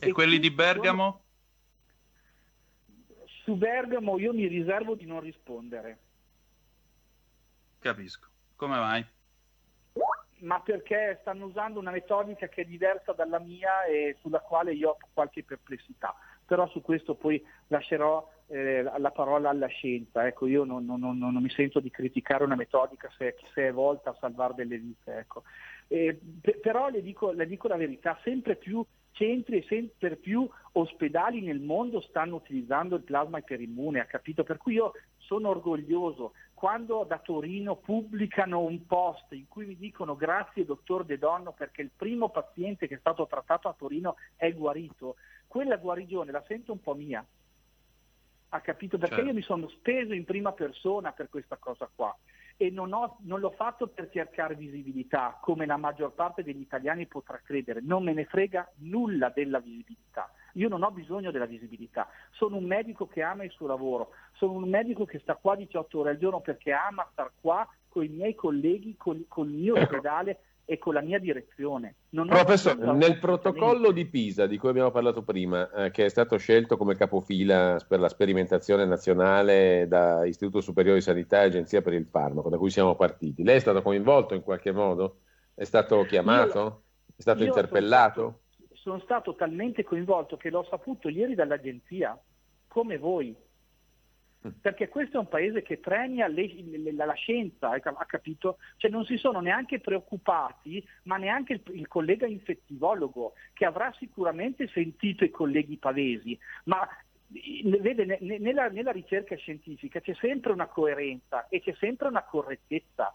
E, 0.00 0.08
e 0.08 0.10
quelli 0.10 0.40
di 0.40 0.50
Bergamo? 0.50 1.20
Su 3.48 3.56
Bergamo 3.56 4.18
io 4.18 4.34
mi 4.34 4.46
riservo 4.46 4.94
di 4.94 5.06
non 5.06 5.20
rispondere. 5.20 5.98
Capisco. 7.78 8.28
Come 8.56 8.76
mai? 8.76 9.06
Ma 10.40 10.60
perché 10.60 11.16
stanno 11.22 11.46
usando 11.46 11.80
una 11.80 11.90
metodica 11.90 12.46
che 12.48 12.60
è 12.60 12.64
diversa 12.66 13.14
dalla 13.14 13.38
mia 13.38 13.84
e 13.84 14.18
sulla 14.20 14.40
quale 14.40 14.74
io 14.74 14.90
ho 14.90 14.98
qualche 15.14 15.44
perplessità. 15.44 16.14
Però 16.44 16.68
su 16.68 16.82
questo 16.82 17.14
poi 17.14 17.42
lascerò 17.68 18.30
eh, 18.48 18.82
la 18.82 19.10
parola 19.12 19.48
alla 19.48 19.68
scienza. 19.68 20.26
Ecco, 20.26 20.46
io 20.46 20.64
non, 20.64 20.84
non, 20.84 21.00
non, 21.00 21.16
non, 21.16 21.42
mi 21.42 21.48
sento 21.48 21.80
di 21.80 21.90
criticare 21.90 22.44
una 22.44 22.54
metodica 22.54 23.10
se, 23.16 23.34
se 23.54 23.68
è 23.68 23.72
volta 23.72 24.10
a 24.10 24.16
salvare 24.20 24.52
delle 24.56 24.76
vite. 24.76 25.16
Ecco. 25.20 25.44
Eh, 25.86 26.20
p- 26.42 26.58
però 26.58 26.90
le 26.90 27.00
dico, 27.00 27.32
le 27.32 27.46
dico, 27.46 27.66
la 27.66 27.76
verità, 27.76 28.20
sempre 28.22 28.56
più 28.56 28.84
centri 29.18 29.58
e 29.58 29.66
sempre 29.68 30.14
più 30.14 30.48
ospedali 30.72 31.40
nel 31.40 31.60
mondo 31.60 32.00
stanno 32.00 32.36
utilizzando 32.36 32.94
il 32.94 33.02
plasma 33.02 33.38
iperimmune, 33.38 33.98
ha 33.98 34.04
capito? 34.04 34.44
Per 34.44 34.56
cui 34.56 34.74
io 34.74 34.92
sono 35.16 35.48
orgoglioso 35.48 36.32
quando 36.54 37.04
da 37.04 37.18
Torino 37.18 37.76
pubblicano 37.76 38.60
un 38.60 38.86
post 38.86 39.32
in 39.32 39.46
cui 39.48 39.66
mi 39.66 39.76
dicono 39.76 40.16
grazie 40.16 40.64
dottor 40.64 41.04
De 41.04 41.18
Donno 41.18 41.52
perché 41.52 41.82
il 41.82 41.90
primo 41.94 42.30
paziente 42.30 42.86
che 42.86 42.94
è 42.94 42.98
stato 42.98 43.26
trattato 43.26 43.68
a 43.68 43.74
Torino 43.76 44.16
è 44.36 44.52
guarito, 44.52 45.16
quella 45.46 45.76
guarigione 45.76 46.30
la 46.30 46.42
sento 46.46 46.72
un 46.72 46.80
po' 46.80 46.94
mia. 46.94 47.24
Ha 48.50 48.60
capito? 48.60 48.96
Perché 48.96 49.16
certo. 49.16 49.30
io 49.30 49.36
mi 49.36 49.42
sono 49.42 49.68
speso 49.68 50.14
in 50.14 50.24
prima 50.24 50.52
persona 50.52 51.12
per 51.12 51.28
questa 51.28 51.56
cosa 51.56 51.90
qua 51.92 52.16
e 52.60 52.70
non, 52.70 52.92
ho, 52.92 53.18
non, 53.20 53.38
l'ho 53.38 53.52
fatto 53.52 53.86
per 53.86 54.10
cercare 54.10 54.56
visibilità, 54.56 55.38
come 55.40 55.64
la 55.64 55.76
maggior 55.76 56.12
parte 56.12 56.42
degli 56.42 56.60
italiani 56.60 57.06
potrà 57.06 57.40
credere. 57.42 57.80
Non 57.80 58.02
me 58.02 58.12
ne 58.12 58.24
frega 58.24 58.68
nulla 58.78 59.30
della 59.30 59.60
visibilità. 59.60 60.28
Io 60.54 60.68
non 60.68 60.82
ho 60.82 60.90
bisogno 60.90 61.30
della 61.30 61.46
visibilità. 61.46 62.08
Sono 62.32 62.56
un 62.56 62.64
medico 62.64 63.06
che 63.06 63.22
ama 63.22 63.44
il 63.44 63.52
suo 63.52 63.68
lavoro, 63.68 64.10
sono 64.32 64.54
un 64.54 64.68
medico 64.68 65.04
che 65.04 65.20
sta 65.20 65.36
qua 65.36 65.54
18 65.54 66.00
ore 66.00 66.10
al 66.10 66.18
giorno 66.18 66.40
perché 66.40 66.72
ama 66.72 67.06
star 67.12 67.30
qua 67.40 67.66
con 67.88 68.02
i 68.02 68.08
miei 68.08 68.34
colleghi, 68.34 68.96
con, 68.96 69.24
con 69.28 69.48
il 69.48 69.54
mio 69.54 69.76
ecco. 69.76 69.84
ospedale 69.84 70.40
e 70.70 70.76
con 70.76 70.92
la 70.92 71.00
mia 71.00 71.18
direzione. 71.18 71.94
Non 72.10 72.26
Professore, 72.26 72.92
nel 72.92 73.18
protocollo 73.18 73.90
di 73.90 74.04
Pisa 74.04 74.46
di 74.46 74.58
cui 74.58 74.68
abbiamo 74.68 74.90
parlato 74.90 75.22
prima, 75.22 75.70
eh, 75.70 75.90
che 75.90 76.04
è 76.04 76.08
stato 76.10 76.36
scelto 76.36 76.76
come 76.76 76.94
capofila 76.94 77.82
per 77.88 78.00
la 78.00 78.10
sperimentazione 78.10 78.84
nazionale 78.84 79.86
da 79.88 80.26
Istituto 80.26 80.60
Superiore 80.60 80.98
di 80.98 81.04
Sanità 81.04 81.40
e 81.40 81.46
Agenzia 81.46 81.80
per 81.80 81.94
il 81.94 82.04
Farmaco, 82.04 82.50
da 82.50 82.58
cui 82.58 82.68
siamo 82.68 82.96
partiti, 82.96 83.44
lei 83.44 83.56
è 83.56 83.60
stato 83.60 83.80
coinvolto 83.80 84.34
in 84.34 84.42
qualche 84.42 84.70
modo? 84.70 85.20
È 85.54 85.64
stato 85.64 86.02
chiamato? 86.02 86.58
Io, 86.58 86.82
è 87.16 87.22
stato 87.22 87.44
interpellato? 87.44 88.20
Sono 88.20 88.38
stato, 88.52 88.74
sono 88.74 89.00
stato 89.00 89.34
talmente 89.36 89.84
coinvolto 89.84 90.36
che 90.36 90.50
l'ho 90.50 90.66
saputo 90.68 91.08
ieri 91.08 91.34
dall'agenzia, 91.34 92.20
come 92.66 92.98
voi. 92.98 93.34
Perché 94.60 94.88
questo 94.88 95.16
è 95.16 95.20
un 95.20 95.28
paese 95.28 95.62
che 95.62 95.78
premia 95.78 96.28
le, 96.28 96.46
le, 96.46 96.92
la 96.92 97.12
scienza, 97.14 97.70
ha 97.70 98.04
capito? 98.06 98.58
Cioè 98.76 98.88
non 98.88 99.04
si 99.04 99.16
sono 99.16 99.40
neanche 99.40 99.80
preoccupati, 99.80 100.86
ma 101.04 101.16
neanche 101.16 101.54
il, 101.54 101.62
il, 101.72 101.88
collega 101.88 102.24
infettivologo, 102.26 103.32
che 103.52 103.64
avrà 103.64 103.92
sicuramente 103.98 104.68
sentito 104.68 105.24
i 105.24 105.30
colleghi 105.30 105.76
pavesi, 105.76 106.38
ma 106.64 106.88
vede, 107.80 108.18
nella, 108.20 108.68
nella 108.68 108.92
ricerca 108.92 109.36
scientifica 109.36 110.00
c'è 110.00 110.14
sempre 110.14 110.52
una 110.52 110.66
coerenza 110.66 111.48
e 111.48 111.60
c'è 111.60 111.74
sempre 111.78 112.08
una 112.08 112.22
correttezza. 112.22 113.14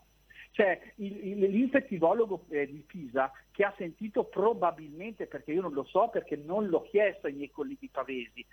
Cioè 0.52 0.94
l'infettivologo 0.98 2.46
eh, 2.50 2.68
di 2.68 2.84
Pisa 2.86 3.32
che 3.50 3.64
ha 3.64 3.74
sentito 3.76 4.26
probabilmente, 4.26 5.26
perché 5.26 5.52
io 5.52 5.62
non 5.62 5.74
lo 5.74 5.84
so, 5.84 6.10
perché 6.10 6.36
non 6.36 6.68
l'ho 6.68 6.84
chiesto 6.84 7.26
ai 7.26 7.34
miei 7.34 7.50
colleghi 7.50 7.90
pavesi, 7.90 8.46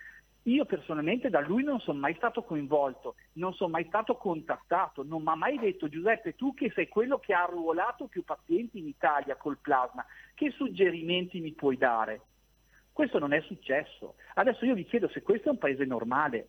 io 0.45 0.65
personalmente 0.65 1.29
da 1.29 1.41
lui 1.41 1.63
non 1.63 1.81
sono 1.81 1.99
mai 1.99 2.15
stato 2.15 2.43
coinvolto, 2.43 3.17
non 3.35 3.53
sono 3.53 3.71
mai 3.71 3.85
stato 3.87 4.17
contattato, 4.17 5.03
non 5.03 5.23
mi 5.23 5.29
ha 5.29 5.35
mai 5.35 5.59
detto 5.59 5.89
Giuseppe 5.89 6.35
tu 6.35 6.55
che 6.55 6.73
sei 6.75 6.89
quello 6.89 7.19
che 7.19 7.35
ha 7.35 7.43
arruolato 7.43 8.07
più 8.07 8.25
pazienti 8.25 8.79
in 8.79 8.87
Italia 8.87 9.37
col 9.37 9.59
plasma, 9.59 10.05
che 10.35 10.51
suggerimenti 10.51 11.41
mi 11.41 11.53
puoi 11.53 11.77
dare? 11.77 12.23
Questo 12.93 13.19
non 13.19 13.33
è 13.33 13.41
successo. 13.43 14.15
Adesso 14.35 14.65
io 14.65 14.75
vi 14.75 14.85
chiedo 14.85 15.09
se 15.09 15.23
questo 15.23 15.49
è 15.49 15.53
un 15.53 15.59
paese 15.59 15.85
normale. 15.85 16.49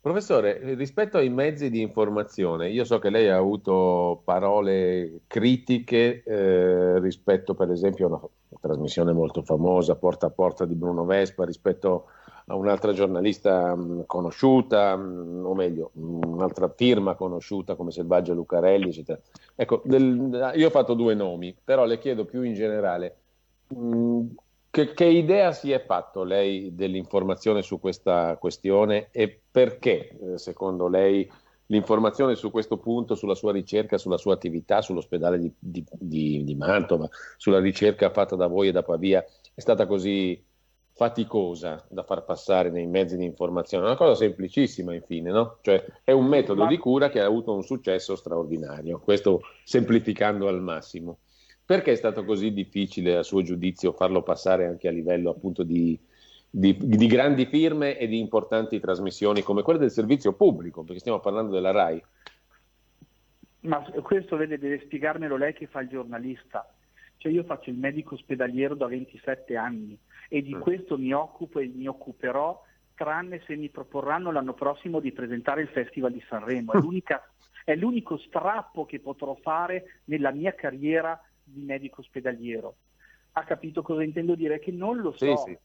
Professore, 0.00 0.74
rispetto 0.76 1.18
ai 1.18 1.30
mezzi 1.30 1.68
di 1.68 1.80
informazione, 1.80 2.70
io 2.70 2.84
so 2.84 3.00
che 3.00 3.10
lei 3.10 3.28
ha 3.28 3.36
avuto 3.36 4.22
parole 4.24 5.22
critiche 5.26 6.22
eh, 6.22 7.00
rispetto 7.00 7.54
per 7.54 7.70
esempio 7.70 8.04
a 8.04 8.08
una 8.08 8.20
trasmissione 8.60 9.12
molto 9.12 9.42
famosa, 9.42 9.96
Porta 9.96 10.26
a 10.26 10.30
Porta 10.30 10.64
di 10.64 10.74
Bruno 10.74 11.04
Vespa, 11.04 11.44
rispetto 11.44 12.06
a 12.46 12.54
un'altra 12.54 12.92
giornalista 12.92 13.74
mm, 13.74 14.02
conosciuta, 14.06 14.96
mm, 14.96 15.44
o 15.44 15.54
meglio, 15.54 15.90
un'altra 15.94 16.68
firma 16.68 17.14
conosciuta 17.14 17.74
come 17.74 17.90
Selvaggia 17.90 18.34
Lucarelli, 18.34 18.88
eccetera. 18.88 19.18
Ecco, 19.54 19.82
del, 19.84 20.52
io 20.54 20.66
ho 20.66 20.70
fatto 20.70 20.94
due 20.94 21.14
nomi, 21.14 21.56
però 21.62 21.84
le 21.84 21.98
chiedo 21.98 22.24
più 22.24 22.42
in 22.42 22.54
generale, 22.54 23.16
che, 24.70 24.92
che, 24.94 25.04
idea 25.04 25.52
si 25.52 25.72
è 25.72 25.84
fatto 25.84 26.22
lei 26.22 26.74
dell'informazione 26.74 27.62
su 27.62 27.80
questa 27.80 28.36
questione 28.36 29.08
e 29.10 29.40
perché, 29.50 30.16
eh, 30.18 30.38
secondo 30.38 30.86
lei, 30.86 31.28
l'informazione 31.66 32.34
su 32.34 32.50
questo 32.50 32.78
punto, 32.78 33.14
sulla 33.14 33.34
sua 33.34 33.52
ricerca, 33.52 33.98
sulla 33.98 34.18
sua 34.18 34.34
attività, 34.34 34.82
sull'ospedale 34.82 35.38
di, 35.38 35.52
di, 35.58 35.84
di, 35.92 36.44
di 36.44 36.54
Mantova, 36.54 37.08
sulla 37.36 37.60
ricerca 37.60 38.10
fatta 38.10 38.36
da 38.36 38.46
voi 38.46 38.68
e 38.68 38.72
da 38.72 38.82
Pavia, 38.82 39.24
è 39.54 39.60
stata 39.60 39.86
così 39.86 40.42
faticosa 40.92 41.84
da 41.90 42.04
far 42.04 42.24
passare 42.24 42.70
nei 42.70 42.86
mezzi 42.86 43.18
di 43.18 43.24
informazione. 43.24 43.84
Una 43.84 43.96
cosa 43.96 44.14
semplicissima, 44.14 44.94
infine, 44.94 45.30
no? 45.30 45.58
Cioè 45.60 45.84
è 46.02 46.12
un 46.12 46.26
metodo 46.26 46.66
di 46.66 46.78
cura 46.78 47.10
che 47.10 47.20
ha 47.20 47.26
avuto 47.26 47.54
un 47.54 47.62
successo 47.62 48.16
straordinario, 48.16 48.98
questo 49.00 49.42
semplificando 49.64 50.48
al 50.48 50.62
massimo. 50.62 51.18
Perché 51.66 51.92
è 51.92 51.96
stato 51.96 52.24
così 52.24 52.52
difficile, 52.52 53.16
a 53.16 53.22
suo 53.22 53.42
giudizio, 53.42 53.92
farlo 53.92 54.22
passare 54.22 54.66
anche 54.66 54.88
a 54.88 54.92
livello 54.92 55.30
appunto 55.30 55.64
di, 55.64 55.98
di, 56.48 56.76
di 56.78 57.06
grandi 57.06 57.46
firme 57.46 57.98
e 57.98 58.06
di 58.06 58.18
importanti 58.18 58.80
trasmissioni 58.80 59.42
come 59.42 59.62
quelle 59.62 59.78
del 59.78 59.90
servizio 59.90 60.32
pubblico, 60.32 60.82
perché 60.82 61.00
stiamo 61.00 61.20
parlando 61.20 61.52
della 61.52 61.70
RAI? 61.70 62.02
Ma 63.60 63.80
questo 64.02 64.36
vede, 64.36 64.58
deve 64.58 64.80
spiegarmelo 64.84 65.36
lei 65.36 65.52
che 65.52 65.66
fa 65.66 65.80
il 65.80 65.88
giornalista. 65.88 66.70
Cioè 67.18 67.32
io 67.32 67.44
faccio 67.44 67.70
il 67.70 67.76
medico 67.76 68.14
ospedaliero 68.14 68.74
da 68.74 68.86
27 68.86 69.56
anni 69.56 69.98
e 70.28 70.42
di 70.42 70.54
mm. 70.54 70.60
questo 70.60 70.98
mi 70.98 71.12
occupo 71.12 71.58
e 71.58 71.66
mi 71.66 71.86
occuperò 71.86 72.62
tranne 72.94 73.42
se 73.46 73.56
mi 73.56 73.68
proporranno 73.68 74.30
l'anno 74.30 74.54
prossimo 74.54 75.00
di 75.00 75.12
presentare 75.12 75.62
il 75.62 75.68
Festival 75.68 76.12
di 76.12 76.22
Sanremo. 76.28 76.72
È, 76.72 77.20
è 77.64 77.74
l'unico 77.74 78.16
strappo 78.18 78.86
che 78.86 79.00
potrò 79.00 79.34
fare 79.34 80.00
nella 80.04 80.30
mia 80.30 80.54
carriera 80.54 81.20
di 81.42 81.62
medico 81.62 82.00
ospedaliero. 82.00 82.76
Ha 83.32 83.44
capito 83.44 83.82
cosa 83.82 84.02
intendo 84.02 84.34
dire? 84.34 84.58
Che 84.58 84.72
non 84.72 84.98
lo 84.98 85.12
so. 85.12 85.36
Sì, 85.36 85.52
sì, 85.52 85.58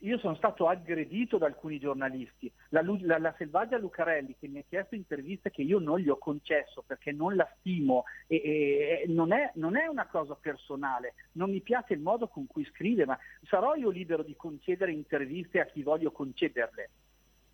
io 0.00 0.18
sono 0.18 0.34
stato 0.36 0.68
aggredito 0.68 1.38
da 1.38 1.46
alcuni 1.46 1.78
giornalisti. 1.78 2.50
La, 2.68 2.82
la, 2.82 3.18
la, 3.18 3.34
selvaggia 3.36 3.78
Lucarelli 3.78 4.36
che 4.38 4.46
mi 4.46 4.58
ha 4.58 4.64
chiesto 4.68 4.94
interviste 4.94 5.50
che 5.50 5.62
io 5.62 5.78
non 5.78 5.98
gli 5.98 6.08
ho 6.08 6.18
concesso 6.18 6.84
perché 6.86 7.10
non 7.12 7.34
la 7.34 7.48
stimo 7.58 8.04
e, 8.26 8.36
e, 8.36 9.04
non, 9.08 9.32
è, 9.32 9.50
non, 9.54 9.76
è, 9.76 9.86
una 9.86 10.06
cosa 10.06 10.36
personale, 10.40 11.14
non 11.32 11.50
mi 11.50 11.60
piace 11.60 11.94
il 11.94 12.00
modo 12.00 12.28
con 12.28 12.46
cui 12.46 12.64
scrive, 12.66 13.06
ma 13.06 13.18
sarò 13.44 13.74
io 13.74 13.90
libero 13.90 14.22
di 14.22 14.36
concedere 14.36 14.92
interviste 14.92 15.60
a 15.60 15.66
chi 15.66 15.82
voglio 15.82 16.12
concederle. 16.12 16.90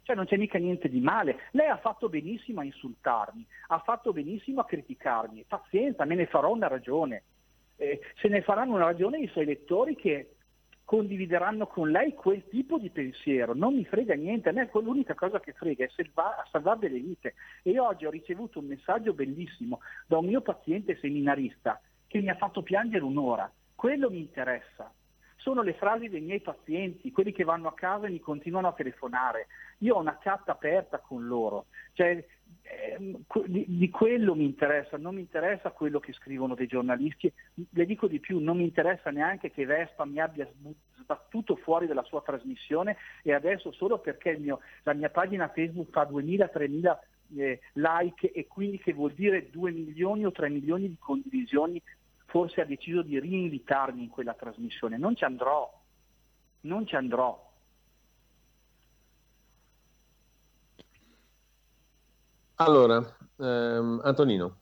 Cioè 0.02 0.14
non 0.14 0.26
c'è 0.26 0.36
mica 0.36 0.58
niente 0.58 0.90
di 0.90 1.00
male. 1.00 1.48
Lei 1.52 1.68
ha 1.68 1.78
fatto 1.78 2.10
benissimo 2.10 2.60
a 2.60 2.64
insultarmi, 2.64 3.46
ha 3.68 3.78
fatto 3.78 4.12
benissimo 4.12 4.60
a 4.60 4.66
criticarmi. 4.66 5.46
Pazienza, 5.48 6.04
me 6.04 6.14
ne 6.14 6.26
farò 6.26 6.52
una 6.52 6.68
ragione. 6.68 7.22
Eh, 7.76 8.00
se 8.20 8.28
ne 8.28 8.42
faranno 8.42 8.74
una 8.74 8.84
ragione 8.84 9.18
i 9.18 9.28
suoi 9.28 9.46
lettori 9.46 9.96
che 9.96 10.33
condivideranno 10.84 11.66
con 11.66 11.90
lei 11.90 12.14
quel 12.14 12.46
tipo 12.48 12.78
di 12.78 12.90
pensiero, 12.90 13.54
non 13.54 13.74
mi 13.74 13.84
frega 13.84 14.14
niente, 14.14 14.50
a 14.50 14.52
me 14.52 14.68
l'unica 14.72 15.14
cosa 15.14 15.40
che 15.40 15.52
frega 15.52 15.84
è 15.84 15.90
salva, 15.94 16.44
salvare 16.50 16.80
delle 16.80 17.00
vite. 17.00 17.34
E 17.62 17.78
oggi 17.78 18.04
ho 18.06 18.10
ricevuto 18.10 18.58
un 18.58 18.66
messaggio 18.66 19.14
bellissimo 19.14 19.80
da 20.06 20.18
un 20.18 20.26
mio 20.26 20.42
paziente 20.42 20.98
seminarista 21.00 21.80
che 22.06 22.20
mi 22.20 22.28
ha 22.28 22.36
fatto 22.36 22.62
piangere 22.62 23.04
un'ora, 23.04 23.50
quello 23.74 24.10
mi 24.10 24.18
interessa. 24.18 24.92
Sono 25.44 25.60
le 25.60 25.74
frasi 25.74 26.08
dei 26.08 26.22
miei 26.22 26.40
pazienti, 26.40 27.12
quelli 27.12 27.30
che 27.30 27.44
vanno 27.44 27.68
a 27.68 27.74
casa 27.74 28.06
e 28.06 28.10
mi 28.10 28.18
continuano 28.18 28.68
a 28.68 28.72
telefonare. 28.72 29.48
Io 29.80 29.94
ho 29.94 30.00
una 30.00 30.16
chat 30.16 30.48
aperta 30.48 31.00
con 31.00 31.26
loro, 31.26 31.66
cioè, 31.92 32.24
eh, 32.62 33.18
di, 33.44 33.64
di, 33.68 33.90
quello 33.90 34.34
mi 34.34 34.46
interessa, 34.46 34.96
non 34.96 35.16
mi 35.16 35.20
interessa 35.20 35.70
quello 35.72 36.00
che 36.00 36.14
scrivono 36.14 36.54
dei 36.54 36.66
giornalisti, 36.66 37.30
le 37.68 37.84
dico 37.84 38.06
di 38.06 38.20
più, 38.20 38.38
non 38.38 38.56
mi 38.56 38.64
interessa 38.64 39.10
neanche 39.10 39.50
che 39.50 39.66
Vespa 39.66 40.06
mi 40.06 40.18
abbia 40.18 40.50
sbattuto 40.98 41.56
fuori 41.56 41.86
dalla 41.86 42.04
sua 42.04 42.22
trasmissione 42.22 42.96
e 43.22 43.34
adesso 43.34 43.70
solo 43.70 43.98
perché 43.98 44.38
mio, 44.38 44.60
la 44.84 44.94
mia 44.94 45.10
pagina 45.10 45.48
Facebook 45.48 45.90
fa 45.90 46.08
2000-3000 46.10 46.96
eh, 47.36 47.60
like 47.74 48.32
e 48.32 48.46
quindi 48.46 48.78
che 48.78 48.94
vuol 48.94 49.12
dire 49.12 49.50
2 49.50 49.70
milioni 49.72 50.24
o 50.24 50.32
3 50.32 50.48
milioni 50.48 50.88
di 50.88 50.96
condivisioni 50.98 51.82
forse 52.34 52.62
ha 52.62 52.64
deciso 52.64 53.02
di 53.02 53.20
rinvitarmi 53.20 54.02
in 54.02 54.08
quella 54.08 54.34
trasmissione. 54.34 54.98
Non 54.98 55.14
ci 55.14 55.22
andrò, 55.22 55.72
non 56.62 56.84
ci 56.84 56.96
andrò. 56.96 57.52
Allora, 62.56 63.16
ehm, 63.38 64.00
Antonino. 64.02 64.56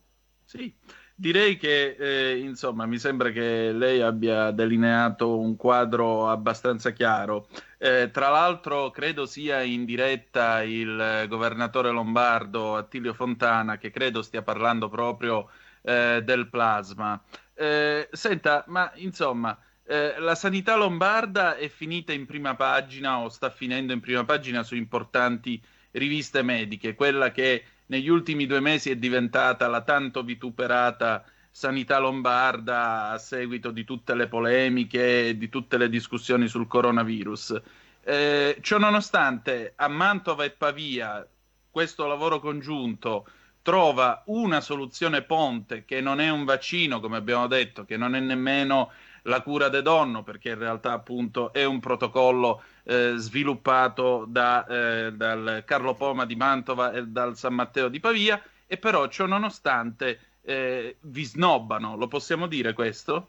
Sì, 0.44 0.70
direi 1.14 1.56
che 1.56 1.96
eh, 1.98 2.40
insomma 2.40 2.84
mi 2.84 2.98
sembra 2.98 3.30
che 3.30 3.72
lei 3.72 4.02
abbia 4.02 4.50
delineato 4.50 5.38
un 5.38 5.56
quadro 5.56 6.28
abbastanza 6.28 6.90
chiaro. 6.90 7.48
Eh, 7.78 8.10
tra 8.12 8.28
l'altro 8.28 8.90
credo 8.90 9.24
sia 9.24 9.62
in 9.62 9.86
diretta 9.86 10.62
il 10.62 11.24
governatore 11.26 11.90
lombardo 11.90 12.76
Attilio 12.76 13.14
Fontana 13.14 13.78
che 13.78 13.90
credo 13.90 14.20
stia 14.20 14.42
parlando 14.42 14.90
proprio 14.90 15.48
eh, 15.80 16.20
del 16.22 16.48
plasma. 16.50 17.18
Eh, 17.62 18.08
senta, 18.10 18.64
ma 18.66 18.90
insomma, 18.96 19.56
eh, 19.84 20.18
la 20.18 20.34
sanità 20.34 20.74
lombarda 20.74 21.54
è 21.54 21.68
finita 21.68 22.12
in 22.12 22.26
prima 22.26 22.56
pagina 22.56 23.20
o 23.20 23.28
sta 23.28 23.50
finendo 23.50 23.92
in 23.92 24.00
prima 24.00 24.24
pagina 24.24 24.64
su 24.64 24.74
importanti 24.74 25.62
riviste 25.92 26.42
mediche, 26.42 26.96
quella 26.96 27.30
che 27.30 27.64
negli 27.86 28.08
ultimi 28.08 28.46
due 28.46 28.58
mesi 28.58 28.90
è 28.90 28.96
diventata 28.96 29.68
la 29.68 29.82
tanto 29.82 30.24
vituperata 30.24 31.24
sanità 31.52 32.00
lombarda 32.00 33.10
a 33.10 33.18
seguito 33.18 33.70
di 33.70 33.84
tutte 33.84 34.16
le 34.16 34.26
polemiche 34.26 35.28
e 35.28 35.38
di 35.38 35.48
tutte 35.48 35.78
le 35.78 35.88
discussioni 35.88 36.48
sul 36.48 36.66
coronavirus. 36.66 37.60
Eh, 38.02 38.58
ciononostante, 38.60 39.74
a 39.76 39.86
Mantova 39.86 40.42
e 40.42 40.50
Pavia 40.50 41.24
questo 41.70 42.06
lavoro 42.06 42.40
congiunto 42.40 43.24
trova 43.62 44.22
una 44.26 44.60
soluzione 44.60 45.22
ponte 45.22 45.84
che 45.84 46.00
non 46.00 46.20
è 46.20 46.28
un 46.30 46.44
vaccino, 46.44 47.00
come 47.00 47.16
abbiamo 47.16 47.46
detto, 47.46 47.84
che 47.84 47.96
non 47.96 48.14
è 48.14 48.20
nemmeno 48.20 48.90
la 49.22 49.40
cura 49.40 49.68
de 49.68 49.82
donno, 49.82 50.22
perché 50.24 50.50
in 50.50 50.58
realtà 50.58 50.92
appunto 50.92 51.52
è 51.52 51.64
un 51.64 51.78
protocollo 51.78 52.62
eh, 52.82 53.14
sviluppato 53.16 54.24
da, 54.26 54.66
eh, 54.66 55.12
dal 55.12 55.62
Carlo 55.64 55.94
Poma 55.94 56.26
di 56.26 56.34
Mantova 56.34 56.92
e 56.92 57.06
dal 57.06 57.36
San 57.36 57.54
Matteo 57.54 57.88
di 57.88 58.00
Pavia, 58.00 58.42
e 58.66 58.76
però 58.78 59.06
ciò 59.06 59.26
nonostante 59.26 60.18
eh, 60.42 60.96
vi 61.00 61.24
snobbano, 61.24 61.96
lo 61.96 62.08
possiamo 62.08 62.48
dire 62.48 62.72
questo? 62.72 63.28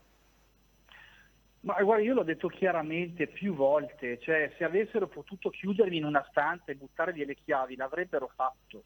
Ma 1.61 1.81
guarda, 1.81 2.03
io 2.03 2.13
l'ho 2.13 2.23
detto 2.23 2.49
chiaramente 2.49 3.27
più 3.27 3.53
volte, 3.53 4.19
cioè 4.19 4.51
se 4.57 4.65
avessero 4.65 5.07
potuto 5.07 5.49
chiudermi 5.49 5.95
in 5.95 6.03
una 6.03 6.25
stanza 6.29 6.71
e 6.71 6.75
buttarvi 6.75 7.23
le 7.23 7.35
chiavi 7.35 7.75
l'avrebbero 7.77 8.29
fatto 8.35 8.83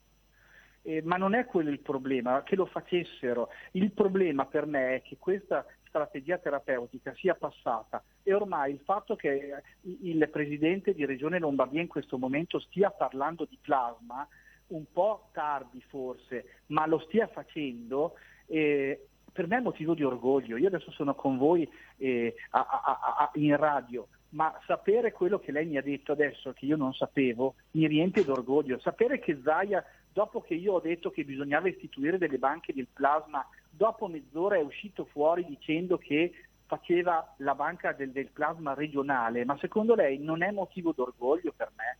eh, 0.87 1.01
ma 1.03 1.17
non 1.17 1.33
è 1.33 1.45
quello 1.45 1.69
il 1.69 1.81
problema, 1.81 2.43
che 2.43 2.55
lo 2.55 2.65
facessero. 2.65 3.49
Il 3.71 3.91
problema 3.91 4.45
per 4.45 4.65
me 4.65 4.95
è 4.95 5.01
che 5.01 5.17
questa 5.19 5.65
strategia 5.85 6.37
terapeutica 6.37 7.13
sia 7.15 7.35
passata 7.35 8.01
e 8.23 8.33
ormai 8.33 8.71
il 8.71 8.79
fatto 8.79 9.17
che 9.17 9.63
il 9.81 10.29
presidente 10.29 10.93
di 10.93 11.05
Regione 11.05 11.39
Lombardia 11.39 11.81
in 11.81 11.87
questo 11.87 12.17
momento 12.17 12.59
stia 12.59 12.89
parlando 12.89 13.43
di 13.43 13.57
plasma, 13.61 14.25
un 14.67 14.85
po' 14.89 15.27
tardi 15.33 15.83
forse, 15.89 16.61
ma 16.67 16.85
lo 16.87 16.99
stia 16.99 17.27
facendo, 17.27 18.13
eh, 18.45 19.07
per 19.33 19.47
me 19.47 19.57
è 19.57 19.61
motivo 19.61 19.93
di 19.93 20.03
orgoglio. 20.03 20.55
Io 20.55 20.67
adesso 20.67 20.91
sono 20.91 21.15
con 21.15 21.37
voi 21.37 21.69
eh, 21.97 22.33
a, 22.51 22.65
a, 22.65 23.15
a, 23.17 23.31
in 23.33 23.57
radio, 23.57 24.07
ma 24.29 24.57
sapere 24.65 25.11
quello 25.11 25.39
che 25.39 25.51
lei 25.51 25.65
mi 25.65 25.77
ha 25.77 25.81
detto 25.81 26.13
adesso, 26.13 26.53
che 26.53 26.65
io 26.65 26.77
non 26.77 26.93
sapevo, 26.93 27.55
mi 27.71 27.87
riempie 27.87 28.23
d'orgoglio. 28.23 28.79
Sapere 28.79 29.19
che 29.19 29.39
Zaia 29.43 29.83
dopo 30.17 30.41
che 30.41 30.55
io 30.55 30.73
ho 30.73 30.79
detto 30.79 31.11
che 31.11 31.23
bisognava 31.23 31.69
istituire 31.69 32.17
delle 32.17 32.39
banche 32.39 32.73
del 32.73 32.87
plasma, 32.91 33.47
dopo 33.69 34.07
mezz'ora 34.07 34.55
è 34.55 34.63
uscito 34.63 35.05
fuori 35.05 35.45
dicendo 35.45 35.99
che 35.99 36.33
faceva 36.65 37.35
la 37.37 37.53
banca 37.53 37.91
del, 37.91 38.09
del 38.09 38.31
plasma 38.31 38.73
regionale, 38.73 39.45
ma 39.45 39.55
secondo 39.59 39.93
lei 39.93 40.17
non 40.17 40.41
è 40.41 40.49
motivo 40.49 40.91
d'orgoglio 40.91 41.53
per 41.55 41.71
me? 41.75 41.97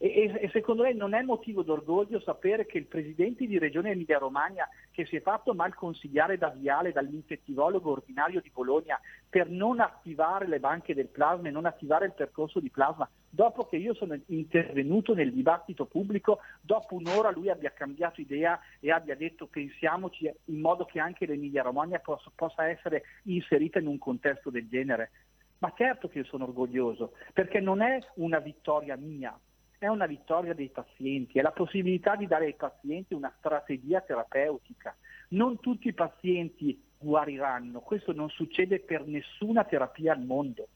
E, 0.00 0.30
e, 0.42 0.48
secondo 0.52 0.84
lei 0.84 0.94
non 0.94 1.12
è 1.12 1.22
motivo 1.22 1.62
d'orgoglio 1.64 2.20
sapere 2.20 2.66
che 2.66 2.78
il 2.78 2.86
presidente 2.86 3.46
di 3.46 3.58
Regione 3.58 3.90
Emilia-Romagna, 3.90 4.68
che 4.92 5.04
si 5.06 5.16
è 5.16 5.20
fatto 5.20 5.54
mal 5.54 5.74
consigliare 5.74 6.38
da 6.38 6.50
Viale, 6.50 6.92
dall'infettivologo 6.92 7.90
ordinario 7.90 8.40
di 8.40 8.50
Bologna, 8.54 9.00
per 9.28 9.50
non 9.50 9.80
attivare 9.80 10.46
le 10.46 10.60
banche 10.60 10.94
del 10.94 11.08
plasma 11.08 11.48
e 11.48 11.50
non 11.50 11.66
attivare 11.66 12.06
il 12.06 12.12
percorso 12.12 12.60
di 12.60 12.70
plasma, 12.70 13.10
dopo 13.28 13.66
che 13.66 13.76
io 13.76 13.92
sono 13.92 14.16
intervenuto 14.26 15.14
nel 15.14 15.32
dibattito 15.32 15.86
pubblico, 15.86 16.38
dopo 16.60 16.94
un'ora 16.94 17.32
lui 17.32 17.50
abbia 17.50 17.72
cambiato 17.72 18.20
idea 18.20 18.60
e 18.78 18.92
abbia 18.92 19.16
detto 19.16 19.48
pensiamoci 19.48 20.32
in 20.44 20.60
modo 20.60 20.84
che 20.84 21.00
anche 21.00 21.26
l'Emilia-Romagna 21.26 21.98
possa, 21.98 22.30
possa 22.32 22.68
essere 22.68 23.02
inserita 23.24 23.80
in 23.80 23.88
un 23.88 23.98
contesto 23.98 24.48
del 24.48 24.68
genere. 24.68 25.10
Ma 25.58 25.72
certo 25.76 26.06
che 26.06 26.18
io 26.18 26.24
sono 26.24 26.44
orgoglioso, 26.44 27.14
perché 27.32 27.58
non 27.58 27.80
è 27.80 27.98
una 28.14 28.38
vittoria 28.38 28.94
mia, 28.94 29.36
è 29.78 29.86
una 29.86 30.06
vittoria 30.06 30.54
dei 30.54 30.68
pazienti, 30.68 31.38
è 31.38 31.42
la 31.42 31.52
possibilità 31.52 32.16
di 32.16 32.26
dare 32.26 32.46
ai 32.46 32.54
pazienti 32.54 33.14
una 33.14 33.32
strategia 33.38 34.00
terapeutica. 34.00 34.94
Non 35.28 35.60
tutti 35.60 35.88
i 35.88 35.92
pazienti 35.92 36.82
guariranno, 36.98 37.80
questo 37.80 38.12
non 38.12 38.28
succede 38.28 38.80
per 38.80 39.06
nessuna 39.06 39.64
terapia 39.64 40.12
al 40.12 40.22
mondo, 40.22 40.68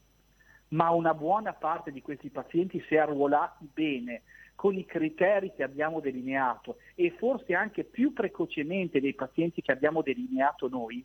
ma 0.68 0.90
una 0.90 1.14
buona 1.14 1.53
parte 1.53 1.90
di 1.90 2.00
questi 2.00 2.30
pazienti 2.30 2.82
se 2.88 2.98
arruolati 2.98 3.68
bene, 3.72 4.22
con 4.55 4.76
i 4.76 4.84
criteri 4.84 5.53
che 5.53 5.64
abbiamo 5.64 5.98
delineato 5.98 6.76
e 6.94 7.11
forse 7.18 7.55
anche 7.55 7.82
più 7.82 8.12
precocemente 8.12 9.00
dei 9.00 9.14
pazienti 9.14 9.61
che 9.61 9.72
abbiamo 9.72 10.03
delineato 10.03 10.68
noi, 10.68 11.05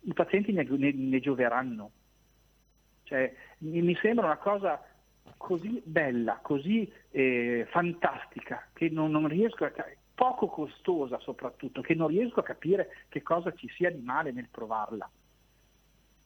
i 0.00 0.12
pazienti 0.14 0.52
ne, 0.52 0.62
ne, 0.62 0.92
ne 0.92 1.20
gioveranno. 1.20 1.90
Cioè, 3.02 3.34
mi, 3.58 3.82
mi 3.82 3.94
sembra 4.00 4.24
una 4.24 4.38
cosa 4.38 4.82
così 5.38 5.80
bella, 5.82 6.40
così 6.42 6.92
eh, 7.10 7.66
fantastica, 7.70 8.68
che 8.74 8.90
non, 8.90 9.10
non 9.10 9.26
riesco 9.28 9.64
a 9.64 9.72
poco 10.14 10.48
costosa 10.48 11.18
soprattutto, 11.20 11.80
che 11.80 11.94
non 11.94 12.08
riesco 12.08 12.40
a 12.40 12.42
capire 12.42 13.06
che 13.08 13.22
cosa 13.22 13.54
ci 13.54 13.68
sia 13.74 13.90
di 13.90 14.02
male 14.02 14.32
nel 14.32 14.48
provarla. 14.50 15.08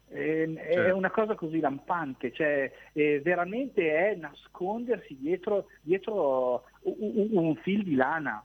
Eh, 0.09 0.53
certo. 0.57 0.81
È 0.83 0.91
una 0.93 1.11
cosa 1.11 1.35
così 1.35 1.61
lampante, 1.61 2.33
cioè 2.33 2.71
eh, 2.93 3.21
veramente 3.21 3.95
è 3.95 4.15
nascondersi 4.15 5.17
dietro, 5.19 5.67
dietro 5.81 6.65
un, 6.81 7.29
un 7.31 7.57
fil 7.57 7.83
di 7.83 7.95
lana. 7.95 8.45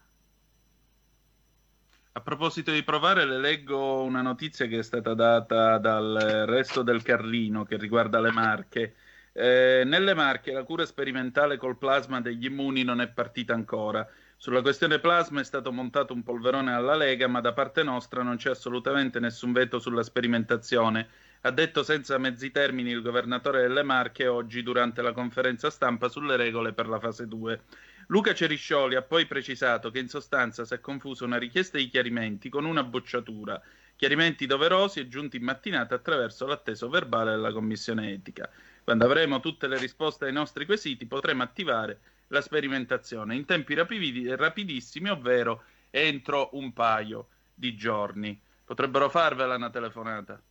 A 2.11 2.21
proposito 2.21 2.71
di 2.71 2.83
provare, 2.83 3.25
le 3.25 3.37
leggo 3.37 4.01
una 4.01 4.21
notizia 4.21 4.65
che 4.65 4.79
è 4.79 4.83
stata 4.83 5.13
data 5.13 5.77
dal 5.77 6.45
resto 6.47 6.81
del 6.83 7.03
Carlino 7.03 7.63
che 7.63 7.77
riguarda 7.77 8.19
le 8.19 8.31
marche. 8.31 8.95
Eh, 9.39 9.83
nelle 9.85 10.15
Marche 10.15 10.51
la 10.51 10.63
cura 10.63 10.83
sperimentale 10.83 11.57
col 11.57 11.77
plasma 11.77 12.19
degli 12.21 12.45
immuni 12.45 12.81
non 12.83 13.01
è 13.01 13.07
partita 13.07 13.53
ancora. 13.53 14.09
Sulla 14.35 14.63
questione 14.63 14.97
plasma 14.97 15.41
è 15.41 15.43
stato 15.43 15.71
montato 15.71 16.11
un 16.11 16.23
polverone 16.23 16.73
alla 16.73 16.95
Lega, 16.95 17.27
ma 17.27 17.39
da 17.39 17.53
parte 17.53 17.83
nostra 17.83 18.23
non 18.23 18.37
c'è 18.37 18.49
assolutamente 18.49 19.19
nessun 19.19 19.51
veto 19.51 19.77
sulla 19.77 20.01
sperimentazione. 20.01 21.07
Ha 21.41 21.51
detto 21.51 21.83
senza 21.83 22.17
mezzi 22.17 22.49
termini 22.49 22.89
il 22.89 23.03
governatore 23.03 23.61
delle 23.61 23.83
Marche 23.83 24.25
oggi 24.25 24.63
durante 24.63 25.03
la 25.03 25.11
conferenza 25.11 25.69
stampa 25.69 26.09
sulle 26.09 26.35
regole 26.35 26.73
per 26.73 26.87
la 26.87 26.99
fase 26.99 27.27
2. 27.27 27.61
Luca 28.07 28.33
Ceriscioli 28.33 28.95
ha 28.95 29.03
poi 29.03 29.27
precisato 29.27 29.91
che 29.91 29.99
in 29.99 30.09
sostanza 30.09 30.65
si 30.65 30.73
è 30.73 30.79
confusa 30.79 31.25
una 31.25 31.37
richiesta 31.37 31.77
di 31.77 31.89
chiarimenti 31.89 32.49
con 32.49 32.65
una 32.65 32.83
bocciatura. 32.83 33.61
Chiarimenti 33.95 34.47
doverosi 34.47 34.99
e 34.99 35.07
giunti 35.07 35.37
in 35.37 35.43
mattinata 35.43 35.93
attraverso 35.93 36.47
l'atteso 36.47 36.89
verbale 36.89 37.31
della 37.31 37.51
commissione 37.51 38.11
etica. 38.13 38.49
Quando 38.87 39.03
avremo 39.03 39.41
tutte 39.41 39.67
le 39.67 39.77
risposte 39.77 40.27
ai 40.27 40.31
nostri 40.31 40.65
quesiti 40.65 41.07
potremo 41.07 41.43
attivare 41.43 41.99
la 42.27 42.39
sperimentazione 42.39 43.35
in 43.35 43.43
tempi 43.43 43.73
rapidi, 43.73 44.33
rapidissimi, 44.33 45.09
ovvero 45.09 45.63
entro 45.89 46.51
un 46.53 46.71
paio 46.71 47.27
di 47.53 47.75
giorni. 47.75 48.39
Potrebbero 48.63 49.09
farvela 49.09 49.55
una 49.55 49.69
telefonata? 49.69 50.41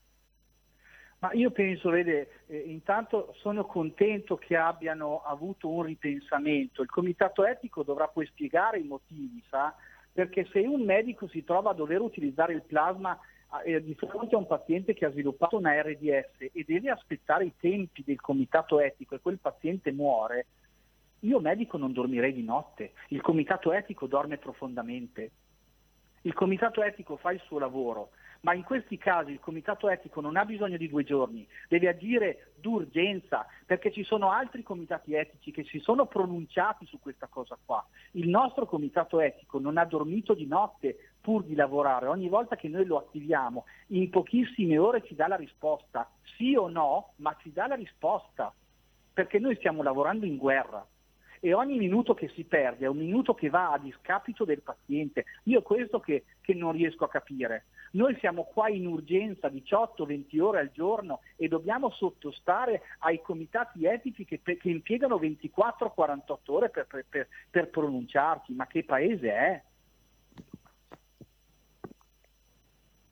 Ma 1.20 1.32
io 1.32 1.51
penso, 1.51 1.89
vede, 1.89 2.43
eh, 2.49 2.59
intanto 2.59 3.32
sono 3.39 3.64
contento 3.64 4.37
che 4.37 4.55
abbiano 4.55 5.22
avuto 5.22 5.70
un 5.70 5.84
ripensamento. 5.84 6.82
Il 6.82 6.91
comitato 6.91 7.43
etico 7.43 7.84
dovrà 7.84 8.07
poi 8.07 8.26
spiegare 8.26 8.78
i 8.78 8.84
motivi, 8.84 9.43
sa? 9.49 9.74
Perché 10.12 10.47
se 10.53 10.59
un 10.59 10.84
medico 10.84 11.26
si 11.28 11.43
trova 11.43 11.70
a 11.70 11.74
dover 11.74 12.03
utilizzare 12.03 12.53
il 12.53 12.64
plasma 12.64 13.18
eh, 13.65 13.83
di 13.83 13.95
fronte 13.95 14.35
a 14.35 14.39
un 14.39 14.47
paziente 14.47 14.95
che 14.95 15.05
ha 15.05 15.11
sviluppato 15.11 15.57
una 15.57 15.81
RDS 15.81 16.51
e 16.53 16.65
deve 16.67 16.91
aspettare 16.91 17.45
i 17.45 17.55
tempi 17.59 18.03
del 18.05 18.21
comitato 18.21 18.81
etico 18.81 19.15
e 19.15 19.21
quel 19.21 19.39
paziente 19.39 19.93
muore, 19.93 20.47
io 21.21 21.41
medico 21.41 21.77
non 21.79 21.93
dormirei 21.93 22.33
di 22.33 22.43
notte, 22.43 22.93
il 23.09 23.21
comitato 23.21 23.73
etico 23.73 24.07
dorme 24.07 24.39
profondamente. 24.39 25.31
Il 26.23 26.35
comitato 26.35 26.83
etico 26.83 27.17
fa 27.17 27.33
il 27.33 27.41
suo 27.47 27.59
lavoro, 27.59 28.11
ma 28.41 28.55
in 28.55 28.62
questi 28.62 28.99
casi 28.99 29.32
il 29.32 29.41
comitato 29.41 29.89
etico 29.89 30.20
non 30.20 30.37
ha 30.37 30.45
bisogno 30.45 30.76
di 30.76 30.89
due 30.89 31.05
giorni, 31.05 31.47
deve 31.68 31.89
agire 31.89 32.53
d'urgenza, 32.57 33.47
perché 33.64 33.93
ci 33.93 34.05
sono 34.05 34.30
altri 34.30 34.62
comitati 34.62 35.14
etici 35.14 35.51
che 35.51 35.64
si 35.64 35.78
sono 35.78 36.07
pronunciati 36.07 36.87
su 36.87 36.99
questa 36.99 37.26
cosa 37.26 37.59
qua. 37.64 37.84
Il 38.12 38.28
nostro 38.28 38.66
comitato 38.66 39.20
etico 39.20 39.59
non 39.59 39.78
ha 39.78 39.84
dormito 39.84 40.34
di 40.34 40.47
notte 40.47 41.11
pur 41.20 41.45
di 41.45 41.55
lavorare, 41.55 42.07
ogni 42.07 42.28
volta 42.28 42.57
che 42.57 42.68
noi 42.68 42.84
lo 42.84 42.99
attiviamo, 42.99 43.64
in 43.89 44.11
pochissime 44.11 44.78
ore 44.78 45.03
ci 45.05 45.14
dà 45.14 45.26
la 45.26 45.37
risposta, 45.37 46.09
sì 46.37 46.55
o 46.55 46.68
no, 46.68 47.12
ma 47.16 47.37
ci 47.41 47.53
dà 47.53 47.66
la 47.66 47.74
risposta, 47.74 48.53
perché 49.12 49.39
noi 49.39 49.57
stiamo 49.57 49.82
lavorando 49.82 50.26
in 50.26 50.37
guerra 50.37 50.87
e 51.41 51.53
ogni 51.53 51.78
minuto 51.78 52.14
che 52.14 52.28
si 52.28 52.45
perde 52.45 52.87
è 52.87 52.89
un 52.89 52.97
minuto 52.97 53.34
che 53.34 53.49
va 53.49 53.72
a 53.72 53.78
discapito 53.78 54.45
del 54.45 54.62
paziente. 54.62 55.24
Io 55.45 55.62
questo 55.62 56.01
che, 56.01 56.24
che 56.41 56.55
non 56.55 56.72
riesco 56.72 57.05
a 57.05 57.09
capire. 57.09 57.66
Noi 57.97 58.15
siamo 58.21 58.45
qua 58.45 58.69
in 58.69 58.87
urgenza 58.87 59.49
18-20 59.49 60.41
ore 60.41 60.61
al 60.61 60.71
giorno 60.71 61.21
e 61.35 61.49
dobbiamo 61.49 61.91
sottostare 61.91 62.83
ai 62.99 63.23
comitati 63.23 63.87
etici 63.87 64.27
che, 64.27 64.43
che 64.43 64.69
impiegano 64.69 65.17
24-48 65.17 66.37
ore 66.47 66.69
per, 66.69 66.87
per, 67.09 67.29
per, 67.49 67.71
pronunciarsi. 67.71 68.53
Ma 68.53 68.67
che 68.67 68.85
paese 68.85 69.33
è? 69.33 69.63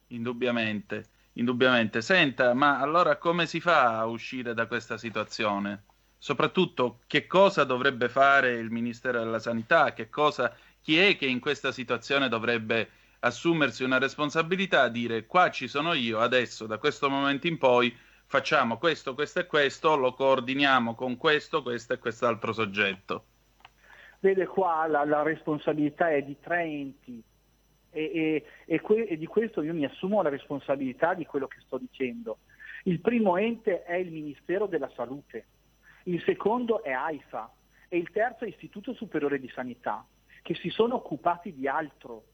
Indubbiamente, 0.08 1.06
indubbiamente. 1.32 2.02
Senta, 2.02 2.52
ma 2.52 2.78
allora 2.78 3.16
come 3.16 3.46
si 3.46 3.60
fa 3.60 3.98
a 3.98 4.06
uscire 4.06 4.52
da 4.52 4.66
questa 4.66 4.98
situazione? 4.98 5.84
soprattutto 6.24 7.00
che 7.06 7.26
cosa 7.26 7.64
dovrebbe 7.64 8.08
fare 8.08 8.54
il 8.54 8.70
Ministero 8.70 9.18
della 9.18 9.38
Sanità, 9.38 9.92
cosa, 10.08 10.56
chi 10.80 10.96
è 10.96 11.18
che 11.18 11.26
in 11.26 11.38
questa 11.38 11.70
situazione 11.70 12.30
dovrebbe 12.30 12.88
assumersi 13.24 13.84
una 13.84 13.98
responsabilità, 13.98 14.88
dire 14.88 15.26
qua 15.26 15.50
ci 15.50 15.68
sono 15.68 15.92
io, 15.92 16.18
adesso 16.18 16.66
da 16.66 16.78
questo 16.78 17.08
momento 17.08 17.46
in 17.46 17.58
poi 17.58 17.94
facciamo 18.26 18.78
questo, 18.78 19.14
questo 19.14 19.40
e 19.40 19.46
questo, 19.46 19.96
lo 19.96 20.12
coordiniamo 20.12 20.94
con 20.94 21.16
questo, 21.16 21.62
questo 21.62 21.92
e 21.92 21.98
quest'altro 21.98 22.52
soggetto. 22.52 23.24
Vede 24.20 24.46
qua 24.46 24.86
la, 24.86 25.04
la 25.04 25.22
responsabilità 25.22 26.10
è 26.10 26.22
di 26.22 26.36
tre 26.40 26.62
enti 26.62 27.22
e, 27.90 28.02
e, 28.14 28.44
e, 28.64 28.80
que- 28.80 29.06
e 29.06 29.18
di 29.18 29.26
questo 29.26 29.62
io 29.62 29.74
mi 29.74 29.84
assumo 29.84 30.22
la 30.22 30.30
responsabilità 30.30 31.14
di 31.14 31.26
quello 31.26 31.46
che 31.46 31.58
sto 31.64 31.78
dicendo. 31.78 32.38
Il 32.84 33.00
primo 33.00 33.36
ente 33.36 33.82
è 33.82 33.94
il 33.96 34.10
Ministero 34.10 34.66
della 34.66 34.90
Salute 34.94 35.46
il 36.04 36.22
secondo 36.22 36.82
è 36.82 36.90
AIFA 36.90 37.50
e 37.88 37.96
il 37.96 38.10
terzo 38.10 38.44
è 38.44 38.48
Istituto 38.48 38.92
Superiore 38.92 39.38
di 39.38 39.48
Sanità, 39.54 40.04
che 40.42 40.54
si 40.54 40.68
sono 40.68 40.96
occupati 40.96 41.54
di 41.54 41.66
altro, 41.66 42.24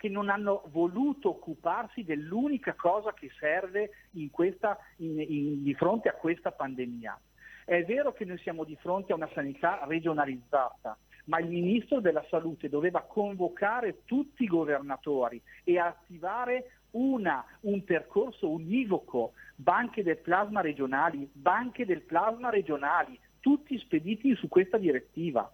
che 0.00 0.08
non 0.08 0.30
hanno 0.30 0.62
voluto 0.68 1.28
occuparsi 1.28 2.04
dell'unica 2.04 2.72
cosa 2.72 3.12
che 3.12 3.30
serve 3.38 3.90
in 4.12 4.30
questa, 4.30 4.78
in, 4.96 5.20
in, 5.20 5.62
di 5.62 5.74
fronte 5.74 6.08
a 6.08 6.14
questa 6.14 6.52
pandemia. 6.52 7.20
È 7.66 7.84
vero 7.84 8.14
che 8.14 8.24
noi 8.24 8.38
siamo 8.38 8.64
di 8.64 8.76
fronte 8.76 9.12
a 9.12 9.16
una 9.16 9.28
sanità 9.34 9.84
regionalizzata, 9.84 10.96
ma 11.26 11.38
il 11.38 11.48
Ministro 11.48 12.00
della 12.00 12.24
Salute 12.30 12.70
doveva 12.70 13.02
convocare 13.02 14.04
tutti 14.06 14.44
i 14.44 14.46
governatori 14.46 15.38
e 15.64 15.78
attivare 15.78 16.78
una, 16.92 17.44
un 17.60 17.84
percorso 17.84 18.48
univoco, 18.48 19.34
banche 19.54 20.02
del 20.02 20.16
plasma 20.16 20.62
regionali, 20.62 21.28
banche 21.30 21.84
del 21.84 22.00
plasma 22.00 22.48
regionali, 22.48 23.20
tutti 23.38 23.78
spediti 23.78 24.34
su 24.34 24.48
questa 24.48 24.78
direttiva. 24.78 25.52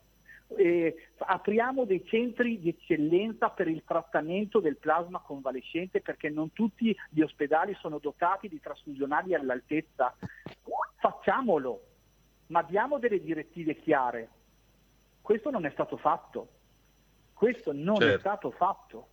Eh, 0.49 1.09
apriamo 1.18 1.84
dei 1.84 2.05
centri 2.07 2.61
di 2.61 2.68
eccellenza 2.68 3.51
per 3.51 3.66
il 3.68 3.82
trattamento 3.84 4.61
del 4.61 4.76
plasma 4.76 5.18
convalescente 5.18 6.01
perché 6.01 6.28
non 6.28 6.53
tutti 6.53 6.97
gli 7.11 7.20
ospedali 7.20 7.76
sono 7.80 7.99
dotati 7.99 8.49
di 8.49 8.61
trasfusionali 8.61 9.34
all'altezza. 9.34 10.14
Facciamolo, 10.99 11.82
ma 12.49 12.62
diamo 12.62 12.99
delle 12.99 13.20
direttive 13.20 13.76
chiare. 13.76 14.28
Questo 15.20 15.51
non 15.51 15.66
è 15.66 15.70
stato 15.70 15.97
fatto. 15.97 16.49
Questo 17.32 17.72
non 17.72 17.97
certo. 17.97 18.14
è 18.14 18.18
stato 18.18 18.51
fatto. 18.53 19.09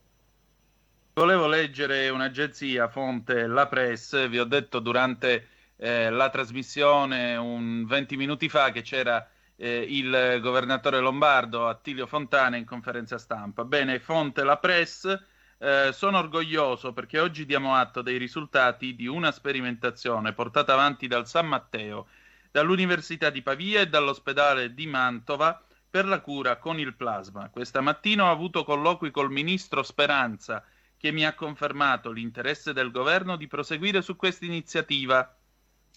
Volevo 1.15 1.47
leggere 1.47 2.09
un'agenzia, 2.09 2.87
fonte 2.87 3.45
La 3.47 3.67
Press, 3.67 4.27
vi 4.29 4.39
ho 4.39 4.45
detto 4.45 4.79
durante 4.79 5.47
eh, 5.77 6.09
la 6.09 6.29
trasmissione 6.29 7.35
un 7.35 7.85
20 7.85 8.15
minuti 8.15 8.49
fa 8.49 8.71
che 8.71 8.81
c'era 8.81 9.27
eh, 9.55 9.85
il 9.87 10.39
governatore 10.41 10.99
lombardo 10.99 11.67
Attilio 11.67 12.07
Fontana 12.07 12.57
in 12.57 12.65
conferenza 12.65 13.17
stampa. 13.17 13.63
Bene, 13.63 13.99
fonte 13.99 14.43
La 14.43 14.57
Press, 14.57 15.21
eh, 15.57 15.91
sono 15.93 16.17
orgoglioso 16.17 16.93
perché 16.93 17.19
oggi 17.19 17.45
diamo 17.45 17.75
atto 17.75 18.01
dei 18.01 18.17
risultati 18.17 18.95
di 18.95 19.07
una 19.07 19.31
sperimentazione 19.31 20.33
portata 20.33 20.73
avanti 20.73 21.07
dal 21.07 21.27
San 21.27 21.47
Matteo, 21.47 22.07
dall'Università 22.51 23.29
di 23.29 23.41
Pavia 23.41 23.81
e 23.81 23.87
dall'ospedale 23.87 24.73
di 24.73 24.87
Mantova 24.87 25.61
per 25.89 26.05
la 26.05 26.21
cura 26.21 26.57
con 26.57 26.79
il 26.79 26.95
plasma. 26.95 27.49
Questa 27.49 27.79
mattina 27.79 28.25
ho 28.25 28.31
avuto 28.31 28.63
colloqui 28.63 29.11
col 29.11 29.31
ministro 29.31 29.83
Speranza 29.83 30.65
che 30.97 31.11
mi 31.11 31.25
ha 31.25 31.33
confermato 31.33 32.11
l'interesse 32.11 32.73
del 32.73 32.89
governo 32.89 33.35
di 33.35 33.47
proseguire 33.47 34.01
su 34.01 34.15
questa 34.15 34.45
iniziativa, 34.45 35.37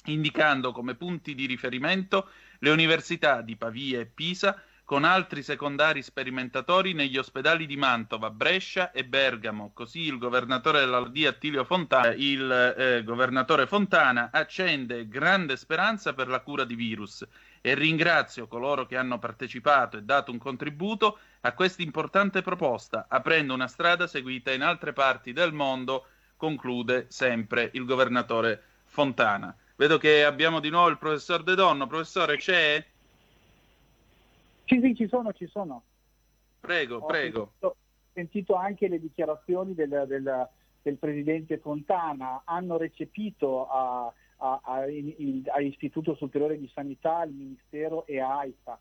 indicando 0.07 0.73
come 0.73 0.97
punti 0.97 1.35
di 1.35 1.47
riferimento 1.47 2.29
le 2.61 2.71
università 2.71 3.41
di 3.43 3.57
Pavia 3.57 4.01
e 4.01 4.07
Pisa, 4.07 4.61
con 4.87 5.03
altri 5.03 5.43
secondari 5.43 6.01
sperimentatori 6.01 6.93
negli 6.93 7.19
ospedali 7.19 7.67
di 7.67 7.77
Mantova, 7.77 8.31
Brescia 8.31 8.93
e 8.93 9.05
Bergamo. 9.05 9.73
Così 9.75 10.03
il 10.03 10.17
governatore 10.17 10.79
della 10.79 10.99
Lombardia 10.99 11.31
Attilio 11.31 11.65
Fontana, 11.65 12.15
il 12.15 12.75
eh, 12.79 13.03
governatore 13.03 13.67
Fontana 13.67 14.31
accende 14.31 15.09
grande 15.09 15.57
speranza 15.57 16.15
per 16.15 16.29
la 16.29 16.39
cura 16.39 16.63
di 16.63 16.77
virus 16.77 17.27
e 17.61 17.75
ringrazio 17.75 18.47
coloro 18.47 18.87
che 18.87 18.97
hanno 18.97 19.19
partecipato 19.19 19.97
e 19.97 20.03
dato 20.03 20.31
un 20.31 20.39
contributo 20.39 21.19
a 21.41 21.53
questa 21.53 21.83
importante 21.83 22.41
proposta, 22.43 23.07
aprendo 23.09 23.55
una 23.55 23.67
strada 23.67 24.07
seguita 24.07 24.53
in 24.53 24.63
altre 24.63 24.93
parti 24.93 25.33
del 25.33 25.53
mondo, 25.53 26.07
conclude 26.37 27.07
sempre 27.09 27.71
il 27.73 27.85
governatore 27.85 28.63
Fontana. 28.85 29.53
Vedo 29.77 29.99
che 29.99 30.25
abbiamo 30.25 30.61
di 30.61 30.71
nuovo 30.71 30.89
il 30.89 30.99
professor 30.99 31.43
De 31.43 31.55
Donno. 31.55 31.87
Professore, 31.87 32.37
c'è? 32.37 32.85
Sì, 34.65 34.81
sì, 34.81 34.95
ci 34.95 35.07
sono, 35.07 35.33
ci 35.33 35.47
sono. 35.47 35.83
Prego, 36.61 36.97
Ho 36.97 37.07
prego. 37.07 37.53
Sentito, 37.53 37.77
sentito 38.13 38.55
anche 38.55 38.89
le 38.89 38.99
dichiarazioni 38.99 39.75
del, 39.75 40.05
del, 40.09 40.49
del 40.83 40.97
presidente 40.97 41.59
Fontana, 41.59 42.43
hanno 42.45 42.77
recepito 42.77 43.69
a 43.69 44.13
a, 44.39 44.61
a, 44.63 44.85
all'Istituto 45.55 46.15
Superiore 46.15 46.59
di 46.59 46.71
Sanità, 46.75 47.19
al 47.19 47.31
Ministero 47.31 48.07
e 48.07 48.21
a 48.21 48.39
AIFA. 48.39 48.79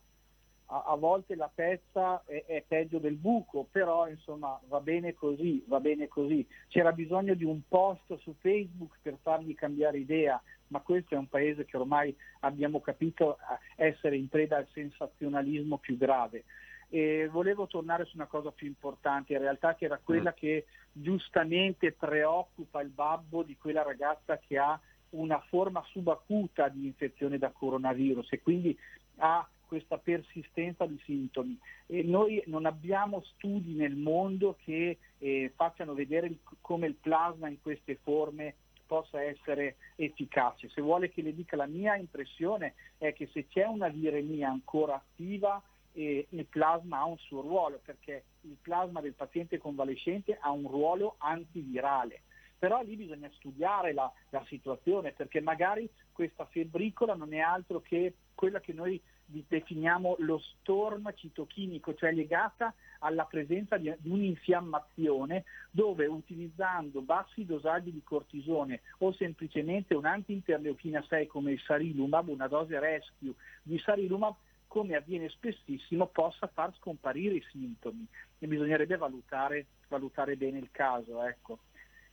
A, 0.67 0.83
a 0.87 0.95
volte 0.95 1.35
la 1.35 1.49
pezza 1.53 2.23
è, 2.25 2.43
è, 2.45 2.63
peggio 2.67 2.97
del 2.97 3.15
buco, 3.15 3.67
però 3.69 4.07
insomma 4.07 4.59
va 4.67 4.79
bene 4.79 5.13
così, 5.13 5.63
va 5.67 5.79
bene 5.79 6.07
così. 6.07 6.45
C'era 6.67 6.91
bisogno 6.91 7.33
di 7.33 7.43
un 7.43 7.61
post 7.67 8.17
su 8.19 8.35
Facebook 8.39 8.97
per 9.01 9.17
fargli 9.21 9.53
cambiare 9.53 9.99
idea, 9.99 10.41
ma 10.67 10.79
questo 10.79 11.15
è 11.15 11.17
un 11.17 11.27
paese 11.27 11.65
che 11.65 11.77
ormai 11.77 12.15
abbiamo 12.41 12.81
capito 12.81 13.37
essere 13.75 14.17
in 14.17 14.27
preda 14.27 14.57
al 14.57 14.67
sensazionalismo 14.73 15.77
più 15.77 15.97
grave. 15.97 16.45
E 16.89 17.27
volevo 17.31 17.67
tornare 17.67 18.05
su 18.05 18.15
una 18.15 18.27
cosa 18.27 18.51
più 18.51 18.67
importante, 18.67 19.33
in 19.33 19.39
realtà 19.39 19.75
che 19.75 19.85
era 19.85 19.99
quella 20.03 20.31
mm. 20.31 20.37
che 20.37 20.65
giustamente 20.91 21.91
preoccupa 21.91 22.81
il 22.81 22.89
babbo 22.89 23.43
di 23.43 23.57
quella 23.57 23.83
ragazza 23.83 24.37
che 24.37 24.57
ha 24.57 24.79
una 25.09 25.39
forma 25.47 25.83
subacuta 25.89 26.67
di 26.69 26.85
infezione 26.85 27.37
da 27.37 27.51
coronavirus 27.51 28.31
e 28.33 28.41
quindi 28.41 28.77
ha 29.17 29.47
questa 29.65 29.97
persistenza 29.97 30.85
di 30.85 30.99
sintomi. 31.05 31.57
E 31.87 32.03
noi 32.03 32.41
non 32.47 32.65
abbiamo 32.65 33.21
studi 33.33 33.73
nel 33.73 33.95
mondo 33.95 34.57
che 34.63 34.97
eh, 35.17 35.51
facciano 35.55 35.93
vedere 35.93 36.27
il, 36.27 36.37
come 36.61 36.87
il 36.87 36.95
plasma 36.95 37.49
in 37.49 37.61
queste 37.61 37.97
forme 38.01 38.55
possa 38.85 39.21
essere 39.21 39.77
efficace. 39.95 40.69
Se 40.69 40.81
vuole 40.81 41.09
che 41.09 41.21
le 41.21 41.33
dica 41.33 41.55
la 41.55 41.65
mia 41.65 41.95
impressione 41.95 42.75
è 42.97 43.13
che 43.13 43.27
se 43.33 43.47
c'è 43.47 43.65
una 43.65 43.87
viremia 43.87 44.49
ancora 44.49 44.95
attiva 44.95 45.61
eh, 45.93 46.27
il 46.29 46.45
plasma 46.45 46.99
ha 46.99 47.05
un 47.05 47.17
suo 47.17 47.41
ruolo 47.41 47.79
perché 47.83 48.25
il 48.41 48.57
plasma 48.61 49.01
del 49.01 49.13
paziente 49.13 49.57
convalescente 49.57 50.37
ha 50.39 50.51
un 50.51 50.67
ruolo 50.67 51.15
antivirale 51.19 52.21
però 52.57 52.81
lì 52.81 52.95
bisogna 52.95 53.29
studiare 53.35 53.93
la, 53.93 54.11
la 54.29 54.43
situazione 54.47 55.11
perché 55.11 55.41
magari 55.41 55.89
questa 56.11 56.45
febbricola 56.45 57.13
non 57.13 57.33
è 57.33 57.39
altro 57.39 57.81
che 57.81 58.13
quella 58.33 58.59
che 58.59 58.73
noi 58.73 58.99
definiamo 59.25 60.15
lo 60.19 60.39
storm 60.39 61.11
citochimico, 61.15 61.95
cioè 61.95 62.11
legata 62.11 62.73
alla 62.99 63.25
presenza 63.25 63.77
di, 63.77 63.93
un'infiammazione 64.03 65.43
dove 65.71 66.05
utilizzando 66.05 67.01
bassi 67.01 67.45
dosaggi 67.45 67.91
di 67.91 68.03
cortisone 68.03 68.81
o 68.99 69.11
semplicemente 69.13 69.95
un'anti-interleuchina 69.95 71.03
6 71.07 71.27
come 71.27 71.53
il 71.53 71.59
sarilumab, 71.59 72.27
una 72.29 72.47
dose 72.47 72.79
rescue 72.79 73.33
di 73.63 73.79
sarilumab, 73.79 74.35
come 74.67 74.95
avviene 74.95 75.29
spessissimo, 75.29 76.07
possa 76.07 76.47
far 76.47 76.73
scomparire 76.75 77.35
i 77.35 77.45
sintomi 77.49 78.05
e 78.39 78.47
bisognerebbe 78.47 78.97
valutare, 78.97 79.65
valutare 79.87 80.35
bene 80.35 80.59
il 80.59 80.69
caso. 80.71 81.23
Ecco. 81.23 81.59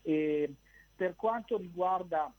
per 0.02 1.16
quanto 1.16 1.56
riguarda 1.56 2.32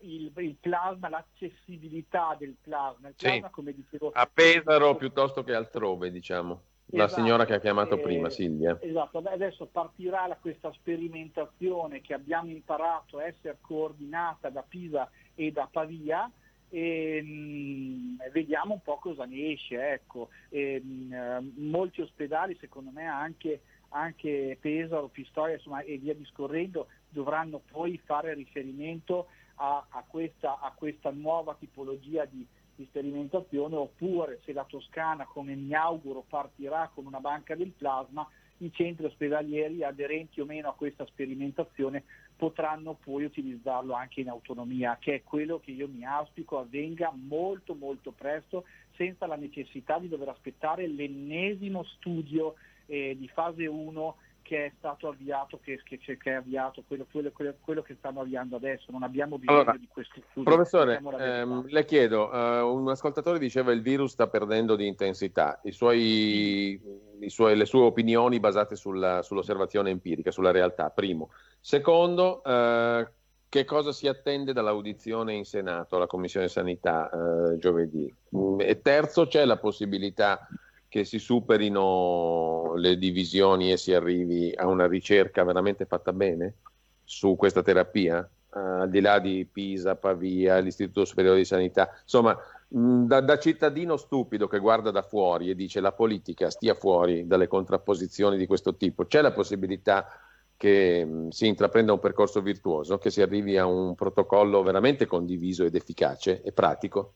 il, 0.00 0.32
il, 0.36 0.56
plasma, 0.60 1.08
l'accessibilità 1.08 2.36
del 2.38 2.56
plasma, 2.60 3.08
il 3.08 3.14
plasma 3.16 3.46
sì. 3.46 3.52
come 3.52 3.72
dicevo... 3.72 4.10
A 4.12 4.28
Pesaro 4.32 4.96
piuttosto 4.96 5.42
che 5.42 5.54
altrove, 5.54 6.10
diciamo. 6.10 6.62
La 6.92 7.04
esatto, 7.04 7.20
signora 7.20 7.44
che 7.44 7.54
ha 7.54 7.60
chiamato 7.60 7.96
eh, 7.96 8.00
prima, 8.00 8.30
Silvia. 8.30 8.76
Esatto, 8.80 9.18
adesso 9.18 9.66
partirà 9.66 10.26
la, 10.26 10.36
questa 10.36 10.72
sperimentazione 10.72 12.00
che 12.00 12.14
abbiamo 12.14 12.50
imparato 12.50 13.18
a 13.18 13.26
essere 13.26 13.58
coordinata 13.60 14.50
da 14.50 14.62
Pisa 14.62 15.08
e 15.34 15.52
da 15.52 15.68
Pavia 15.70 16.30
e 16.68 17.20
mh, 17.22 17.28
mm, 17.28 18.16
vediamo 18.32 18.74
un 18.74 18.82
po' 18.82 18.96
cosa 18.96 19.24
ne 19.24 19.52
esce. 19.52 19.92
Ecco. 19.92 20.30
E, 20.48 20.80
mh, 20.82 21.12
eh, 21.12 21.52
molti 21.56 22.00
ospedali, 22.00 22.56
secondo 22.58 22.90
me 22.90 23.06
anche, 23.06 23.62
anche 23.90 24.56
Pesaro, 24.60 25.08
Pistoia 25.08 25.54
insomma, 25.54 25.82
e 25.82 25.96
via 25.98 26.14
discorrendo, 26.14 26.88
dovranno 27.08 27.60
poi 27.70 28.00
fare 28.04 28.34
riferimento 28.34 29.26
a, 29.60 29.86
a, 29.88 30.04
questa, 30.06 30.58
a 30.60 30.72
questa 30.72 31.10
nuova 31.10 31.54
tipologia 31.58 32.24
di 32.24 32.46
di 32.80 32.86
sperimentazione 32.86 33.76
oppure 33.76 34.40
se 34.44 34.54
la 34.54 34.64
Toscana, 34.64 35.26
come 35.26 35.54
mi 35.54 35.74
auguro, 35.74 36.24
partirà 36.26 36.90
con 36.92 37.04
una 37.04 37.20
banca 37.20 37.54
del 37.54 37.72
plasma, 37.76 38.26
i 38.58 38.72
centri 38.72 39.04
ospedalieri 39.04 39.84
aderenti 39.84 40.40
o 40.40 40.46
meno 40.46 40.70
a 40.70 40.74
questa 40.74 41.04
sperimentazione 41.06 42.04
potranno 42.36 42.94
poi 42.94 43.24
utilizzarlo 43.24 43.92
anche 43.92 44.20
in 44.20 44.30
autonomia, 44.30 44.96
che 44.98 45.16
è 45.16 45.22
quello 45.22 45.60
che 45.60 45.72
io 45.72 45.88
mi 45.88 46.04
auspico 46.04 46.58
avvenga 46.58 47.12
molto 47.14 47.74
molto 47.74 48.12
presto 48.12 48.64
senza 48.96 49.26
la 49.26 49.36
necessità 49.36 49.98
di 49.98 50.08
dover 50.08 50.28
aspettare 50.28 50.86
l'ennesimo 50.86 51.84
studio 51.84 52.54
eh, 52.86 53.14
di 53.18 53.28
fase 53.28 53.66
1 53.66 54.16
che 54.50 54.64
è 54.64 54.72
stato 54.76 55.06
avviato, 55.06 55.60
che, 55.62 55.80
che, 55.84 55.96
che 56.00 56.18
è 56.24 56.32
avviato 56.32 56.82
quello, 56.84 57.06
quello, 57.08 57.54
quello, 57.60 57.82
che 57.82 57.94
stanno 57.96 58.22
avviando 58.22 58.56
adesso. 58.56 58.90
Non 58.90 59.04
abbiamo 59.04 59.38
bisogno 59.38 59.60
allora, 59.60 59.76
di 59.78 59.86
questo 59.86 60.20
studio. 60.28 60.50
Professore, 60.50 61.00
ehm, 61.20 61.66
le 61.68 61.84
chiedo, 61.84 62.28
uh, 62.28 62.66
un 62.66 62.88
ascoltatore 62.88 63.38
diceva 63.38 63.70
il 63.70 63.80
virus 63.80 64.10
sta 64.10 64.26
perdendo 64.26 64.74
di 64.74 64.88
intensità, 64.88 65.60
I 65.62 65.70
suoi, 65.70 66.80
i 67.20 67.30
suoi, 67.30 67.56
le 67.56 67.64
sue 67.64 67.82
opinioni 67.82 68.40
basate 68.40 68.74
sulla, 68.74 69.22
sull'osservazione 69.22 69.90
empirica, 69.90 70.32
sulla 70.32 70.50
realtà, 70.50 70.90
primo. 70.90 71.30
Secondo, 71.60 72.42
uh, 72.44 73.06
che 73.48 73.64
cosa 73.64 73.92
si 73.92 74.08
attende 74.08 74.52
dall'audizione 74.52 75.32
in 75.34 75.44
Senato 75.44 75.94
alla 75.94 76.08
Commissione 76.08 76.48
Sanità 76.48 77.08
uh, 77.12 77.56
giovedì? 77.56 78.12
E 78.58 78.80
terzo, 78.80 79.28
c'è 79.28 79.44
la 79.44 79.58
possibilità 79.58 80.44
che 80.90 81.04
si 81.04 81.20
superino 81.20 82.74
le 82.74 82.98
divisioni 82.98 83.70
e 83.70 83.76
si 83.76 83.94
arrivi 83.94 84.52
a 84.54 84.66
una 84.66 84.88
ricerca 84.88 85.44
veramente 85.44 85.86
fatta 85.86 86.12
bene 86.12 86.56
su 87.04 87.36
questa 87.36 87.62
terapia, 87.62 88.18
uh, 88.18 88.58
al 88.58 88.90
di 88.90 89.00
là 89.00 89.20
di 89.20 89.48
Pisa, 89.50 89.94
Pavia, 89.94 90.58
l'Istituto 90.58 91.04
Superiore 91.04 91.38
di 91.38 91.44
Sanità. 91.44 91.88
Insomma, 92.02 92.36
mh, 92.66 93.04
da, 93.04 93.20
da, 93.20 93.38
cittadino 93.38 93.96
stupido 93.96 94.48
che 94.48 94.58
guarda 94.58 94.90
da 94.90 95.02
fuori 95.02 95.48
e 95.48 95.54
dice 95.54 95.78
la 95.78 95.92
politica 95.92 96.50
stia 96.50 96.74
fuori 96.74 97.24
dalle 97.24 97.46
contrapposizioni 97.46 98.36
di 98.36 98.46
questo 98.46 98.74
tipo, 98.74 99.06
c'è 99.06 99.20
la 99.20 99.32
possibilità 99.32 100.08
che 100.56 101.04
mh, 101.04 101.28
si 101.28 101.46
intraprenda 101.46 101.92
un 101.92 102.00
percorso 102.00 102.40
virtuoso, 102.40 102.98
che 102.98 103.10
si 103.10 103.22
arrivi 103.22 103.56
a 103.56 103.64
un 103.64 103.94
protocollo 103.94 104.60
veramente 104.64 105.06
condiviso 105.06 105.64
ed 105.64 105.76
efficace 105.76 106.42
e 106.42 106.50
pratico? 106.50 107.12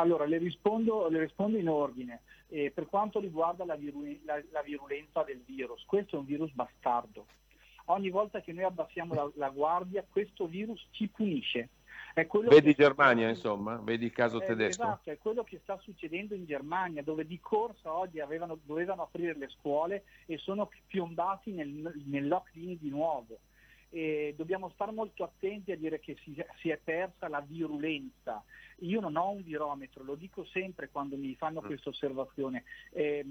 Allora, 0.00 0.24
le 0.24 0.38
rispondo, 0.38 1.08
le 1.08 1.20
rispondo 1.20 1.58
in 1.58 1.68
ordine. 1.68 2.22
Eh, 2.48 2.72
per 2.74 2.86
quanto 2.86 3.20
riguarda 3.20 3.64
la, 3.64 3.76
viru- 3.76 4.18
la, 4.24 4.42
la, 4.50 4.62
virulenza 4.62 5.22
del 5.22 5.42
virus, 5.44 5.84
questo 5.84 6.16
è 6.16 6.18
un 6.18 6.24
virus 6.24 6.50
bastardo. 6.52 7.26
Ogni 7.86 8.08
volta 8.08 8.40
che 8.40 8.52
noi 8.52 8.64
abbassiamo 8.64 9.14
la, 9.14 9.30
la 9.34 9.50
guardia, 9.50 10.04
questo 10.08 10.46
virus 10.46 10.84
ci 10.90 11.06
punisce. 11.08 11.68
vedi 12.48 12.74
Germania, 12.74 13.34
sta... 13.34 13.36
insomma, 13.36 13.76
vedi 13.76 14.06
il 14.06 14.12
caso 14.12 14.40
eh, 14.40 14.46
tedesco. 14.46 14.82
Esatto, 14.82 15.10
è 15.10 15.18
quello 15.18 15.44
che 15.44 15.60
sta 15.62 15.78
succedendo 15.78 16.34
in 16.34 16.46
Germania, 16.46 17.02
dove 17.02 17.26
di 17.26 17.38
corsa 17.38 17.92
oggi 17.92 18.20
avevano, 18.20 18.58
dovevano 18.64 19.02
aprire 19.02 19.36
le 19.36 19.48
scuole 19.48 20.04
e 20.24 20.38
sono 20.38 20.70
piombati 20.86 21.52
nel, 21.52 21.92
nel 22.06 22.26
lockdown 22.26 22.78
di 22.80 22.88
nuovo. 22.88 23.38
E 23.90 24.34
dobbiamo 24.36 24.70
stare 24.70 24.92
molto 24.92 25.24
attenti 25.24 25.72
a 25.72 25.76
dire 25.76 25.98
che 25.98 26.16
si, 26.22 26.40
si 26.60 26.70
è 26.70 26.78
persa 26.78 27.28
la 27.28 27.40
virulenza, 27.40 28.42
io 28.80 29.00
non 29.00 29.16
ho 29.16 29.30
un 29.30 29.42
virometro, 29.42 30.04
lo 30.04 30.14
dico 30.14 30.44
sempre 30.44 30.88
quando 30.90 31.16
mi 31.16 31.34
fanno 31.34 31.60
mm. 31.60 31.66
questa 31.66 31.90
osservazione. 31.90 32.64
Eh, 32.92 33.24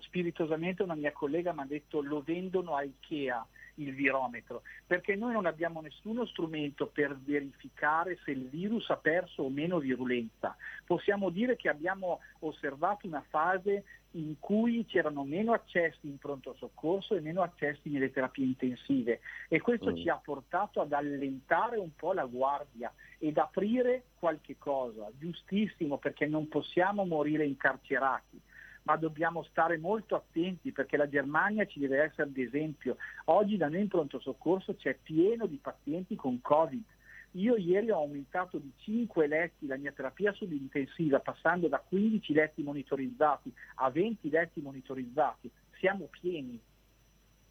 spiritosamente 0.00 0.82
una 0.82 0.94
mia 0.94 1.12
collega 1.12 1.52
mi 1.52 1.60
ha 1.60 1.66
detto 1.66 2.02
lo 2.02 2.22
vendono 2.22 2.74
a 2.74 2.82
Ikea 2.82 3.46
il 3.82 3.94
virometro, 3.94 4.62
perché 4.86 5.16
noi 5.16 5.32
non 5.32 5.46
abbiamo 5.46 5.80
nessuno 5.80 6.26
strumento 6.26 6.86
per 6.86 7.16
verificare 7.16 8.18
se 8.24 8.30
il 8.30 8.48
virus 8.48 8.88
ha 8.90 8.96
perso 8.96 9.42
o 9.44 9.48
meno 9.50 9.78
virulenza. 9.78 10.56
Possiamo 10.84 11.30
dire 11.30 11.56
che 11.56 11.68
abbiamo 11.68 12.20
osservato 12.40 13.06
una 13.06 13.24
fase 13.28 13.84
in 14.12 14.38
cui 14.40 14.84
c'erano 14.86 15.24
meno 15.24 15.52
accessi 15.52 16.08
in 16.08 16.18
pronto 16.18 16.54
soccorso 16.58 17.14
e 17.14 17.20
meno 17.20 17.42
accessi 17.42 17.90
nelle 17.90 18.10
terapie 18.10 18.44
intensive 18.44 19.20
e 19.48 19.60
questo 19.60 19.92
mm. 19.92 19.96
ci 19.96 20.08
ha 20.08 20.16
portato 20.16 20.80
ad 20.80 20.92
allentare 20.92 21.76
un 21.76 21.94
po' 21.94 22.12
la 22.12 22.24
guardia 22.24 22.92
ed 23.18 23.38
aprire 23.38 24.04
qualche 24.18 24.56
cosa, 24.58 25.08
giustissimo 25.16 25.98
perché 25.98 26.26
non 26.26 26.48
possiamo 26.48 27.04
morire 27.04 27.44
incarcerati, 27.44 28.40
ma 28.82 28.96
dobbiamo 28.96 29.42
stare 29.44 29.78
molto 29.78 30.14
attenti 30.14 30.72
perché 30.72 30.96
la 30.96 31.08
Germania 31.08 31.66
ci 31.66 31.78
deve 31.78 32.02
essere 32.02 32.32
di 32.32 32.42
esempio. 32.42 32.96
Oggi 33.26 33.56
da 33.56 33.68
noi 33.68 33.80
in 33.80 33.88
pronto 33.88 34.18
soccorso 34.18 34.74
c'è 34.74 34.96
pieno 35.02 35.46
di 35.46 35.58
pazienti 35.60 36.16
con 36.16 36.40
Covid 36.40 36.84
io 37.32 37.56
ieri 37.56 37.90
ho 37.90 37.98
aumentato 37.98 38.58
di 38.58 38.72
5 38.78 39.26
letti 39.28 39.66
la 39.66 39.76
mia 39.76 39.92
terapia 39.92 40.32
subintensiva, 40.32 41.20
passando 41.20 41.68
da 41.68 41.78
15 41.78 42.32
letti 42.32 42.62
monitorizzati 42.62 43.52
a 43.76 43.90
20 43.90 44.28
letti 44.30 44.60
monitorizzati. 44.60 45.50
Siamo 45.78 46.08
pieni. 46.10 46.60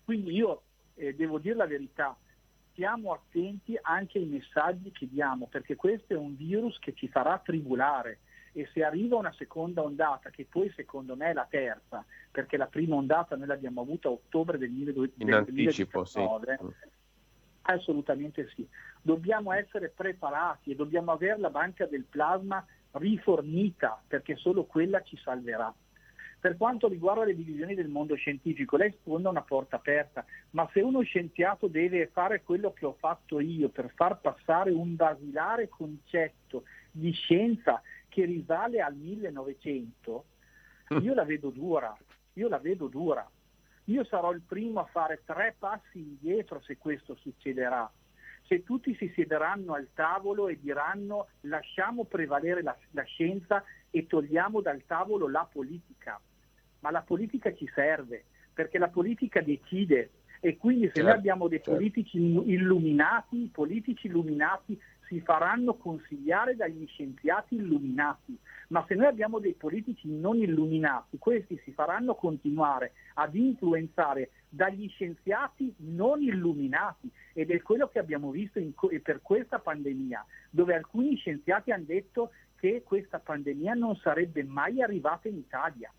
Quindi 0.03 0.33
io 0.33 0.63
eh, 0.95 1.15
devo 1.15 1.39
dire 1.39 1.55
la 1.55 1.65
verità, 1.65 2.17
stiamo 2.71 3.13
attenti 3.13 3.77
anche 3.81 4.17
ai 4.17 4.25
messaggi 4.25 4.91
che 4.91 5.07
diamo, 5.07 5.47
perché 5.47 5.77
questo 5.77 6.13
è 6.13 6.17
un 6.17 6.35
virus 6.35 6.77
che 6.79 6.93
ci 6.93 7.07
farà 7.07 7.39
tribulare 7.39 8.19
e 8.53 8.67
se 8.73 8.83
arriva 8.83 9.17
una 9.17 9.33
seconda 9.33 9.83
ondata, 9.83 10.29
che 10.29 10.45
poi 10.49 10.71
secondo 10.75 11.15
me 11.15 11.29
è 11.29 11.33
la 11.33 11.47
terza, 11.49 12.05
perché 12.31 12.57
la 12.57 12.67
prima 12.67 12.95
ondata 12.95 13.35
noi 13.35 13.47
l'abbiamo 13.47 13.81
avuta 13.81 14.07
a 14.07 14.11
ottobre 14.11 14.57
del, 14.57 14.71
2019, 14.71 15.11
In 15.17 15.33
anticipo, 15.33 16.05
sì. 16.05 16.19
Assolutamente 17.63 18.49
sì. 18.55 18.67
Dobbiamo 19.01 19.53
essere 19.53 19.89
preparati 19.89 20.71
e 20.71 20.75
dobbiamo 20.75 21.11
avere 21.11 21.39
la 21.39 21.49
banca 21.49 21.85
del 21.85 22.03
plasma 22.03 22.65
rifornita 22.91 24.01
perché 24.07 24.35
solo 24.35 24.65
quella 24.65 25.01
ci 25.01 25.17
salverà. 25.17 25.73
Per 26.39 26.55
quanto 26.55 26.87
riguarda 26.87 27.25
le 27.25 27.35
divisioni 27.35 27.75
del 27.75 27.89
mondo 27.89 28.15
scientifico, 28.15 28.77
lei 28.77 28.95
sfonda 29.01 29.29
una 29.29 29.41
porta 29.41 29.75
aperta, 29.75 30.23
ma 30.51 30.69
se 30.71 30.79
uno 30.79 31.01
scienziato 31.01 31.67
deve 31.67 32.07
fare 32.07 32.43
quello 32.43 32.71
che 32.71 32.85
ho 32.85 32.95
fatto 32.97 33.41
io 33.41 33.67
per 33.67 33.91
far 33.93 34.21
passare 34.21 34.71
un 34.71 34.95
basilare 34.95 35.67
concetto 35.67 36.63
di 36.91 37.11
scienza 37.11 37.81
che 38.09 38.25
risale 38.25 38.81
al 38.81 38.95
1900, 38.95 40.25
io 41.01 41.13
la 41.13 41.23
vedo 41.23 41.49
dura, 41.49 41.95
io 42.33 42.49
la 42.49 42.57
vedo 42.57 42.87
dura. 42.87 43.29
Io 43.85 44.03
sarò 44.03 44.31
il 44.31 44.41
primo 44.41 44.81
a 44.81 44.85
fare 44.85 45.21
tre 45.25 45.55
passi 45.57 45.99
indietro 45.99 46.61
se 46.61 46.77
questo 46.77 47.15
succederà. 47.15 47.91
Se 48.45 48.63
tutti 48.63 48.95
si 48.95 49.11
siederanno 49.15 49.73
al 49.73 49.89
tavolo 49.93 50.47
e 50.47 50.59
diranno 50.59 51.27
lasciamo 51.41 52.05
prevalere 52.05 52.61
la, 52.61 52.75
la 52.91 53.03
scienza 53.03 53.63
e 53.89 54.05
togliamo 54.05 54.61
dal 54.61 54.83
tavolo 54.85 55.27
la 55.27 55.47
politica. 55.51 56.19
Ma 56.81 56.91
la 56.91 57.01
politica 57.01 57.53
ci 57.53 57.69
serve, 57.73 58.25
perché 58.53 58.77
la 58.77 58.89
politica 58.89 59.41
decide 59.41 60.11
e 60.39 60.57
quindi 60.57 60.85
se 60.87 60.93
certo, 60.93 61.09
noi 61.09 61.17
abbiamo 61.17 61.47
dei 61.47 61.57
certo. 61.57 61.73
politici 61.73 62.17
illuminati, 62.17 63.49
politici 63.51 64.07
illuminati 64.07 64.79
si 65.09 65.19
faranno 65.21 65.73
consigliare 65.73 66.55
dagli 66.55 66.85
scienziati 66.87 67.55
illuminati, 67.55 68.37
ma 68.67 68.85
se 68.87 68.93
noi 68.93 69.07
abbiamo 69.07 69.39
dei 69.39 69.55
politici 69.55 70.07
non 70.07 70.37
illuminati, 70.37 71.17
questi 71.17 71.59
si 71.63 71.73
faranno 71.73 72.13
continuare 72.13 72.93
ad 73.15 73.33
influenzare 73.35 74.29
dagli 74.47 74.87
scienziati 74.87 75.73
non 75.77 76.21
illuminati. 76.21 77.11
Ed 77.33 77.49
è 77.49 77.61
quello 77.61 77.87
che 77.87 77.97
abbiamo 77.97 78.29
visto 78.29 78.59
in, 78.59 78.73
per 79.01 79.21
questa 79.21 79.57
pandemia, 79.57 80.23
dove 80.51 80.75
alcuni 80.75 81.15
scienziati 81.15 81.71
hanno 81.71 81.85
detto 81.85 82.31
che 82.57 82.83
questa 82.83 83.19
pandemia 83.19 83.73
non 83.73 83.95
sarebbe 83.95 84.43
mai 84.43 84.81
arrivata 84.81 85.27
in 85.27 85.37
Italia, 85.37 85.91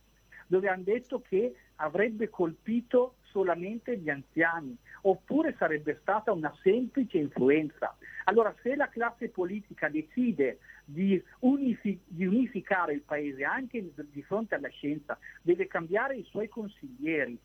dove 0.47 0.69
hanno 0.69 0.85
detto 0.85 1.21
che 1.21 1.55
avrebbe 1.81 2.29
colpito 2.29 3.17
solamente 3.31 3.97
gli 3.97 4.11
anziani, 4.11 4.77
oppure 5.03 5.55
sarebbe 5.59 5.99
stata 6.01 6.33
una 6.33 6.55
semplice 6.63 7.19
influenza. 7.19 7.97
Allora 8.25 8.55
se 8.63 8.75
la 8.77 8.89
classe 8.89 9.29
politica 9.29 9.89
decide 9.89 10.59
di, 10.85 11.23
unifi- 11.41 12.01
di, 12.07 12.27
unificare 12.27 12.93
il 12.93 13.03
paese 13.03 13.45
anche 13.45 13.93
di 13.95 14.23
fronte 14.23 14.55
alla 14.55 14.69
scienza, 14.69 15.19
deve 15.43 15.67
cambiare 15.67 16.17
i 16.17 16.25
suoi 16.25 16.49
consiglieri. 16.49 17.39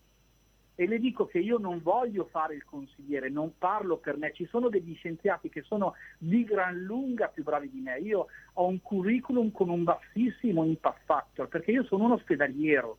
E 0.77 0.87
le 0.87 0.99
dico 0.99 1.25
che 1.25 1.39
io 1.39 1.57
non 1.57 1.81
voglio 1.81 2.25
fare 2.25 2.55
il 2.55 2.65
consigliere, 2.65 3.29
non 3.29 3.57
parlo 3.57 3.95
per 3.95 4.17
me, 4.17 4.33
ci 4.33 4.45
sono 4.47 4.67
degli 4.67 4.93
scienziati 4.95 5.47
che 5.47 5.61
sono 5.61 5.93
di 6.17 6.43
gran 6.43 6.77
lunga 6.81 7.29
più 7.29 7.43
bravi 7.43 7.69
di 7.69 7.79
me, 7.79 7.97
io 7.99 8.27
ho 8.53 8.67
un 8.67 8.81
curriculum 8.81 9.51
con 9.51 9.69
un 9.69 9.85
bassissimo 9.85 10.65
impact 10.65 11.05
factor 11.05 11.47
perché 11.47 11.71
io 11.71 11.85
sono 11.85 12.03
un 12.03 12.11
ospedaliero, 12.11 12.97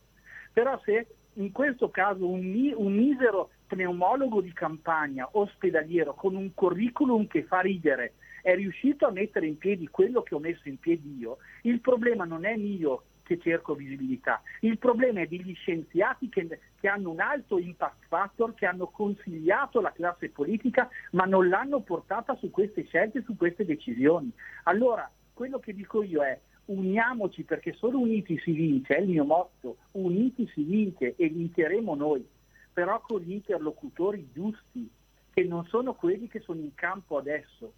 però 0.54 0.80
se 0.86 1.06
in 1.36 1.52
questo 1.52 1.90
caso 1.90 2.28
un, 2.28 2.72
un 2.76 2.92
misero 2.94 3.50
pneumologo 3.66 4.40
di 4.40 4.52
campagna 4.52 5.28
ospedaliero 5.32 6.14
con 6.14 6.34
un 6.34 6.52
curriculum 6.54 7.26
che 7.26 7.44
fa 7.44 7.60
ridere 7.60 8.14
è 8.42 8.54
riuscito 8.54 9.06
a 9.06 9.10
mettere 9.10 9.46
in 9.46 9.58
piedi 9.58 9.88
quello 9.88 10.22
che 10.22 10.34
ho 10.34 10.38
messo 10.38 10.68
in 10.68 10.78
piedi 10.78 11.16
io, 11.18 11.38
il 11.62 11.80
problema 11.80 12.24
non 12.24 12.44
è 12.44 12.56
mio 12.56 13.02
che 13.24 13.40
cerco 13.40 13.74
visibilità, 13.74 14.40
il 14.60 14.78
problema 14.78 15.20
è 15.20 15.26
degli 15.26 15.52
scienziati 15.56 16.28
che, 16.28 16.60
che 16.78 16.86
hanno 16.86 17.10
un 17.10 17.18
alto 17.18 17.58
impact 17.58 18.06
factor, 18.06 18.54
che 18.54 18.66
hanno 18.66 18.86
consigliato 18.86 19.80
la 19.80 19.90
classe 19.90 20.28
politica 20.28 20.88
ma 21.10 21.24
non 21.24 21.48
l'hanno 21.48 21.80
portata 21.80 22.36
su 22.36 22.50
queste 22.50 22.84
scelte, 22.84 23.24
su 23.24 23.36
queste 23.36 23.64
decisioni. 23.64 24.30
Allora, 24.64 25.10
quello 25.34 25.58
che 25.58 25.74
dico 25.74 26.04
io 26.04 26.22
è 26.22 26.38
uniamoci 26.66 27.44
perché 27.44 27.74
solo 27.74 27.98
uniti 27.98 28.38
si 28.38 28.52
vince, 28.52 28.96
è 28.96 29.00
il 29.00 29.08
mio 29.08 29.24
motto, 29.24 29.76
uniti 29.92 30.48
si 30.52 30.62
vince 30.62 31.14
e 31.16 31.28
vinceremo 31.28 31.94
noi, 31.94 32.26
però 32.72 33.00
con 33.00 33.20
gli 33.20 33.32
interlocutori 33.32 34.28
giusti, 34.32 34.88
che 35.32 35.44
non 35.44 35.64
sono 35.66 35.94
quelli 35.94 36.28
che 36.28 36.40
sono 36.40 36.60
in 36.60 36.74
campo 36.74 37.18
adesso. 37.18 37.72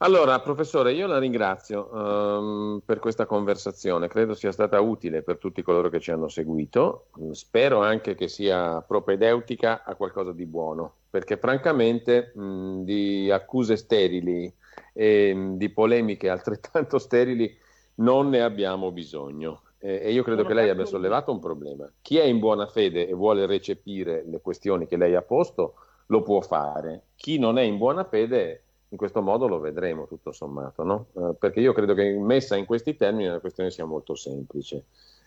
Allora, 0.00 0.38
professore, 0.40 0.92
io 0.92 1.08
la 1.08 1.18
ringrazio 1.18 1.88
um, 1.92 2.80
per 2.84 3.00
questa 3.00 3.26
conversazione, 3.26 4.06
credo 4.06 4.34
sia 4.34 4.52
stata 4.52 4.80
utile 4.80 5.22
per 5.22 5.38
tutti 5.38 5.60
coloro 5.60 5.88
che 5.88 5.98
ci 5.98 6.12
hanno 6.12 6.28
seguito, 6.28 7.08
spero 7.32 7.82
anche 7.82 8.14
che 8.14 8.28
sia 8.28 8.80
propedeutica 8.80 9.82
a 9.82 9.96
qualcosa 9.96 10.32
di 10.32 10.46
buono, 10.46 10.94
perché 11.10 11.36
francamente 11.36 12.32
mh, 12.32 12.84
di 12.84 13.28
accuse 13.30 13.76
sterili 13.76 14.54
e 14.92 15.34
mh, 15.34 15.56
di 15.56 15.68
polemiche 15.70 16.28
altrettanto 16.30 16.98
sterili 16.98 17.56
non 17.96 18.28
ne 18.28 18.42
abbiamo 18.42 18.90
bisogno. 18.90 19.62
Eh, 19.80 20.00
e 20.04 20.12
io 20.12 20.22
credo 20.22 20.44
che 20.44 20.54
lei 20.54 20.68
abbia 20.68 20.84
sollevato 20.84 21.30
un 21.30 21.38
problema. 21.38 21.90
Chi 22.02 22.18
è 22.18 22.24
in 22.24 22.38
buona 22.38 22.66
fede 22.66 23.08
e 23.08 23.14
vuole 23.14 23.46
recepire 23.46 24.24
le 24.26 24.40
questioni 24.40 24.86
che 24.86 24.96
lei 24.96 25.14
ha 25.14 25.22
posto 25.22 25.74
lo 26.06 26.22
può 26.22 26.40
fare, 26.40 27.08
chi 27.16 27.38
non 27.38 27.58
è 27.58 27.62
in 27.62 27.76
buona 27.76 28.04
fede 28.04 28.62
in 28.90 28.96
questo 28.96 29.20
modo 29.20 29.46
lo 29.46 29.58
vedremo 29.58 30.06
tutto 30.06 30.32
sommato, 30.32 30.82
no? 30.82 31.06
eh, 31.14 31.34
perché 31.38 31.60
io 31.60 31.72
credo 31.72 31.94
che 31.94 32.16
messa 32.18 32.56
in 32.56 32.64
questi 32.64 32.96
termini 32.96 33.28
la 33.28 33.40
questione 33.40 33.70
sia 33.70 33.84
molto 33.84 34.14
semplice 34.14 34.84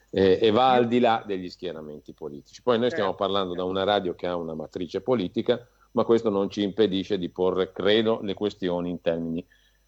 eh, 0.10 0.40
e 0.42 0.52
va 0.52 0.72
al 0.72 0.88
di 0.88 1.00
là 1.00 1.24
degli 1.26 1.50
schieramenti 1.50 2.14
politici. 2.14 2.62
Poi 2.64 2.80
noi 2.80 2.90
stiamo 2.90 3.12
certo. 3.12 3.24
parlando 3.24 3.54
da 3.54 3.64
una 3.64 3.84
radio 3.84 4.16
che 4.16 4.26
ha 4.26 4.36
una 4.36 4.56
matrice 4.56 5.02
politica, 5.02 5.68
ma 5.92 6.04
questo 6.04 6.30
non 6.30 6.50
ci 6.50 6.64
impedisce 6.64 7.18
di 7.18 7.30
porre, 7.30 7.72
credo, 7.72 8.20
le 8.22 8.34
questioni 8.34 8.90
in 8.90 9.02
termini 9.02 9.46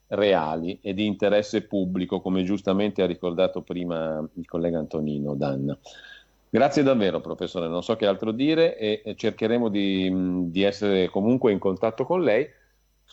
reali 0.07 0.79
e 0.81 0.93
di 0.93 1.05
interesse 1.05 1.63
pubblico, 1.63 2.21
come 2.21 2.43
giustamente 2.43 3.01
ha 3.01 3.07
ricordato 3.07 3.61
prima 3.61 4.27
il 4.33 4.45
collega 4.45 4.79
Antonino 4.79 5.33
Danna. 5.35 5.77
Grazie 6.49 6.83
davvero, 6.83 7.19
professore. 7.19 7.67
Non 7.67 7.81
so 7.81 7.95
che 7.95 8.05
altro 8.05 8.31
dire 8.31 8.77
e 8.77 9.15
cercheremo 9.15 9.69
di, 9.69 10.51
di 10.51 10.61
essere 10.61 11.09
comunque 11.09 11.51
in 11.51 11.57
contatto 11.57 12.05
con 12.05 12.21
lei 12.21 12.47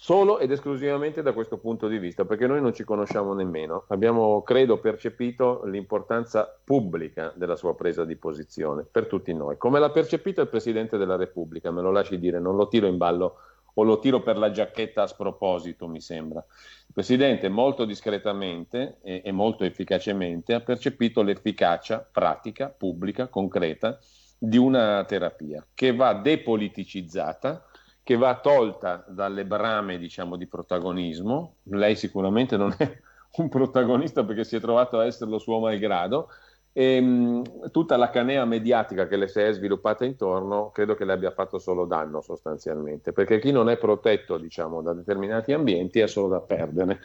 solo 0.03 0.39
ed 0.39 0.51
esclusivamente 0.51 1.21
da 1.21 1.35
questo 1.35 1.59
punto 1.59 1.87
di 1.87 1.99
vista, 1.99 2.25
perché 2.25 2.47
noi 2.47 2.63
non 2.63 2.73
ci 2.73 2.85
conosciamo 2.85 3.35
nemmeno. 3.35 3.85
Abbiamo, 3.89 4.41
credo, 4.41 4.79
percepito 4.79 5.63
l'importanza 5.67 6.59
pubblica 6.65 7.35
della 7.37 7.55
sua 7.55 7.75
presa 7.75 8.07
di 8.07 8.17
posizione 8.17 8.87
per 8.91 9.07
tutti 9.07 9.35
noi. 9.35 9.59
Come 9.59 9.79
l'ha 9.79 9.91
percepito 9.91 10.41
il 10.41 10.49
Presidente 10.49 10.97
della 10.97 11.17
Repubblica, 11.17 11.71
me 11.71 11.83
lo 11.83 11.91
lasci 11.91 12.19
dire, 12.19 12.41
non 12.41 12.57
lo 12.57 12.67
tiro 12.67 12.87
in 12.87 12.97
ballo 12.97 13.41
o 13.75 13.83
lo 13.83 13.99
tiro 13.99 14.23
per 14.23 14.39
la 14.39 14.51
giacchetta 14.51 15.03
a 15.03 15.07
sproposito, 15.07 15.87
mi 15.87 16.01
sembra. 16.01 16.43
Il 16.87 16.95
Presidente 16.95 17.51
molto 17.51 17.85
discretamente 17.85 19.01
e, 19.03 19.21
e 19.23 19.33
molto 19.33 19.65
efficacemente 19.65 20.55
ha 20.55 20.61
percepito 20.61 21.21
l'efficacia 21.21 22.09
pratica, 22.11 22.69
pubblica, 22.69 23.29
concreta 23.29 23.99
di 24.39 24.57
una 24.57 25.05
terapia 25.05 25.63
che 25.75 25.95
va 25.95 26.15
depoliticizzata 26.15 27.67
che 28.03 28.17
va 28.17 28.41
tolta 28.41 29.05
dalle 29.09 29.45
brame 29.45 29.99
diciamo, 29.99 30.37
di 30.37 30.47
protagonismo. 30.47 31.57
Lei 31.65 31.97
sicuramente 31.97 32.57
non 32.57 32.75
è 32.77 33.01
un 33.37 33.49
protagonista 33.49 34.25
perché 34.25 34.45
si 34.45 34.57
è 34.57 34.61
trovato 34.61 34.99
a 34.99 35.07
esserlo 35.07 35.39
suo 35.39 35.61
malgrado. 35.61 36.29
E, 36.73 37.01
mh, 37.01 37.71
tutta 37.71 37.97
la 37.97 38.11
canea 38.11 38.45
mediatica 38.45 39.09
che 39.09 39.17
le 39.17 39.27
si 39.27 39.41
è 39.41 39.53
sviluppata 39.53 40.05
intorno 40.05 40.71
credo 40.71 40.95
che 40.95 41.05
le 41.05 41.13
abbia 41.13 41.33
fatto 41.33 41.59
solo 41.59 41.85
danno 41.85 42.21
sostanzialmente, 42.21 43.13
perché 43.13 43.41
chi 43.41 43.51
non 43.51 43.69
è 43.69 43.77
protetto 43.77 44.39
diciamo, 44.39 44.81
da 44.81 44.93
determinati 44.93 45.53
ambienti 45.53 45.99
è 45.99 46.07
solo 46.07 46.29
da 46.29 46.41
perdere. 46.41 47.01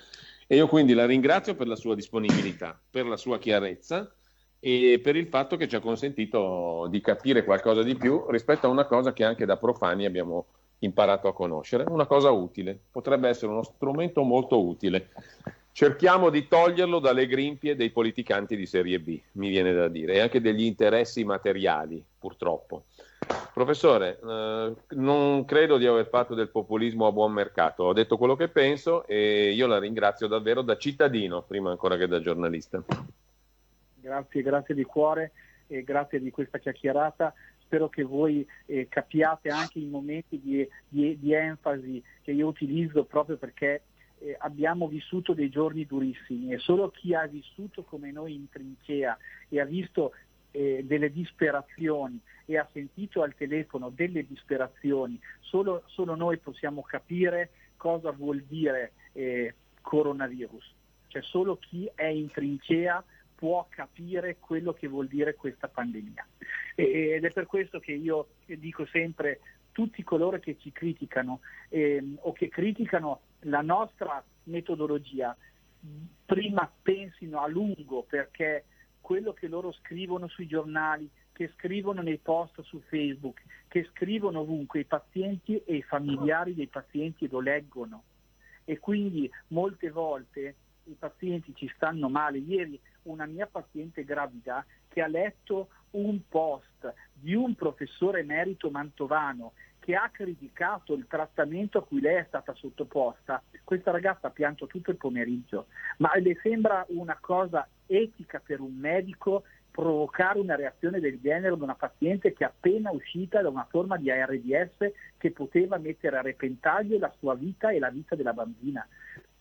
E 0.48 0.56
io 0.56 0.68
quindi 0.68 0.94
la 0.94 1.06
ringrazio 1.08 1.56
per 1.56 1.68
la 1.68 1.76
sua 1.76 1.96
disponibilità, 1.96 2.80
per 2.90 3.08
la 3.08 3.18
sua 3.18 3.40
chiarezza 3.40 4.14
e 4.60 5.00
per 5.02 5.16
il 5.16 5.28
fatto 5.28 5.58
che 5.58 5.68
ci 5.68 5.76
ha 5.76 5.80
consentito 5.80 6.88
di 6.90 7.02
capire 7.02 7.44
qualcosa 7.44 7.82
di 7.82 7.96
più 7.96 8.26
rispetto 8.30 8.68
a 8.68 8.70
una 8.70 8.86
cosa 8.86 9.14
che 9.14 9.24
anche 9.24 9.46
da 9.46 9.58
profani 9.58 10.06
abbiamo 10.06 10.48
imparato 10.80 11.28
a 11.28 11.34
conoscere. 11.34 11.86
Una 11.88 12.06
cosa 12.06 12.32
utile, 12.32 12.78
potrebbe 12.92 13.30
essere 13.30 13.52
uno 13.52 13.64
strumento 13.64 14.24
molto 14.24 14.64
utile. 14.64 15.10
Cerchiamo 15.72 16.30
di 16.30 16.48
toglierlo 16.48 17.00
dalle 17.00 17.28
grimpie 17.28 17.76
dei 17.76 17.90
politicanti 17.90 18.56
di 18.56 18.66
serie 18.66 19.00
B, 19.00 19.20
mi 19.34 19.50
viene 19.50 19.74
da 19.74 19.90
dire, 19.90 20.14
e 20.14 20.20
anche 20.20 20.40
degli 20.40 20.64
interessi 20.64 21.26
materiali, 21.26 22.02
purtroppo. 22.18 22.86
Professore, 23.54 24.20
eh, 24.24 24.74
non 24.96 25.46
credo 25.46 25.78
di 25.78 25.86
aver 25.86 26.08
fatto 26.08 26.34
del 26.34 26.50
populismo 26.50 27.08
a 27.08 27.12
buon 27.12 27.34
mercato, 27.34 27.84
ho 27.84 27.94
detto 27.94 28.18
quello 28.18 28.36
che 28.36 28.48
penso 28.48 29.06
e 29.06 29.52
io 29.52 29.68
la 29.68 29.80
ringrazio 29.80 30.28
davvero 30.28 30.62
da 30.62 30.78
cittadino, 30.78 31.42
prima 31.42 31.72
ancora 31.72 31.98
che 31.98 32.08
da 32.08 32.22
giornalista. 32.22 32.82
Grazie, 33.96 34.42
grazie 34.44 34.76
di 34.76 34.84
cuore 34.84 35.32
e 35.68 35.84
grazie 35.84 36.20
di 36.22 36.30
questa 36.32 36.60
chiacchierata 36.60 37.34
spero 37.76 37.90
che 37.90 38.04
voi 38.04 38.48
eh, 38.68 38.88
capiate 38.88 39.50
anche 39.50 39.80
i 39.80 39.86
momenti 39.86 40.40
di, 40.40 40.68
di, 40.88 41.20
di, 41.20 41.34
enfasi 41.34 42.02
che 42.22 42.32
io 42.32 42.48
utilizzo 42.48 43.04
proprio 43.04 43.36
perché 43.36 43.84
eh, 44.20 44.36
abbiamo 44.40 44.88
vissuto 44.88 45.34
dei 45.34 45.50
giorni 45.50 45.86
durissimi 45.86 46.54
e 46.54 46.58
solo 46.60 46.90
chi 46.90 47.14
ha 47.14 47.26
vissuto 47.28 47.84
come 47.84 48.12
noi 48.12 48.36
in 48.36 48.48
trincea 48.50 49.18
e 49.50 49.60
ha 49.60 49.66
visto 49.66 50.14
eh, 50.52 50.84
delle 50.86 51.12
disperazioni 51.12 52.18
e 52.46 52.58
ha 52.58 52.68
sentito 52.72 53.22
al 53.22 53.36
telefono 53.36 53.90
delle 53.90 54.26
disperazioni, 54.26 55.20
solo, 55.42 55.84
solo 55.88 56.16
noi 56.16 56.38
possiamo 56.38 56.82
capire 56.82 57.50
cosa 57.76 58.12
vuol 58.12 58.42
dire 58.48 58.94
eh, 59.12 59.54
coronavirus. 59.82 60.74
Cioè 61.08 61.22
solo 61.24 61.58
chi 61.58 61.90
è 61.94 62.06
in 62.06 62.32
trincea 62.32 63.04
può 63.36 63.68
capire 63.70 64.38
quello 64.40 64.74
che 64.74 64.88
vuol 64.88 65.08
dire 65.08 65.36
questa 65.36 65.68
pandemia. 65.68 66.26
Ed 66.76 67.24
è 67.24 67.32
per 67.32 67.46
questo 67.46 67.80
che 67.80 67.92
io 67.92 68.30
dico 68.46 68.86
sempre 68.88 69.42
tutti 69.72 70.04
coloro 70.04 70.40
che 70.40 70.58
ci 70.58 70.72
criticano 70.72 71.42
eh, 71.70 72.02
o 72.22 72.32
che 72.32 72.48
criticano 72.48 73.22
la 73.42 73.62
nostra 73.62 74.24
metodologia, 74.44 75.36
prima 76.26 76.72
pensino 76.82 77.42
a 77.42 77.48
lungo 77.48 78.04
perché 78.04 78.66
quello 79.02 79.34
che 79.34 79.48
loro 79.48 79.72
scrivono 79.74 80.28
sui 80.28 80.48
giornali, 80.48 81.10
che 81.32 81.52
scrivono 81.56 82.02
nei 82.02 82.18
post 82.18 82.62
su 82.62 82.82
Facebook, 82.88 83.42
che 83.68 83.88
scrivono 83.92 84.40
ovunque 84.40 84.80
i 84.80 84.86
pazienti 84.86 85.62
e 85.64 85.76
i 85.76 85.82
familiari 85.84 86.56
dei 86.56 86.68
pazienti 86.68 87.28
lo 87.28 87.40
leggono. 87.40 88.04
E 88.64 88.80
quindi 88.80 89.30
molte 89.50 89.92
volte 89.92 90.56
i 90.86 90.96
pazienti 90.98 91.54
ci 91.54 91.72
stanno 91.76 92.10
male. 92.10 92.40
Ieri 92.40 92.80
una 93.06 93.26
mia 93.26 93.48
paziente 93.48 94.04
gravida 94.04 94.66
che 94.88 95.02
ha 95.02 95.08
letto 95.08 95.70
un 95.92 96.20
post 96.28 96.94
di 97.14 97.34
un 97.34 97.56
professore 97.56 98.20
emerito 98.20 98.70
mantovano 98.70 99.54
che 99.80 99.96
ha 99.96 100.10
criticato 100.12 100.96
il 100.96 101.06
trattamento 101.08 101.78
a 101.78 101.86
cui 101.86 102.02
lei 102.02 102.16
è 102.16 102.26
stata 102.28 102.56
sottoposta, 102.56 103.44
questa 103.64 103.92
ragazza 103.92 104.28
ha 104.28 104.32
pianto 104.32 104.66
tutto 104.66 104.90
il 104.90 104.98
pomeriggio, 104.98 105.68
ma 105.98 106.12
le 106.16 106.40
sembra 106.42 106.84
una 106.90 107.18
cosa 107.22 107.68
etica 107.86 108.42
per 108.44 108.62
un 108.62 108.74
medico 108.74 109.44
provocare 109.70 110.40
una 110.40 110.56
reazione 110.56 111.00
del 111.00 111.20
genere 111.20 111.54
ad 111.54 111.62
una 111.62 111.76
paziente 111.76 112.34
che 112.34 112.46
è 112.46 112.48
appena 112.48 112.92
uscita 112.92 113.42
da 113.42 113.50
una 113.50 113.68
forma 113.70 113.98
di 113.98 114.10
ARDS 114.10 114.92
che 115.18 115.32
poteva 115.32 115.78
mettere 115.78 116.18
a 116.18 116.22
repentaglio 116.22 116.98
la 116.98 117.14
sua 117.20 117.36
vita 117.36 117.70
e 117.70 117.78
la 117.78 117.90
vita 117.90 118.16
della 118.16 118.34
bambina. 118.34 118.88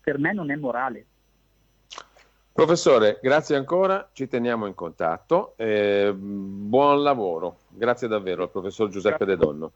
Per 0.01 0.19
me 0.19 0.33
non 0.35 0.51
è 0.51 0.57
morale 0.57 1.07
Professore, 2.55 3.19
grazie 3.21 3.57
ancora, 3.57 4.11
ci 4.13 4.29
teniamo 4.29 4.67
in 4.67 4.75
contatto. 4.75 5.55
Eh, 5.57 6.15
buon 6.17 7.03
lavoro. 7.03 7.63
Grazie 7.69 8.07
davvero 8.07 8.45
al 8.45 8.51
professor 8.51 8.89
Giuseppe 8.89 9.25
De 9.25 9.37
Donno. 9.37 9.73